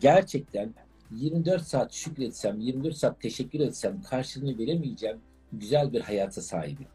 gerçekten 0.00 0.74
24 1.10 1.62
saat 1.62 1.92
şükretsem, 1.92 2.60
24 2.60 2.96
saat 2.96 3.20
teşekkür 3.20 3.60
etsem 3.60 4.02
karşılığını 4.02 4.58
veremeyeceğim 4.58 5.18
güzel 5.52 5.92
bir 5.92 6.00
hayata 6.00 6.42
sahibim. 6.42 6.86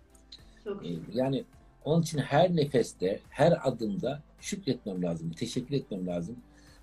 Çok 0.64 0.86
şükür. 0.86 1.14
Yani 1.14 1.44
onun 1.86 2.02
için 2.02 2.18
her 2.18 2.56
nefeste, 2.56 3.20
her 3.30 3.68
adımda 3.68 4.24
şükretmem 4.42 5.04
lazım, 5.04 5.32
teşekkür 5.32 5.76
etmem 5.76 6.08
lazım. 6.08 6.36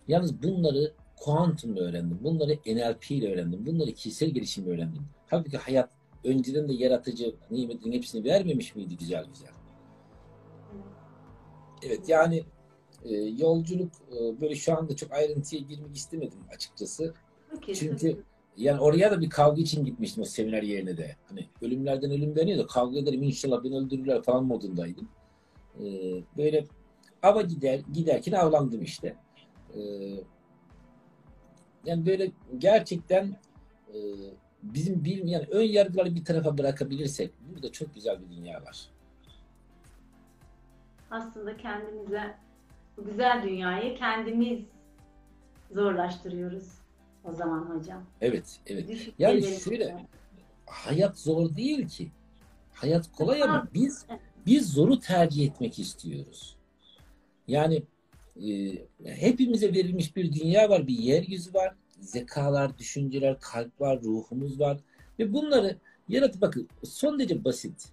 Yalnız 0.09 0.43
bunları 0.43 0.93
kuantumla 1.17 1.81
öğrendim, 1.81 2.19
bunları 2.23 2.53
NLP 2.67 3.11
ile 3.11 3.33
öğrendim, 3.33 3.67
bunları 3.67 3.93
kişisel 3.93 4.29
gelişimle 4.29 4.71
öğrendim. 4.71 5.03
Halbuki 5.27 5.57
hayat 5.57 5.91
önceden 6.25 6.69
de 6.69 6.73
yaratıcı 6.73 7.35
nimetin 7.51 7.93
hepsini 7.93 8.25
vermemiş 8.25 8.77
miydi 8.77 8.97
güzel 8.97 9.25
güzel? 9.27 9.51
Evet 11.83 12.09
yani 12.09 12.45
e, 13.05 13.15
yolculuk 13.17 13.93
e, 14.13 14.41
böyle 14.41 14.55
şu 14.55 14.79
anda 14.79 14.97
çok 14.97 15.13
ayrıntıya 15.13 15.63
girmek 15.63 15.97
istemedim 15.97 16.39
açıkçası. 16.55 17.15
Okey, 17.57 17.75
Çünkü 17.75 18.23
yani 18.57 18.81
oraya 18.81 19.11
da 19.11 19.21
bir 19.21 19.31
kavga 19.31 19.63
için 19.63 19.85
gitmiştim 19.85 20.23
o 20.23 20.27
seminer 20.27 20.63
yerine 20.63 20.97
de. 20.97 21.17
Hani 21.29 21.49
ölümlerden 21.63 22.11
ölüm 22.11 22.37
deniyor 22.37 22.59
da 22.59 22.67
kavga 22.67 22.99
ederim 22.99 23.23
inşallah 23.23 23.65
beni 23.65 23.77
öldürürler 23.77 24.23
falan 24.23 24.45
modundaydım. 24.45 25.09
Ee, 25.81 25.85
böyle 26.37 26.65
ava 27.23 27.43
gider 27.43 27.81
giderken 27.93 28.33
avlandım 28.33 28.83
işte. 28.83 29.17
Ee, 29.75 29.81
yani 31.85 32.07
böyle 32.07 32.31
gerçekten 32.59 33.37
e, 33.95 33.99
bizim 34.63 35.05
bir 35.05 35.25
yani 35.25 35.47
ön 35.51 35.63
yargıları 35.63 36.15
bir 36.15 36.25
tarafa 36.25 36.59
bırakabilirsek 36.59 37.33
burada 37.55 37.73
çok 37.73 37.95
güzel 37.95 38.21
bir 38.21 38.37
dünya 38.37 38.63
var. 38.63 38.89
aslında 41.11 41.57
kendimize 41.57 42.35
bu 42.97 43.05
güzel 43.05 43.43
dünyayı 43.43 43.97
kendimiz 43.99 44.61
zorlaştırıyoruz 45.71 46.69
o 47.25 47.33
zaman 47.33 47.61
hocam. 47.61 48.05
Evet, 48.21 48.61
evet. 48.67 48.89
Düşüncelerimizi- 48.91 49.15
Yani 49.19 49.61
şöyle, 49.61 50.07
hayat 50.67 51.19
zor 51.19 51.57
değil 51.57 51.89
ki. 51.89 52.11
Hayat 52.73 53.13
kolay 53.13 53.43
ama 53.43 53.69
biz 53.75 54.07
biz 54.47 54.73
zoru 54.73 55.01
tercih 55.01 55.47
etmek 55.51 55.79
istiyoruz. 55.79 56.57
Yani 57.49 57.83
e, 58.43 58.75
hepimize 59.05 59.73
verilmiş 59.73 60.17
bir 60.17 60.33
dünya 60.33 60.71
var, 60.71 60.87
bir 60.87 60.99
yeryüzü 60.99 61.55
var, 61.55 61.75
zekalar, 62.01 62.79
düşünceler, 62.79 63.41
kalp 63.41 63.81
var, 63.81 64.03
ruhumuz 64.03 64.61
var 64.61 64.79
ve 65.19 65.33
bunları 65.33 65.77
yaratıp 66.09 66.41
bakın 66.41 66.69
son 66.85 67.19
derece 67.19 67.45
basit 67.45 67.89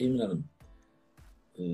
Emin 0.00 0.18
Hanım. 0.18 0.44
E, 1.58 1.64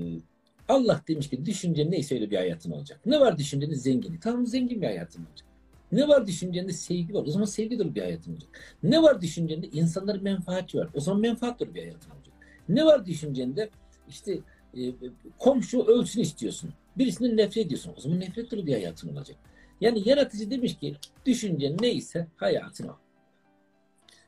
Allah 0.69 1.01
demiş 1.07 1.29
ki 1.29 1.45
düşüncen 1.45 1.91
neyse 1.91 2.15
öyle 2.15 2.31
bir 2.31 2.35
hayatın 2.35 2.71
olacak. 2.71 2.99
Ne 3.05 3.19
var 3.19 3.37
düşüncenin 3.37 3.73
zenginlik? 3.73 4.21
Tamam 4.21 4.47
zengin 4.47 4.81
bir 4.81 4.87
hayatın 4.87 5.25
olacak. 5.25 5.47
Ne 5.91 6.07
var 6.07 6.27
düşüncende 6.27 6.73
sevgi 6.73 7.13
var. 7.13 7.23
O 7.27 7.31
zaman 7.31 7.45
sevgi 7.45 7.79
dolu 7.79 7.95
bir 7.95 8.01
hayatın 8.01 8.31
olacak. 8.31 8.49
Ne 8.83 9.01
var 9.01 9.21
düşüncende 9.21 9.67
insanların 9.67 10.23
menfaati 10.23 10.77
var. 10.77 10.89
O 10.93 10.99
zaman 10.99 11.21
menfaat 11.21 11.59
dolu 11.59 11.75
bir 11.75 11.79
hayatın 11.79 12.11
olacak. 12.11 12.33
Ne 12.69 12.85
var 12.85 13.05
düşüncende 13.05 13.69
işte 14.09 14.39
e, 14.77 14.93
komşu 15.39 15.83
ölsün 15.83 16.21
istiyorsun. 16.21 16.73
Birisinden 16.97 17.37
nefret 17.37 17.65
ediyorsun. 17.65 17.93
O 17.97 18.01
zaman 18.01 18.19
nefret 18.19 18.51
dolu 18.51 18.65
bir 18.65 18.73
hayatın 18.73 19.15
olacak. 19.15 19.37
Yani 19.81 20.09
yaratıcı 20.09 20.51
demiş 20.51 20.77
ki 20.79 20.95
düşüncen 21.25 21.77
neyse 21.81 22.27
hayatın 22.35 22.87
o. 22.87 22.95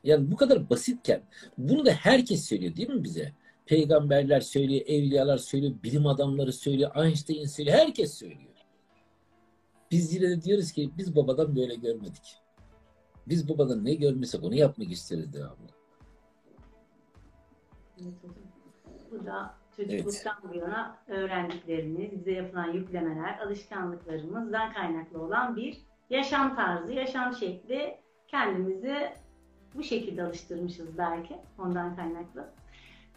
Yani 0.04 0.30
bu 0.30 0.36
kadar 0.36 0.70
basitken 0.70 1.22
bunu 1.58 1.86
da 1.86 1.90
herkes 1.90 2.44
söylüyor 2.44 2.76
değil 2.76 2.88
mi 2.88 3.04
bize? 3.04 3.32
Peygamberler 3.66 4.40
söylüyor, 4.40 4.86
evliyalar 4.86 5.38
söylüyor, 5.38 5.74
bilim 5.82 6.06
adamları 6.06 6.52
söylüyor, 6.52 6.96
Einstein 6.96 7.46
söylüyor, 7.46 7.78
herkes 7.78 8.14
söylüyor. 8.14 8.56
Biz 9.90 10.14
yine 10.14 10.28
de 10.30 10.42
diyoruz 10.42 10.72
ki 10.72 10.90
biz 10.98 11.16
babadan 11.16 11.56
böyle 11.56 11.74
görmedik. 11.74 12.36
Biz 13.28 13.48
babadan 13.48 13.84
ne 13.84 13.94
görmesek 13.94 14.44
onu 14.44 14.54
yapmak 14.54 14.92
isteriz 14.92 15.32
devamlı. 15.32 15.68
Evet 18.00 18.14
çocukluktan 19.76 20.36
bu 20.50 20.54
yana 20.58 20.98
öğrendiklerimiz, 21.08 22.12
bize 22.12 22.32
yapılan 22.32 22.72
yüklemeler, 22.72 23.38
alışkanlıklarımızdan 23.38 24.72
kaynaklı 24.72 25.22
olan 25.22 25.56
bir 25.56 25.78
yaşam 26.10 26.56
tarzı, 26.56 26.92
yaşam 26.92 27.34
şekli 27.34 27.96
kendimizi 28.28 28.96
bu 29.74 29.82
şekilde 29.82 30.22
alıştırmışız 30.22 30.98
belki 30.98 31.36
ondan 31.58 31.96
kaynaklı. 31.96 32.48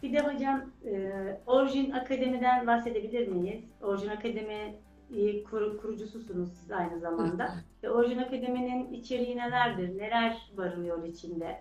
Bir 0.02 0.12
de 0.12 0.20
hocam 0.20 0.62
e, 0.86 1.12
Orjin 1.46 1.90
Akademi'den 1.90 2.66
bahsedebilir 2.66 3.28
miyiz? 3.28 3.64
Orjin 3.82 4.08
Akademi 4.08 4.74
e, 5.16 5.42
kur- 5.44 5.78
kurucususunuz 5.80 6.52
siz 6.52 6.70
aynı 6.72 7.00
zamanda. 7.00 7.54
Ve 7.82 7.90
Orjin 7.90 8.18
Akademi'nin 8.18 8.92
içeriği 8.92 9.36
nelerdir? 9.36 9.98
Neler 9.98 10.52
barınıyor 10.56 11.04
içinde? 11.04 11.60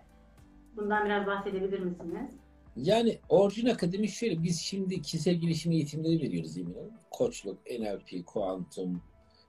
Bundan 0.76 1.06
biraz 1.06 1.28
bahsedebilir 1.28 1.80
misiniz? 1.80 2.39
Yani 2.84 3.20
orijin 3.30 3.68
akademi 3.68 4.10
şöyle 4.10 4.44
biz 4.44 4.60
şimdi 4.60 5.02
kişisel 5.02 5.36
gelişim 5.36 5.72
eğitimleri 5.72 6.22
veriyoruz 6.22 6.58
eminim. 6.58 6.92
Koçluk, 7.12 7.58
NLP, 7.80 8.26
kuantum, 8.26 9.02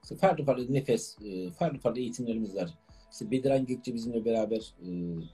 işte 0.03 0.16
farklı 0.16 0.45
farklı 0.45 0.72
nefes, 0.72 1.16
e, 1.24 1.51
farklı 1.51 1.78
farklı 1.78 2.01
eğitimlerimiz 2.01 2.57
var. 2.57 2.70
İşte 3.12 3.31
Bediran 3.31 3.66
Gökçe 3.66 3.95
bizimle 3.95 4.24
beraber 4.24 4.59
e, 4.59 4.91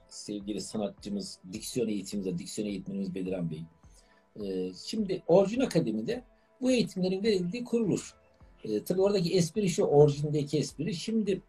sevgili 0.09 0.61
sanatçımız, 0.61 1.39
diksiyon 1.53 1.89
eğitimimiz, 1.89 2.39
diksiyon 2.39 2.69
eğitmenimiz 2.69 3.15
Bediran 3.15 3.51
Bey. 3.51 3.63
E, 4.45 4.73
şimdi 4.87 5.23
orijin 5.27 5.61
akademide 5.61 6.25
bu 6.61 6.73
eğitimlerin 6.73 7.23
verildiği 7.23 7.65
kuruluş. 7.65 8.15
E, 8.65 8.85
tabii 8.85 9.01
oradaki 9.01 9.35
espri 9.35 9.69
şu, 9.69 9.85
orijindeki 9.85 10.59
espri. 10.59 10.95
Şimdi 10.95 11.43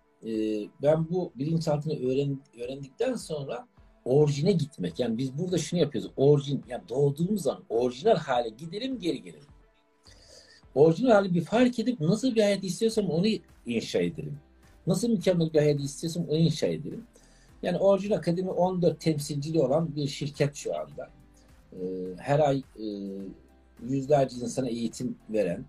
ben 0.81 1.09
bu 1.09 1.31
bilinçaltını 1.35 1.93
öğren, 1.93 2.39
öğrendikten 2.61 3.15
sonra 3.15 3.67
orijine 4.07 4.51
gitmek. 4.51 4.99
Yani 4.99 5.17
biz 5.17 5.37
burada 5.37 5.57
şunu 5.57 5.79
yapıyoruz. 5.79 6.11
Orijin, 6.17 6.63
yani 6.69 6.83
doğduğumuz 6.89 7.47
an 7.47 7.63
orijinal 7.69 8.15
hale 8.15 8.49
gidelim 8.49 8.99
geri 8.99 9.21
gelelim. 9.23 9.47
Orijinal 10.75 11.11
hali 11.11 11.33
bir 11.33 11.41
fark 11.41 11.79
edip 11.79 12.01
nasıl 12.01 12.35
bir 12.35 12.41
hayat 12.41 12.63
istiyorsam 12.63 13.09
onu 13.09 13.27
inşa 13.65 13.99
edelim. 13.99 14.39
Nasıl 14.87 15.09
mükemmel 15.09 15.53
bir 15.53 15.59
hayat 15.59 15.79
istiyorsam 15.79 16.25
onu 16.29 16.37
inşa 16.37 16.67
edelim. 16.67 17.03
Yani 17.63 17.77
Orijin 17.77 18.11
Akademi 18.11 18.49
14 18.49 18.99
temsilcili 18.99 19.61
olan 19.61 19.95
bir 19.95 20.07
şirket 20.07 20.55
şu 20.55 20.75
anda. 20.75 21.09
Ee, 21.73 21.77
her 22.17 22.39
ay 22.39 22.57
e, 22.57 22.85
yüzlerce 23.89 24.35
insana 24.35 24.69
eğitim 24.69 25.17
veren. 25.29 25.65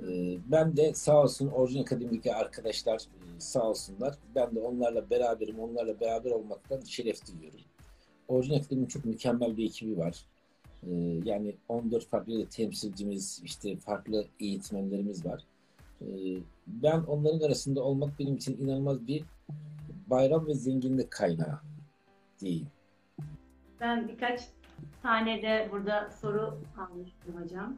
Ee, 0.00 0.36
ben 0.46 0.76
de 0.76 0.94
sağ 0.94 1.22
olsun 1.22 1.48
Orijin 1.48 1.82
Akademi'deki 1.82 2.34
arkadaşlar 2.34 2.96
e, 2.96 3.40
sağ 3.40 3.62
olsunlar. 3.62 4.14
Ben 4.34 4.54
de 4.54 4.60
onlarla 4.60 5.10
beraberim. 5.10 5.60
Onlarla 5.60 6.00
beraber 6.00 6.30
olmaktan 6.30 6.80
şeref 6.80 7.26
duyuyorum. 7.26 7.60
Orijin 8.30 8.54
Akademi'nin 8.54 8.86
çok 8.86 9.04
mükemmel 9.04 9.56
bir 9.56 9.64
ekibi 9.64 9.98
var. 9.98 10.24
Ee, 10.82 10.90
yani 11.24 11.56
14 11.68 12.06
farklı 12.06 12.46
temsilcimiz, 12.46 13.42
işte 13.44 13.76
farklı 13.76 14.24
eğitmenlerimiz 14.40 15.26
var. 15.26 15.42
Ee, 16.00 16.06
ben 16.66 17.00
onların 17.00 17.46
arasında 17.46 17.82
olmak 17.82 18.18
benim 18.18 18.36
için 18.36 18.58
inanılmaz 18.58 19.06
bir 19.06 19.24
bayram 20.06 20.46
ve 20.46 20.54
zenginlik 20.54 21.10
kaynağı 21.10 21.60
değil. 22.40 22.66
Ben 23.80 24.08
birkaç 24.08 24.40
tane 25.02 25.42
de 25.42 25.68
burada 25.72 26.10
soru 26.20 26.58
almıştım 26.78 27.42
hocam. 27.42 27.76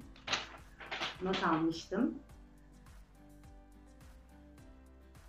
Not 1.23 1.45
almıştım. 1.45 2.15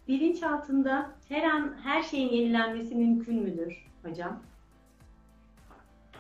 bilinçaltında 0.08 1.12
her 1.30 1.44
an 1.44 1.76
her 1.84 2.04
şeyin 2.04 2.30
yenilenmesi 2.30 2.96
mümkün 2.96 3.36
müdür 3.36 3.86
hocam? 4.04 4.42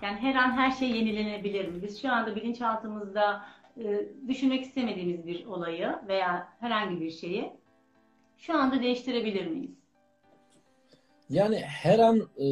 Yani 0.03 0.17
her 0.17 0.35
an 0.35 0.51
her 0.51 0.71
şey 0.71 0.91
yenilenebilir 0.91 1.67
mi? 1.67 1.83
Biz 1.83 2.01
şu 2.01 2.11
anda 2.11 2.35
bilinçaltımızda 2.35 3.45
e, 3.77 4.05
düşünmek 4.27 4.65
istemediğimiz 4.65 5.27
bir 5.27 5.45
olayı 5.45 5.95
veya 6.07 6.47
herhangi 6.59 7.01
bir 7.01 7.11
şeyi 7.11 7.53
şu 8.37 8.57
anda 8.57 8.81
değiştirebilir 8.81 9.47
miyiz? 9.47 9.71
Yani 11.29 11.59
her 11.59 11.99
an 11.99 12.29
e, 12.37 12.47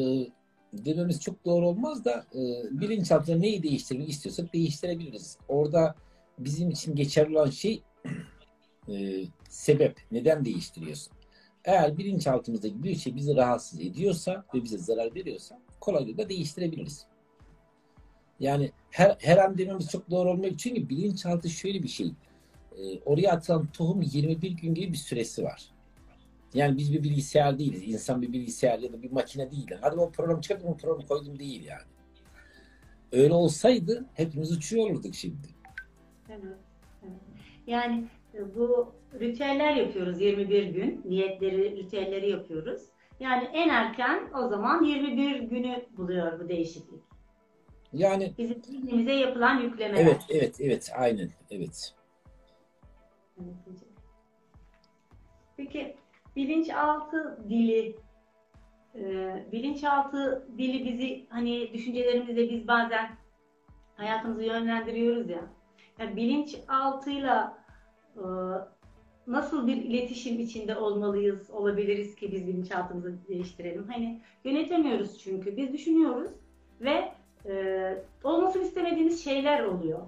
dememiz 0.74 1.22
çok 1.22 1.46
doğru 1.46 1.68
olmaz 1.68 2.06
da 2.06 2.26
e, 2.36 2.42
bilinçaltında 2.82 3.38
neyi 3.38 3.64
değiştirmek 3.64 4.10
istiyorsak 4.10 4.54
değiştirebiliriz. 4.54 5.38
Orada 5.48 5.96
bizim 6.40 6.70
için 6.70 6.96
geçerli 6.96 7.38
olan 7.38 7.50
şey 7.50 7.84
e, 8.90 9.24
sebep. 9.50 10.00
Neden 10.12 10.46
değiştiriyorsun? 10.46 11.14
Eğer 11.66 11.98
bilinçaltımızdaki 11.98 12.84
bir 12.84 12.96
şey 12.96 13.16
bizi 13.16 13.36
rahatsız 13.36 13.82
ediyorsa 13.82 14.46
ve 14.54 14.64
bize 14.64 14.78
zarar 14.78 15.16
veriyorsa 15.16 15.60
kolaylıkla 15.80 16.30
değiştirebiliriz. 16.30 17.11
Yani 18.42 18.72
her, 18.92 19.18
her 19.20 19.38
an 19.38 19.58
dememiz 19.58 19.90
çok 19.90 20.10
doğru 20.10 20.30
olmuyor. 20.30 20.58
Çünkü 20.58 20.90
bilinçaltı 20.90 21.50
şöyle 21.50 21.84
bir 21.84 21.88
şey. 21.88 22.08
E, 22.78 23.00
oraya 23.06 23.32
atılan 23.32 23.68
tohum 23.68 24.02
21 24.02 24.52
gün 24.52 24.74
gibi 24.74 24.94
bir 24.94 24.98
süresi 24.98 25.44
var. 25.44 25.70
Yani 26.54 26.78
biz 26.78 26.94
bir 26.94 27.04
bilgisayar 27.04 27.60
değiliz. 27.60 27.84
İnsan 27.88 28.22
bir 28.22 28.34
bilgisayar 28.34 28.80
ya 28.80 28.94
da 28.94 29.04
bir 29.04 29.12
makine 29.12 29.52
değil. 29.52 29.68
Hadi 29.82 29.96
o 29.96 30.12
programı 30.12 30.42
çıkardım 30.42 30.68
o 30.68 30.78
programı 30.78 31.08
koydum 31.08 31.40
değil 31.40 31.66
yani. 31.66 31.82
Öyle 33.12 33.34
olsaydı 33.34 34.06
hepimiz 34.14 34.52
uçuyor 34.52 34.90
olurduk 34.90 35.16
şimdi. 35.16 35.48
Evet. 36.30 36.58
Yani 37.68 38.06
bu 38.56 38.94
ritüeller 39.20 39.76
yapıyoruz 39.76 40.22
21 40.22 40.66
gün. 40.66 41.02
Niyetleri, 41.06 41.78
ritüelleri 41.78 42.30
yapıyoruz. 42.30 42.82
Yani 43.20 43.44
en 43.54 43.70
erken 43.70 44.30
o 44.34 44.48
zaman 44.48 44.84
21 44.84 45.40
günü 45.40 45.86
buluyor 45.98 46.40
bu 46.40 46.50
değişiklik. 46.50 47.11
Yani 47.94 48.34
Bizim 48.38 48.64
zihnimize 48.64 49.14
yapılan 49.14 49.60
yüklemeler. 49.60 50.02
evet 50.06 50.22
evet 50.30 50.62
evet 50.62 50.92
aynen 50.96 51.30
evet. 51.52 51.94
Peki 55.58 55.96
bilinçaltı 56.36 57.40
dili 57.50 57.96
e, 58.96 59.02
bilinçaltı 59.52 60.48
dili 60.58 60.86
bizi 60.86 61.26
hani 61.30 61.74
düşüncelerimizle 61.74 62.50
biz 62.50 62.68
bazen 62.68 63.10
hayatımızı 63.96 64.44
yönlendiriyoruz 64.44 65.30
ya. 65.30 65.42
Yani 66.00 66.16
bilinçaltıyla 66.16 67.58
e, 68.16 68.24
nasıl 69.28 69.68
bir 69.68 69.76
iletişim 69.78 70.40
içinde 70.40 70.76
olmalıyız, 70.78 71.50
olabiliriz 71.50 72.16
ki 72.16 72.32
biz 72.32 72.48
bilinçaltımızı 72.48 73.18
değiştirelim. 73.28 73.88
Hani 73.92 74.22
yönetemiyoruz 74.44 75.20
çünkü. 75.20 75.58
Biz 75.58 75.74
düşünüyoruz 75.74 76.32
ve 76.82 77.12
e, 77.46 78.04
olmasını 78.24 78.64
istemediğimiz 78.64 79.24
şeyler 79.24 79.64
oluyor. 79.64 80.00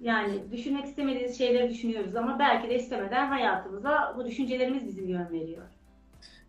Yani 0.00 0.52
düşünmek 0.52 0.84
istemediğimiz 0.84 1.38
şeyleri 1.38 1.70
düşünüyoruz 1.70 2.16
ama 2.16 2.38
belki 2.38 2.68
de 2.68 2.78
istemeden 2.78 3.26
hayatımıza 3.28 4.14
bu 4.18 4.26
düşüncelerimiz 4.26 4.86
bizi 4.86 5.02
yön 5.02 5.30
veriyor. 5.32 5.62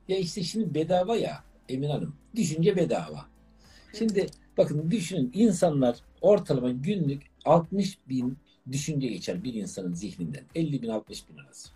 Ya 0.07 0.17
işte 0.17 0.43
şimdi 0.43 0.73
bedava 0.75 1.15
ya 1.15 1.43
Emin 1.69 1.89
Hanım. 1.89 2.15
Düşünce 2.35 2.75
bedava. 2.75 3.25
Şimdi 3.93 4.27
bakın 4.57 4.91
düşünün 4.91 5.31
insanlar 5.33 5.97
ortalama 6.21 6.69
günlük 6.71 7.23
60 7.45 7.97
bin 8.09 8.37
düşünce 8.71 9.07
geçer 9.07 9.43
bir 9.43 9.53
insanın 9.53 9.93
zihninden. 9.93 10.43
50 10.55 10.81
bin 10.81 10.89
60 10.89 11.29
bin 11.29 11.37
arası. 11.37 11.69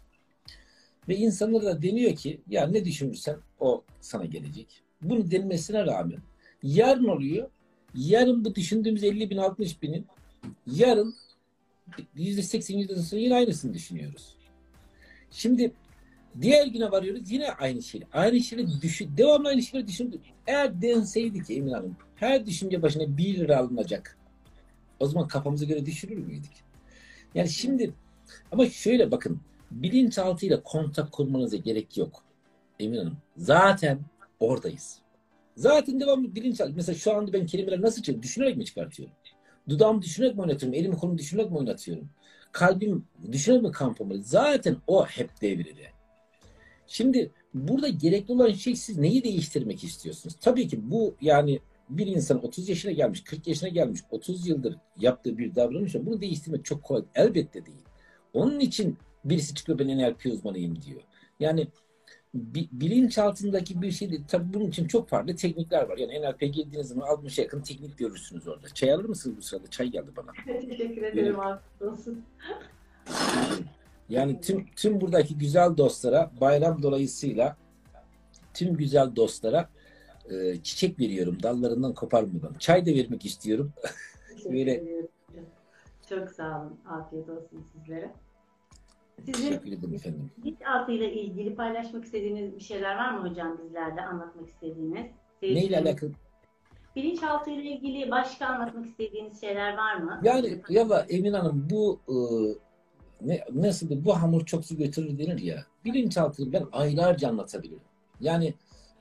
Ve 1.09 1.15
insanlara 1.15 1.65
da 1.65 1.81
deniyor 1.81 2.15
ki 2.15 2.41
ya 2.49 2.67
ne 2.67 2.85
düşünürsen 2.85 3.37
o 3.59 3.83
sana 4.01 4.25
gelecek. 4.25 4.83
Bunu 5.01 5.31
denmesine 5.31 5.85
rağmen 5.85 6.19
yarın 6.63 7.07
oluyor. 7.07 7.49
Yarın 7.95 8.45
bu 8.45 8.55
düşündüğümüz 8.55 9.03
50 9.03 9.29
bin 9.29 9.37
60 9.37 9.81
binin 9.81 10.05
yarın 10.67 11.15
%80 12.15 12.77
yüzde 12.77 12.95
sonra 12.95 13.21
yine 13.21 13.35
aynısını 13.35 13.73
düşünüyoruz. 13.73 14.35
Şimdi 15.31 15.71
diğer 16.41 16.67
güne 16.67 16.91
varıyoruz 16.91 17.31
yine 17.31 17.51
aynı 17.51 17.81
şey. 17.81 18.03
Aynı 18.13 18.39
şeyleri 18.39 18.81
düşün, 18.81 19.11
devamlı 19.17 19.47
aynı 19.49 19.61
şeyleri 19.61 19.87
düşündük. 19.87 20.21
Eğer 20.47 20.81
denseydi 20.81 21.43
ki 21.43 21.55
Emin 21.55 21.71
Hanım 21.71 21.95
her 22.15 22.45
düşünce 22.45 22.81
başına 22.81 23.17
1 23.17 23.35
lira 23.35 23.57
alınacak. 23.57 24.17
O 24.99 25.07
zaman 25.07 25.27
kafamıza 25.27 25.65
göre 25.65 25.85
düşürür 25.85 26.17
müydük? 26.17 26.51
Yani 27.35 27.49
şimdi 27.49 27.93
ama 28.51 28.69
şöyle 28.69 29.11
bakın 29.11 29.41
bilinçaltıyla 29.71 30.63
kontak 30.63 31.11
kurmanıza 31.11 31.57
gerek 31.57 31.97
yok. 31.97 32.23
Emin 32.79 32.97
Hanım. 32.97 33.17
Zaten 33.37 33.99
oradayız. 34.39 35.00
Zaten 35.55 35.99
devamlı 35.99 36.35
bilinçaltı. 36.35 36.73
Mesela 36.75 36.95
şu 36.95 37.13
anda 37.13 37.33
ben 37.33 37.45
kelimeleri 37.45 37.81
nasıl 37.81 38.01
çıkıyorum? 38.01 38.23
Düşünerek 38.23 38.57
mi 38.57 38.65
çıkartıyorum? 38.65 39.15
Dudağımı 39.69 40.01
düşünerek 40.01 40.35
mi 40.35 40.41
oynatıyorum? 40.41 40.79
Elimi 40.79 40.95
kolumu 40.95 41.17
düşünerek 41.17 41.51
mi 41.51 41.57
oynatıyorum? 41.57 42.09
Kalbim 42.51 43.05
düşünerek 43.31 43.61
mi 43.61 43.71
kampamalı? 43.71 44.23
Zaten 44.23 44.77
o 44.87 45.05
hep 45.05 45.41
devrede. 45.41 45.91
Şimdi 46.87 47.31
burada 47.53 47.87
gerekli 47.87 48.33
olan 48.33 48.51
şey 48.51 48.75
siz 48.75 48.97
neyi 48.97 49.23
değiştirmek 49.23 49.83
istiyorsunuz? 49.83 50.35
Tabii 50.41 50.67
ki 50.67 50.91
bu 50.91 51.15
yani 51.21 51.59
bir 51.89 52.07
insan 52.07 52.45
30 52.45 52.69
yaşına 52.69 52.91
gelmiş, 52.91 53.23
40 53.23 53.47
yaşına 53.47 53.69
gelmiş, 53.69 54.01
30 54.11 54.47
yıldır 54.47 54.75
yaptığı 54.97 55.37
bir 55.37 55.55
davranış 55.55 55.95
bunu 55.95 56.21
değiştirmek 56.21 56.65
çok 56.65 56.83
kolay. 56.83 57.03
Elbette 57.15 57.65
değil. 57.65 57.85
Onun 58.33 58.59
için 58.59 58.97
birisi 59.25 59.55
çıkıyor 59.55 59.79
ben 59.79 59.87
NLP 59.87 60.25
uzmanıyım 60.25 60.81
diyor. 60.81 61.01
Yani 61.39 61.67
bi, 62.33 62.69
bilinçaltındaki 62.71 63.81
bir 63.81 63.91
şey 63.91 64.11
değil. 64.11 64.23
Tabii 64.27 64.53
bunun 64.53 64.67
için 64.67 64.87
çok 64.87 65.09
farklı 65.09 65.35
teknikler 65.35 65.89
var. 65.89 65.97
Yani 65.97 66.21
NLP'ye 66.21 66.49
girdiğiniz 66.49 66.87
zaman 66.87 67.07
60'a 67.07 67.43
yakın 67.43 67.61
teknik 67.61 67.97
görürsünüz 67.97 68.47
orada. 68.47 68.69
Çay 68.69 68.93
alır 68.93 69.05
mısınız 69.05 69.37
bu 69.37 69.41
sırada? 69.41 69.67
Çay 69.67 69.87
geldi 69.87 70.11
bana. 70.17 70.31
Teşekkür 70.45 71.03
ederim 71.03 71.37
olsun. 71.81 72.25
Yani 74.09 74.41
tüm 74.41 74.65
tüm 74.75 75.01
buradaki 75.01 75.37
güzel 75.37 75.77
dostlara 75.77 76.31
bayram 76.41 76.83
dolayısıyla 76.83 77.57
tüm 78.53 78.77
güzel 78.77 79.15
dostlara 79.15 79.69
e, 80.29 80.57
çiçek 80.63 80.99
veriyorum 80.99 81.43
dallarından 81.43 81.93
koparmadan. 81.93 82.53
Çay 82.59 82.85
da 82.85 82.91
vermek 82.91 83.25
istiyorum. 83.25 83.73
Böyle-. 84.45 84.83
Çok 86.09 86.31
sağ 86.31 86.61
olun. 86.61 86.79
Afiyet 86.85 87.29
olsun 87.29 87.65
sizlere. 87.73 88.11
Sizin 89.25 89.47
Teşekkür 89.47 89.71
ederim 89.71 89.93
efendim. 89.95 90.31
bilinçaltıyla 90.37 91.07
ilgili 91.07 91.55
paylaşmak 91.55 92.05
istediğiniz 92.05 92.55
bir 92.55 92.59
şeyler 92.59 92.95
var 92.95 93.17
mı 93.17 93.29
hocam 93.29 93.59
bizlerle 93.63 94.01
anlatmak 94.01 94.49
istediğiniz? 94.49 95.05
Neyle 95.41 95.79
alakalı? 95.79 96.11
Bilinçaltıyla 96.95 97.63
ilgili 97.63 98.11
başka 98.11 98.45
anlatmak 98.45 98.85
istediğiniz 98.85 99.41
şeyler 99.41 99.77
var 99.77 99.95
mı? 99.95 100.19
Yani 100.23 100.61
ya 100.69 101.05
Emin 101.09 101.33
Hanım 101.33 101.67
bu 101.69 101.99
e, 102.07 102.15
ne, 103.21 103.43
nasıl 103.53 104.05
bu 104.05 104.21
hamur 104.21 104.45
çok 104.45 104.65
su 104.65 104.77
götürür 104.77 105.19
denir 105.19 105.39
ya. 105.39 105.65
Bilinçaltını 105.85 106.53
ben 106.53 106.65
aylarca 106.71 107.29
anlatabilirim. 107.29 107.81
Yani 108.19 108.53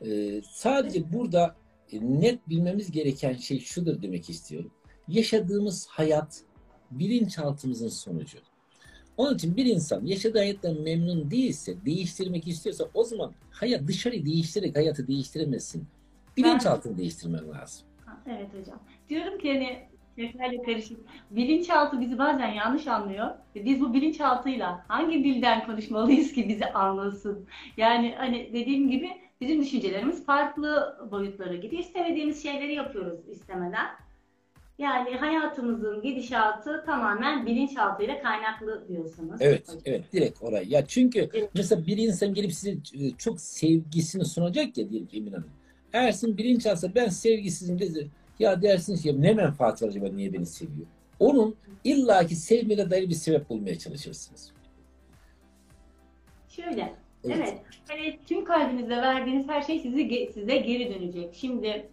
e, 0.07 0.41
sadece 0.43 1.13
burada 1.13 1.57
e, 1.93 2.01
net 2.21 2.49
bilmemiz 2.49 2.91
gereken 2.91 3.33
şey 3.33 3.61
şudur 3.61 4.03
demek 4.03 4.31
istiyorum. 4.31 4.71
Yaşadığımız 5.09 5.87
hayat 5.87 6.43
bilinçaltımızın 6.91 7.89
sonucu. 7.89 8.39
Onun 9.17 9.35
için 9.35 9.57
bir 9.57 9.67
insan 9.67 10.07
yaşadığı 10.07 10.39
hayattan 10.39 10.81
memnun 10.81 11.31
değilse, 11.31 11.85
değiştirmek 11.85 12.49
istiyorsa 12.49 12.85
o 12.95 13.05
zaman 13.05 13.33
hayat 13.51 13.87
dışarıyı 13.87 14.27
değiştirerek 14.27 14.77
hayatı 14.77 15.07
değiştiremezsin. 15.07 15.87
Bilinçaltını 16.37 16.99
değiştirmen 16.99 17.49
lazım. 17.51 17.87
Evet 18.27 18.49
hocam. 18.61 18.79
Diyorum 19.09 19.39
ki 19.39 19.53
hani 19.53 19.79
şekerle 20.17 20.63
karışık. 20.63 21.01
Bilinçaltı 21.31 22.01
bizi 22.01 22.19
bazen 22.19 22.49
yanlış 22.49 22.87
anlıyor. 22.87 23.31
Ve 23.57 23.65
biz 23.65 23.81
bu 23.81 23.95
bilinçaltıyla 23.95 24.85
hangi 24.89 25.25
dilden 25.25 25.67
konuşmalıyız 25.67 26.33
ki 26.33 26.49
bizi 26.49 26.67
anlasın? 26.67 27.47
Yani 27.77 28.15
hani 28.19 28.51
dediğim 28.53 28.91
gibi 28.91 29.11
bizim 29.41 29.61
düşüncelerimiz 29.61 30.25
farklı 30.27 30.99
boyutlara 31.11 31.55
gidiyor. 31.55 31.83
İstemediğimiz 31.83 32.43
şeyleri 32.43 32.75
yapıyoruz 32.75 33.29
istemeden. 33.29 33.87
Yani 34.81 35.17
hayatımızın 35.17 36.03
gidişatı 36.03 36.83
tamamen 36.87 37.47
bilinçaltıyla 37.47 38.23
kaynaklı 38.23 38.89
diyorsunuz. 38.89 39.37
Evet, 39.41 39.69
hocam. 39.69 39.81
evet 39.85 40.13
direkt 40.13 40.43
oraya. 40.43 40.63
Ya 40.69 40.87
çünkü 40.87 41.31
Evet. 41.35 41.51
mesela 41.55 41.87
bir 41.87 41.97
insan 41.97 42.35
gelip 42.35 42.53
size 42.53 42.71
e, 42.71 43.11
çok 43.19 43.41
sevgisini 43.41 44.25
sunacak 44.25 44.79
ya 44.79 44.91
diyelim 44.91 45.09
ki 45.09 45.17
Emin 45.17 45.33
Hanım. 45.33 45.51
Eğer 45.93 46.13
sizin 46.13 46.39
bilinçaltı 46.39 46.95
ben 46.95 47.09
sevgisizim 47.09 47.79
dedi. 47.79 48.11
Ya 48.39 48.63
dersiniz 48.63 49.03
ki 49.03 49.23
ne 49.23 49.35
menfaat 49.35 49.83
var 49.83 49.89
acaba 49.89 50.09
niye 50.09 50.33
beni 50.33 50.47
seviyor? 50.47 50.87
Onun 51.19 51.57
illaki 51.85 52.37
sevmene 52.37 52.91
dair 52.91 53.09
bir 53.09 53.15
sebep 53.15 53.51
bulmaya 53.51 53.79
çalışırsınız. 53.79 54.53
Şöyle, 56.49 56.95
evet. 57.25 57.59
Hani 57.89 58.19
tüm 58.27 58.45
kalbinizle 58.45 58.97
verdiğiniz 58.97 59.49
her 59.49 59.63
şey 59.63 59.79
sizi 59.79 60.31
size 60.35 60.57
geri 60.57 60.95
dönecek. 60.95 61.35
Şimdi 61.35 61.87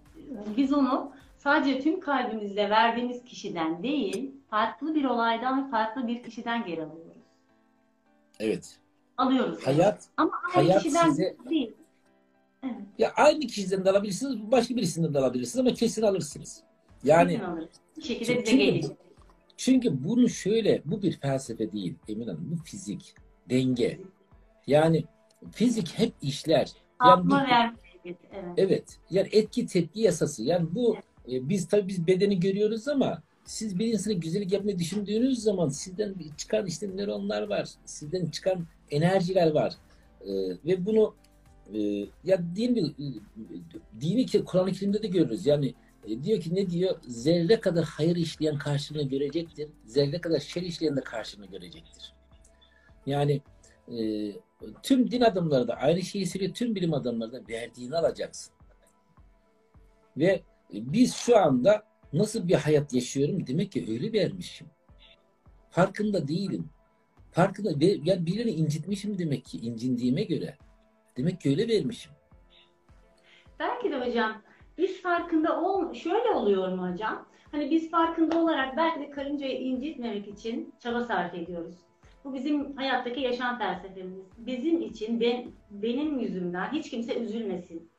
biz 0.58 0.74
onu 0.74 1.12
sadece 1.48 1.80
tüm 1.80 2.00
kalbimizle 2.00 2.70
verdiğimiz 2.70 3.24
kişiden 3.24 3.84
değil, 3.84 4.32
farklı 4.50 4.96
bir 4.96 5.04
olaydan, 5.06 5.72
farklı 5.72 6.08
bir 6.08 6.24
kişiden 6.24 6.66
geri 6.66 6.84
alıyoruz. 6.84 7.18
Evet. 8.40 8.80
alıyoruz. 9.18 9.68
Hayat 9.68 10.04
Ama 10.18 10.32
aynı 10.56 10.68
hayat 10.68 10.84
kişiden 10.84 11.10
size- 11.10 11.36
değil. 11.50 11.74
Evet. 12.64 12.76
ya 12.98 13.12
aynı 13.16 13.40
kişiden 13.40 13.86
de 13.86 13.90
alabilirsiniz, 13.90 14.52
başka 14.52 14.76
birisinden 14.76 15.14
de 15.14 15.20
alabilirsiniz 15.20 15.60
ama 15.68 15.74
kesin 15.76 16.02
alırsınız. 16.02 16.64
Yani 17.04 17.32
kesin 17.32 17.44
alırız. 17.44 17.70
Bir 17.98 18.02
şekilde 18.02 18.22
bize 18.36 18.46
Çünkü- 18.46 18.64
gelecek. 18.66 18.98
Çünkü 19.58 20.04
bunu 20.04 20.30
şöyle, 20.30 20.82
bu 20.86 21.02
bir 21.02 21.12
felsefe 21.20 21.72
değil 21.72 21.96
Emin 22.08 22.28
Hanım, 22.28 22.48
bu 22.52 22.64
fizik, 22.64 23.16
denge. 23.50 24.00
Yani 24.68 25.04
fizik 25.52 26.00
hep 26.00 26.14
işler. 26.22 26.72
Yani 27.02 27.12
Atma 27.12 27.44
bir- 27.46 27.50
verme. 27.52 27.76
Evet. 28.06 28.18
evet. 28.34 28.54
evet, 28.58 29.00
yani 29.10 29.28
etki 29.32 29.66
tepki 29.68 30.02
yasası. 30.02 30.44
Yani 30.44 30.68
bu 30.76 30.98
e, 31.32 31.50
biz 31.50 31.68
tabii 31.68 31.88
biz 31.88 32.08
bedeni 32.08 32.40
görüyoruz 32.40 32.88
ama 32.88 33.24
siz 33.46 33.80
bir 33.80 33.88
insana 33.88 34.14
güzellik 34.14 34.52
yapmayı 34.52 34.80
düşündüğünüz 34.80 35.44
zaman 35.44 35.70
sizden 35.70 36.16
çıkan 36.38 36.66
işte 36.66 36.88
nöronlar 36.88 37.42
var, 37.48 37.70
sizden 37.86 38.26
çıkan 38.26 38.68
enerjiler 38.92 39.52
var. 39.52 39.74
E, 40.22 40.32
ve 40.66 40.86
bunu 40.86 41.16
e, 41.74 41.80
ya 42.24 42.40
dini, 42.56 42.94
dini 44.02 44.26
ki 44.26 44.44
Kur'an-ı 44.44 44.72
Kerim'de 44.72 45.04
de 45.04 45.08
görürüz. 45.08 45.46
Yani 45.46 45.74
e, 46.08 46.24
diyor 46.24 46.42
ki 46.42 46.56
ne 46.56 46.70
diyor? 46.70 46.96
Zerre 47.08 47.60
kadar 47.60 47.86
hayır 47.86 48.16
işleyen 48.16 48.58
karşılığını 48.58 49.10
görecektir. 49.10 49.70
Zerre 49.86 50.22
kadar 50.22 50.40
şer 50.40 50.62
işleyen 50.62 50.96
de 50.96 51.02
karşılığını 51.02 51.46
görecektir. 51.46 52.14
Yani 53.06 53.42
e, 53.92 54.32
tüm 54.84 55.12
din 55.12 55.22
adamları 55.22 55.68
da 55.68 55.76
aynı 55.76 56.02
şeyi 56.02 56.28
söylüyor. 56.28 56.54
Tüm 56.54 56.76
bilim 56.76 56.94
adamları 56.94 57.32
da 57.32 57.42
verdiğini 57.50 57.98
alacaksın. 57.98 58.54
Ve 60.18 60.26
e, 60.26 60.42
biz 60.72 61.16
şu 61.16 61.38
anda 61.38 61.84
nasıl 62.14 62.48
bir 62.48 62.54
hayat 62.54 62.94
yaşıyorum? 62.94 63.48
Demek 63.48 63.72
ki 63.72 63.86
öyle 63.90 64.14
vermişim. 64.14 64.68
Farkında 65.70 66.28
değilim. 66.28 66.70
Farkında 67.32 67.70
ya 67.82 68.26
birini 68.26 68.52
incitmişim 68.52 69.18
demek 69.18 69.46
ki 69.46 69.58
incindiğime 69.58 70.24
göre. 70.24 70.58
Demek 71.18 71.42
ki 71.42 71.50
öyle 71.50 71.68
vermişim. 71.68 72.12
Belki 73.60 73.92
de 73.92 74.06
hocam 74.06 74.42
biz 74.78 75.02
farkında 75.02 75.62
ol 75.62 75.94
şöyle 75.94 76.30
oluyor 76.30 76.72
mu 76.72 76.92
hocam? 76.92 77.26
Hani 77.52 77.72
biz 77.72 77.92
farkında 77.92 78.40
olarak 78.40 78.78
belki 78.78 79.00
de 79.00 79.10
karıncayı 79.10 79.60
incitmemek 79.60 80.28
için 80.28 80.74
çaba 80.80 81.04
sarf 81.04 81.34
ediyoruz. 81.34 81.76
Bu 82.24 82.34
bizim 82.34 82.78
hayattaki 82.78 83.20
yaşam 83.20 83.58
felsefemiz. 83.58 84.26
Bizim 84.38 84.82
için 84.82 85.22
ben 85.22 85.52
benim 85.72 86.20
yüzümden 86.20 86.72
hiç 86.72 86.90
kimse 86.90 87.20
üzülmesin. 87.20 87.92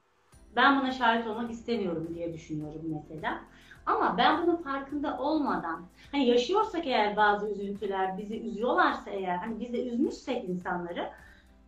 Ben 0.56 0.80
buna 0.80 0.90
şahit 0.92 1.26
olmak 1.26 1.50
istemiyorum 1.50 2.08
diye 2.14 2.32
düşünüyorum 2.32 2.80
mesela. 2.84 3.40
Ama 3.86 4.14
ben 4.18 4.42
bunun 4.42 4.56
farkında 4.56 5.18
olmadan, 5.18 5.80
hani 6.12 6.26
yaşıyorsak 6.26 6.86
eğer 6.86 7.16
bazı 7.16 7.48
üzüntüler 7.50 8.18
bizi 8.18 8.40
üzüyorlarsa 8.40 9.10
eğer, 9.10 9.36
hani 9.36 9.60
biz 9.60 9.72
de 9.72 9.86
üzmüşsek 9.88 10.44
insanları, 10.48 11.10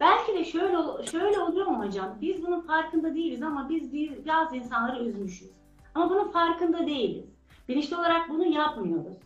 belki 0.00 0.34
de 0.34 0.44
şöyle 0.44 1.06
şöyle 1.06 1.38
oluyor 1.40 1.66
mu 1.66 1.84
hocam? 1.84 2.18
Biz 2.20 2.46
bunun 2.46 2.60
farkında 2.60 3.14
değiliz 3.14 3.42
ama 3.42 3.68
biz 3.68 3.92
bir- 3.92 4.28
bazı 4.28 4.56
insanları 4.56 5.04
üzmüşüz. 5.04 5.50
Ama 5.94 6.10
bunun 6.10 6.30
farkında 6.30 6.86
değiliz. 6.86 7.24
Bilinçli 7.68 7.96
olarak 7.96 8.28
bunu 8.28 8.44
yapmıyoruz. 8.46 9.16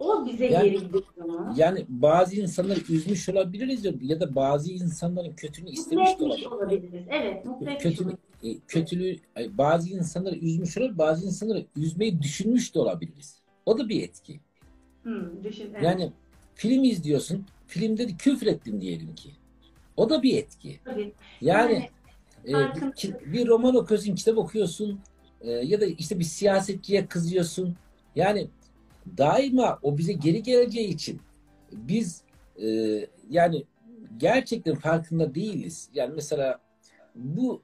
O 0.00 0.26
bize 0.26 0.46
Yani- 0.46 0.70
geri 0.70 0.80
gidiyor. 0.84 1.02
Yani 1.56 1.84
bazı 1.88 2.36
insanları 2.36 2.80
üzmüş 2.88 3.28
olabiliriz 3.28 3.84
ya, 3.84 3.92
ya 4.02 4.20
da 4.20 4.34
bazı 4.34 4.72
insanların 4.72 5.32
kötülüğünü 5.32 5.70
istemiş 5.70 6.18
de 6.18 6.24
olabiliriz. 6.24 7.04
Evet, 7.10 7.44
mutlu 7.44 7.66
olabiliriz. 7.66 8.14
e, 8.44 8.58
kötülüğü 8.68 9.16
ay, 9.36 9.58
bazı 9.58 9.88
insanları 9.90 10.36
üzmüş 10.36 10.78
olabilir, 10.78 10.98
bazı 10.98 11.26
insanları 11.26 11.66
üzmeyi 11.76 12.22
düşünmüş 12.22 12.74
de 12.74 12.78
olabiliriz. 12.78 13.40
O 13.66 13.78
da 13.78 13.88
bir 13.88 14.02
etki. 14.02 14.40
Hmm, 15.02 15.44
düşün, 15.44 15.68
evet. 15.72 15.82
Yani 15.82 16.12
film 16.54 16.84
izliyorsun, 16.84 17.46
filmde 17.66 18.08
de 18.08 18.12
küfür 18.18 18.46
ettin 18.46 18.80
diyelim 18.80 19.14
ki. 19.14 19.30
O 19.96 20.10
da 20.10 20.22
bir 20.22 20.38
etki. 20.38 20.80
Tabii. 20.84 21.12
Yani 21.40 21.88
e, 22.44 22.52
farkında- 22.52 22.94
ki- 22.94 23.14
bir 23.26 23.46
roman 23.48 23.74
okuyorsun, 23.76 24.14
kitap 24.14 24.38
okuyorsun 24.38 25.00
e, 25.40 25.50
ya 25.50 25.80
da 25.80 25.84
işte 25.86 26.18
bir 26.18 26.24
siyasetçiye 26.24 27.06
kızıyorsun. 27.06 27.76
Yani 28.16 28.48
daima 29.18 29.78
o 29.82 29.98
bize 29.98 30.12
geri 30.12 30.42
geleceği 30.42 30.88
için 30.88 31.20
biz 31.72 32.22
e, 32.62 32.66
yani 33.30 33.64
gerçekten 34.16 34.74
farkında 34.74 35.34
değiliz. 35.34 35.88
Yani 35.94 36.12
mesela 36.14 36.60
bu 37.14 37.62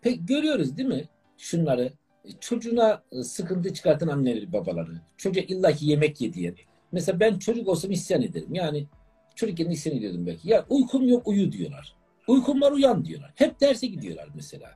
pek 0.00 0.28
görüyoruz 0.28 0.76
değil 0.76 0.88
mi? 0.88 1.08
Şunları 1.38 1.92
E, 2.24 2.28
çocuğuna 2.40 3.02
e, 3.12 3.22
sıkıntı 3.22 3.74
çıkartan 3.74 4.08
anneleri 4.08 4.52
babaları. 4.52 5.00
Çocuğa 5.16 5.42
illaki 5.42 5.86
yemek 5.86 6.20
yediyen. 6.20 6.54
Mesela 6.92 7.20
ben 7.20 7.38
çocuk 7.38 7.68
olsam 7.68 7.90
isyan 7.90 8.22
ederim. 8.22 8.54
Yani 8.54 8.86
çocukken 9.34 9.70
isyan 9.70 9.96
ediyordum 9.96 10.26
belki. 10.26 10.50
Ya 10.50 10.66
uykum 10.68 11.08
yok 11.08 11.28
uyu 11.28 11.52
diyorlar. 11.52 11.96
Uykum 12.28 12.60
var 12.60 12.72
uyan 12.72 13.04
diyorlar. 13.04 13.32
Hep 13.34 13.60
derse 13.60 13.86
gidiyorlar 13.86 14.28
mesela. 14.34 14.70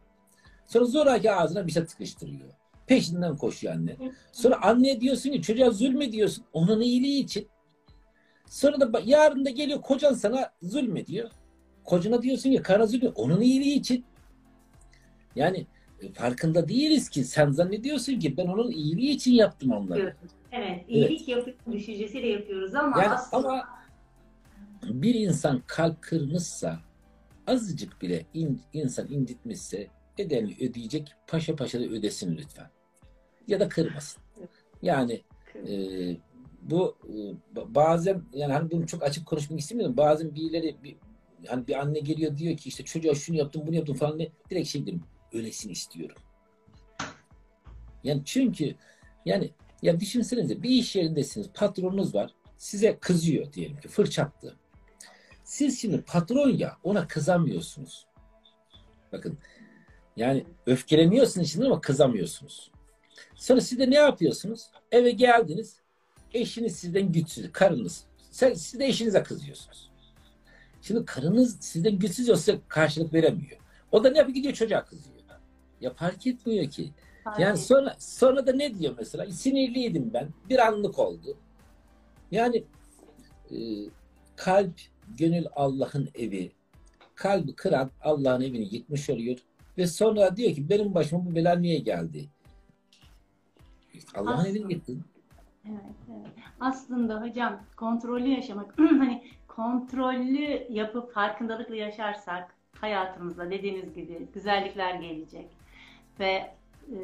Sonra 0.66 0.84
zoraki 0.84 1.32
ağzına 1.32 1.66
bir 1.66 1.72
şey 1.72 1.84
tıkıştırıyor. 1.84 2.50
Peşinden 2.94 3.36
koşuyor 3.36 3.74
anne. 3.74 3.96
Sonra 4.32 4.62
anneye 4.62 5.00
diyorsun 5.00 5.30
ki 5.30 5.42
çocuğa 5.42 5.70
zulme 5.70 6.12
diyorsun. 6.12 6.44
Onun 6.52 6.80
iyiliği 6.80 7.24
için. 7.24 7.48
Sonra 8.46 8.92
da 8.92 9.00
yarın 9.04 9.44
da 9.44 9.50
geliyor 9.50 9.80
kocan 9.82 10.14
sana 10.14 10.52
zulme 10.62 11.06
diyor. 11.06 11.30
Kocana 11.84 12.22
diyorsun 12.22 12.50
ki 12.50 12.62
karına 12.62 12.86
zulme. 12.86 13.08
Onun 13.08 13.40
iyiliği 13.40 13.74
için. 13.78 14.04
Yani 15.36 15.66
e, 16.02 16.12
farkında 16.12 16.68
değiliz 16.68 17.08
ki. 17.08 17.24
Sen 17.24 17.50
zannediyorsun 17.50 18.18
ki 18.18 18.36
ben 18.36 18.46
onun 18.46 18.70
iyiliği 18.70 19.10
için 19.10 19.32
yaptım 19.32 19.72
onları. 19.72 20.16
Evet, 20.52 20.84
iyilik 20.88 21.28
yapıyoruz, 21.28 21.54
düşüncesiyle 21.72 22.28
yapıyoruz 22.28 22.74
ama 22.74 23.02
Yani 23.02 23.12
aslında 23.14 23.48
ama 23.48 23.68
bir 24.82 25.14
insan 25.14 25.62
kalp 25.66 26.02
kırmışsa 26.02 26.80
azıcık 27.46 28.02
bile 28.02 28.26
in- 28.34 28.60
insan 28.72 29.12
incitmişse 29.12 29.86
bedelini 30.18 30.56
ödeyecek 30.60 31.14
paşa 31.26 31.56
paşa 31.56 31.80
da 31.80 31.84
ödesin 31.84 32.36
lütfen. 32.36 32.66
Ya 33.48 33.60
da 33.60 33.68
kırmasın. 33.68 34.22
Yani 34.82 35.22
e, 35.54 35.72
bu 36.62 36.96
e, 37.08 37.12
ba- 37.54 37.74
bazen 37.74 38.22
yani 38.32 38.52
hani 38.52 38.70
bunu 38.70 38.86
çok 38.86 39.02
açık 39.02 39.26
konuşmak 39.26 39.60
istemiyorum. 39.60 39.96
Bazen 39.96 40.34
birileri 40.34 40.76
bir, 40.82 40.96
hani 41.46 41.66
bir 41.66 41.80
anne 41.80 42.00
geliyor 42.00 42.36
diyor 42.36 42.56
ki 42.56 42.68
işte 42.68 42.84
çocuğa 42.84 43.14
şunu 43.14 43.36
yaptım 43.36 43.62
bunu 43.66 43.76
yaptım 43.76 43.96
falan 43.96 44.18
diye 44.18 44.32
direkt 44.50 44.68
şey 44.68 44.86
derim. 44.86 45.02
Ölesini 45.32 45.72
istiyorum. 45.72 46.16
Yani 48.04 48.22
çünkü 48.24 48.74
yani 49.24 49.50
ya 49.82 50.00
düşünsenize 50.00 50.62
bir 50.62 50.70
iş 50.70 50.96
yerindesiniz. 50.96 51.48
Patronunuz 51.54 52.14
var. 52.14 52.34
Size 52.58 52.98
kızıyor 53.00 53.52
diyelim 53.52 53.80
ki 53.80 53.88
fırçattı. 53.88 54.56
Siz 55.44 55.80
şimdi 55.80 56.02
patron 56.02 56.48
ya 56.48 56.76
ona 56.82 57.08
kızamıyorsunuz. 57.08 58.06
Bakın 59.12 59.38
yani 60.16 60.44
öfkeleniyorsunuz 60.66 61.52
şimdi 61.52 61.66
ama 61.66 61.80
kızamıyorsunuz. 61.80 62.70
Sonra 63.34 63.60
siz 63.60 63.78
de 63.78 63.90
ne 63.90 63.94
yapıyorsunuz? 63.94 64.66
Eve 64.92 65.10
geldiniz. 65.10 65.76
Eşiniz 66.34 66.76
sizden 66.76 67.12
güçsüz. 67.12 67.52
Karınız. 67.52 68.04
Sen, 68.30 68.54
siz 68.54 68.80
de 68.80 68.86
eşinize 68.86 69.22
kızıyorsunuz. 69.22 69.90
Şimdi 70.82 71.04
karınız 71.04 71.56
sizden 71.60 71.98
güçsüz 71.98 72.30
olsa 72.30 72.52
karşılık 72.68 73.14
veremiyor. 73.14 73.58
O 73.92 74.04
da 74.04 74.10
ne 74.10 74.18
yapıyor? 74.18 74.34
Gidiyor 74.34 74.54
çocuğa 74.54 74.84
kızıyor. 74.84 75.16
Ya 75.80 75.94
fark 75.94 76.26
etmiyor 76.26 76.70
ki. 76.70 76.90
fark 77.24 77.40
Yani 77.40 77.58
et- 77.58 77.64
sonra 77.66 77.96
sonra 77.98 78.46
da 78.46 78.52
ne 78.52 78.78
diyor 78.78 78.94
mesela? 78.98 79.30
Sinirliydim 79.30 80.10
ben. 80.14 80.28
Bir 80.48 80.58
anlık 80.66 80.98
oldu. 80.98 81.36
Yani 82.30 82.64
e, 83.50 83.56
kalp, 84.36 84.80
gönül 85.18 85.46
Allah'ın 85.56 86.08
evi. 86.14 86.52
Kalbi 87.14 87.54
kıran 87.54 87.90
Allah'ın 88.00 88.40
evini 88.40 88.74
yıkmış 88.74 89.10
oluyor. 89.10 89.38
Ve 89.78 89.86
sonra 89.86 90.36
diyor 90.36 90.54
ki 90.54 90.68
benim 90.68 90.94
başıma 90.94 91.26
bu 91.26 91.34
bela 91.34 91.54
niye 91.56 91.78
geldi? 91.78 92.28
Allah'ın 94.14 94.32
Aslında- 94.34 94.48
evini 94.48 94.72
yıktın. 94.72 95.04
Evet, 95.68 95.80
evet. 96.10 96.26
Aslında 96.60 97.22
hocam 97.22 97.60
kontrollü 97.76 98.28
yaşamak, 98.28 98.74
hani 98.78 99.22
kontrollü 99.48 100.66
yapıp 100.70 101.12
farkındalıkla 101.14 101.76
yaşarsak 101.76 102.54
hayatımızda 102.80 103.50
dediğiniz 103.50 103.94
gibi 103.94 104.26
güzellikler 104.34 104.94
gelecek 104.94 105.46
ve 106.20 106.50
e, 106.92 106.98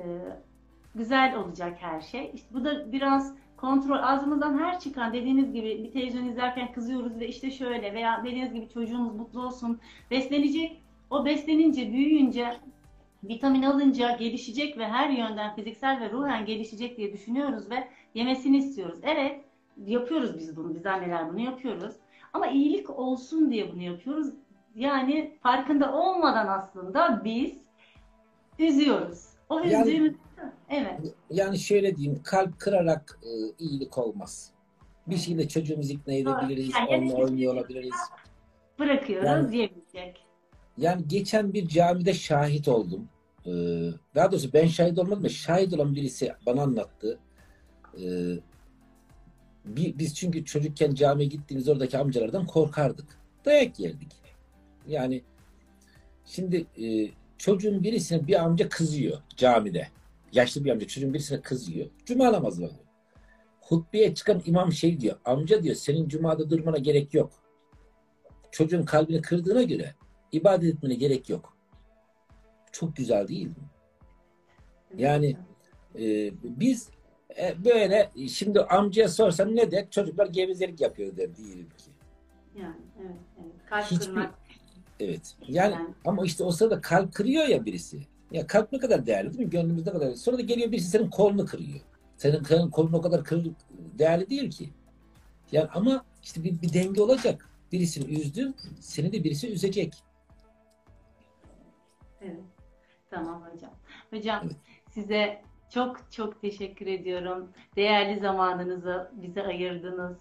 güzel 0.95 1.37
olacak 1.37 1.77
her 1.81 2.01
şey. 2.01 2.31
İşte 2.35 2.49
bu 2.55 2.65
da 2.65 2.93
biraz 2.93 3.35
kontrol 3.57 3.99
ağzımızdan 4.03 4.59
her 4.59 4.81
çıkan 4.81 5.13
dediğiniz 5.13 5.53
gibi 5.53 5.85
bir 5.85 5.93
televizyon 5.93 6.27
izlerken 6.29 6.73
kızıyoruz 6.73 7.21
ve 7.21 7.29
işte 7.29 7.51
şöyle 7.51 7.95
veya 7.95 8.25
dediğiniz 8.25 8.53
gibi 8.53 8.69
çocuğumuz 8.69 9.15
mutlu 9.15 9.47
olsun 9.47 9.79
beslenecek. 10.11 10.83
O 11.11 11.25
beslenince 11.25 11.93
büyüyünce 11.93 12.57
vitamin 13.25 13.63
alınca 13.63 14.17
gelişecek 14.17 14.79
ve 14.79 14.87
her 14.89 15.11
yönden 15.11 15.55
fiziksel 15.57 16.01
ve 16.01 16.11
ruhen 16.11 16.45
gelişecek 16.47 16.97
diye 16.97 17.13
düşünüyoruz 17.13 17.71
ve 17.71 17.89
yemesini 18.15 18.57
istiyoruz. 18.57 18.99
Evet, 19.03 19.41
yapıyoruz 19.87 20.39
biz 20.39 20.57
bunu. 20.57 20.75
Biz 20.75 20.87
anneler 20.87 21.29
bunu 21.33 21.41
yapıyoruz. 21.41 21.95
Ama 22.33 22.47
iyilik 22.47 22.91
olsun 22.91 23.51
diye 23.51 23.73
bunu 23.73 23.83
yapıyoruz. 23.83 24.29
Yani 24.75 25.39
farkında 25.43 25.93
olmadan 25.93 26.47
aslında 26.47 27.23
biz 27.25 27.53
üzüyoruz. 28.59 29.25
O 29.49 29.59
Yani- 29.61 29.75
üzdüğümüz 29.89 30.15
evet. 30.71 31.15
Yani 31.31 31.59
şöyle 31.59 31.97
diyeyim 31.97 32.21
kalp 32.25 32.59
kırarak 32.61 33.19
e, 33.23 33.29
iyilik 33.59 33.99
olmaz. 33.99 34.51
Bir 35.07 35.17
şeyle 35.17 35.49
çocuğumuzu 35.49 35.93
ikna 35.93 36.13
edebiliriz, 36.15 36.73
Yani 36.75 36.89
onunla 36.91 37.15
oynuyor 37.25 37.55
olabiliriz. 37.55 37.95
bırakıyoruz 38.79 39.27
Yani- 39.27 39.57
yemeyecek. 39.57 40.25
Yani 40.79 41.09
geçen 41.09 41.55
bir 41.55 41.69
camide 41.69 42.15
şahit 42.15 42.69
oldum. 42.69 43.09
Ee, 43.47 43.51
daha 44.15 44.33
doğrusu 44.33 44.53
ben 44.53 44.67
şahit 44.67 44.99
olmadım 44.99 45.25
da 45.25 45.29
şahit 45.29 45.75
olan 45.75 45.95
birisi 45.95 46.33
bana 46.47 46.63
anlattı. 46.63 47.19
Ee, 48.03 48.35
bi- 49.65 49.95
biz 49.99 50.15
çünkü 50.15 50.45
çocukken 50.45 50.95
camiye 50.95 51.29
gittiğimiz 51.29 51.69
oradaki 51.69 51.99
amcalardan 51.99 52.47
korkardık. 52.47 53.19
Dayak 53.45 53.81
yerdik. 53.81 54.13
Yani 54.87 55.23
şimdi 56.25 56.67
e, 56.83 57.11
çocuğun 57.39 57.83
birisine 57.83 58.27
bir 58.27 58.43
amca 58.45 58.69
kızıyor 58.69 59.19
camide. 59.37 59.89
Yaşlı 60.33 60.65
bir 60.65 60.71
amca 60.71 60.87
çocuğun 60.87 61.15
birisine 61.15 61.41
kızıyor. 61.41 61.87
Cuma 62.05 62.33
namazı 62.33 62.63
var. 62.63 62.71
Hutbeye 63.61 64.15
çıkan 64.15 64.43
imam 64.45 64.73
şey 64.73 65.01
diyor. 65.01 65.17
Amca 65.25 65.63
diyor 65.63 65.75
senin 65.75 66.09
cumada 66.09 66.51
durmana 66.51 66.79
gerek 66.79 67.15
yok. 67.15 67.33
Çocuğun 68.51 68.83
kalbini 68.83 69.23
kırdığına 69.23 69.63
göre 69.63 69.95
ibadet 70.33 70.75
etmene 70.75 70.95
gerek 70.95 71.29
yok. 71.31 71.57
Çok 72.73 72.97
güzel 72.97 73.29
değil 73.29 73.47
mi? 73.47 73.55
Yani 74.97 75.37
e, 75.99 76.33
biz 76.43 76.91
e, 77.39 77.65
böyle 77.65 78.11
şimdi 78.29 78.61
amcaya 78.61 79.09
sorsan 79.09 79.57
ne 79.57 79.71
der? 79.71 79.91
Çocuklar 79.91 80.27
gevezelik 80.27 80.81
yapıyor 80.81 81.17
der 81.17 81.37
diyelim 81.37 81.69
ki. 81.69 81.91
yani 82.61 82.77
evet, 83.01 83.17
evet. 83.41 83.53
Kalp 83.71 83.85
Hiçbir- 83.85 84.07
kırmak. 84.07 84.35
Evet. 85.01 85.37
Yani 85.49 85.73
Yani. 85.75 85.95
ama 86.05 86.25
işte 86.25 86.45
o 86.45 86.51
sırada 86.53 86.81
kalp 86.81 87.15
kırıyor 87.15 87.47
ya 87.49 87.65
birisi. 87.65 88.01
Ya 88.33 88.47
kalp 88.47 88.73
ne 88.73 88.79
kadar 88.79 89.07
değerli 89.07 89.33
değil 89.33 89.45
mi? 89.45 89.51
Gönlümüz 89.51 89.87
ne 89.87 89.93
kadar. 89.93 90.15
Sonra 90.15 90.39
da 90.39 90.43
geliyor 90.43 90.73
birisi 90.73 90.89
senin 90.91 91.11
kolunu 91.11 91.47
kırıyor. 91.47 91.81
Senin, 92.17 92.43
senin 92.43 92.71
kolun 92.71 92.93
o 92.93 93.01
kadar 93.01 93.25
kır, 93.25 93.47
değerli 93.99 94.31
değil 94.31 94.51
ki. 94.51 94.71
Yani 95.53 95.69
ama 95.75 96.05
işte 96.23 96.45
bir, 96.45 96.63
bir 96.63 96.73
denge 96.73 97.03
olacak. 97.03 97.49
Birisini 97.73 98.15
üzdün, 98.21 98.57
seni 98.81 99.13
de 99.13 99.25
birisi 99.25 99.49
üzecek. 99.53 99.95
Evet. 102.21 102.41
Tamam 103.11 103.43
hocam. 103.53 103.71
Hocam 104.11 104.43
Evet. 104.47 104.57
size 104.91 105.43
çok 105.71 106.13
çok 106.13 106.41
teşekkür 106.41 106.87
ediyorum. 106.87 107.51
Değerli 107.77 108.21
zamanınızı 108.21 109.11
bize 109.15 109.43
ayırdınız. 109.43 110.17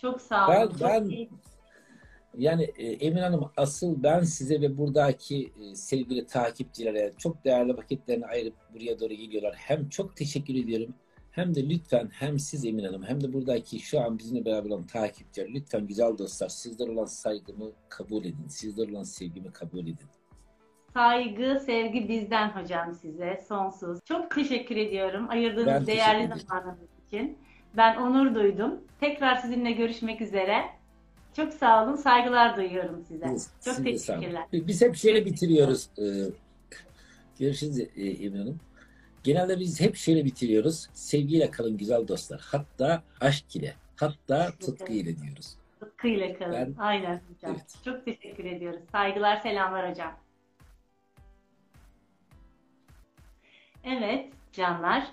Çok 0.00 0.20
sağ 0.20 0.46
olun. 0.48 0.56
Ben- 0.56 0.68
Çok 0.78 0.80
ben- 0.80 1.04
iyi- 1.04 1.30
Yani 2.38 2.62
e, 2.76 2.86
Emin 2.86 3.20
Hanım 3.22 3.50
asıl 3.56 4.02
ben 4.02 4.20
size 4.22 4.60
ve 4.60 4.78
buradaki 4.78 5.52
e, 5.62 5.74
sevgili 5.74 6.26
takipçilere 6.26 7.12
çok 7.18 7.44
değerli 7.44 7.76
vakitlerini 7.76 8.26
ayırıp 8.26 8.54
buraya 8.74 9.00
doğru 9.00 9.14
geliyorlar. 9.14 9.54
Hem 9.58 9.88
çok 9.88 10.16
teşekkür 10.16 10.54
ediyorum 10.54 10.94
hem 11.30 11.54
de 11.54 11.68
lütfen 11.68 12.08
hem 12.12 12.38
siz 12.38 12.64
Emin 12.64 12.84
Hanım 12.84 13.02
hem 13.02 13.20
de 13.20 13.32
buradaki 13.32 13.78
şu 13.78 14.00
an 14.00 14.18
bizimle 14.18 14.44
beraber 14.44 14.70
olan 14.70 14.86
takipçiler 14.86 15.48
lütfen 15.54 15.86
güzel 15.86 16.18
dostlar 16.18 16.48
sizler 16.48 16.88
olan 16.88 17.04
saygımı 17.04 17.72
kabul 17.88 18.24
edin. 18.24 18.48
Sizler 18.48 18.88
olan 18.88 19.02
sevgimi 19.02 19.52
kabul 19.52 19.78
edin. 19.82 19.96
Saygı, 20.94 21.60
sevgi 21.66 22.08
bizden 22.08 22.48
hocam 22.48 22.94
size 22.94 23.44
sonsuz. 23.48 23.98
Çok 24.04 24.30
teşekkür 24.34 24.76
ediyorum 24.76 25.30
ayırdığınız 25.30 25.66
Ben 25.66 25.86
değerli 25.86 26.40
zamanınız 26.40 26.78
için. 27.08 27.38
Ben 27.76 27.96
onur 27.96 28.34
duydum. 28.34 28.80
Tekrar 29.00 29.36
sizinle 29.36 29.72
görüşmek 29.72 30.20
üzere. 30.20 30.62
Çok 31.36 31.52
sağ 31.52 31.84
olun. 31.84 31.96
Saygılar 31.96 32.56
duyuyorum 32.56 33.04
size. 33.08 33.28
Siz- 33.28 33.50
Çok 33.64 33.74
siz 33.74 34.06
teşekkürler. 34.06 34.44
Biz 34.52 34.82
hep 34.82 34.96
şöyle 34.96 35.24
bitiriyoruz. 35.26 35.88
e, 35.98 36.04
görüşürüz 37.38 37.78
e, 37.80 37.86
Emin 38.26 38.38
Hanım. 38.38 38.60
Genelde 39.24 39.60
biz 39.60 39.80
hep 39.80 39.96
şöyle 39.96 40.24
bitiriyoruz. 40.24 40.88
Sevgiyle 40.92 41.50
kalın 41.50 41.76
güzel 41.76 42.08
dostlar. 42.08 42.40
Hatta 42.50 43.02
aşk 43.20 43.56
ile. 43.56 43.74
Hatta 43.96 44.50
tutku 44.60 44.92
ile 44.92 45.16
diyoruz. 45.22 45.56
Tıpkıyla 45.80 46.38
kalın. 46.38 46.52
Ben- 46.52 46.74
Aynen 46.78 47.20
hocam. 47.34 47.52
Evet. 47.54 47.74
Çok 47.84 48.04
teşekkür 48.04 48.44
ediyoruz. 48.44 48.80
Saygılar, 48.92 49.36
selamlar 49.40 49.90
hocam. 49.90 50.12
Evet 53.84 54.32
canlar. 54.52 55.06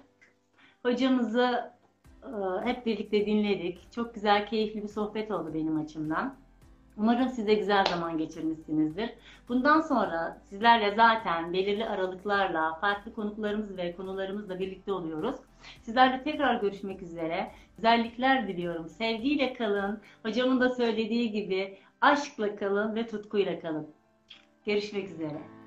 Hocamızı 0.83 1.71
e, 2.23 2.65
hep 2.65 2.85
birlikte 2.85 3.25
dinledik. 3.25 3.91
Çok 3.91 4.13
güzel, 4.13 4.47
keyifli 4.47 4.83
bir 4.83 4.87
sohbet 4.87 5.31
oldu 5.31 5.53
benim 5.53 5.77
açımdan. 5.77 6.35
Umarım 6.97 7.29
siz 7.29 7.47
de 7.47 7.53
güzel 7.53 7.85
zaman 7.85 8.17
geçirmişsinizdir. 8.17 9.09
Bundan 9.49 9.81
sonra 9.81 10.41
sizlerle 10.45 10.95
zaten 10.95 11.53
belirli 11.53 11.85
aralıklarla 11.85 12.73
farklı 12.75 13.13
konuklarımız 13.13 13.77
ve 13.77 13.95
konularımızla 13.95 14.59
birlikte 14.59 14.93
oluyoruz. 14.93 15.35
Sizlerle 15.81 16.23
tekrar 16.23 16.61
görüşmek 16.61 17.01
üzere. 17.01 17.51
Güzellikler 17.75 18.47
diliyorum. 18.47 18.89
Sevgiyle 18.89 19.53
kalın. 19.53 20.01
Hocamın 20.23 20.59
da 20.59 20.69
söylediği 20.69 21.31
gibi 21.31 21.77
aşkla 22.01 22.55
kalın 22.55 22.95
ve 22.95 23.07
tutkuyla 23.07 23.59
kalın. 23.59 23.87
Görüşmek 24.65 25.09
üzere. 25.09 25.60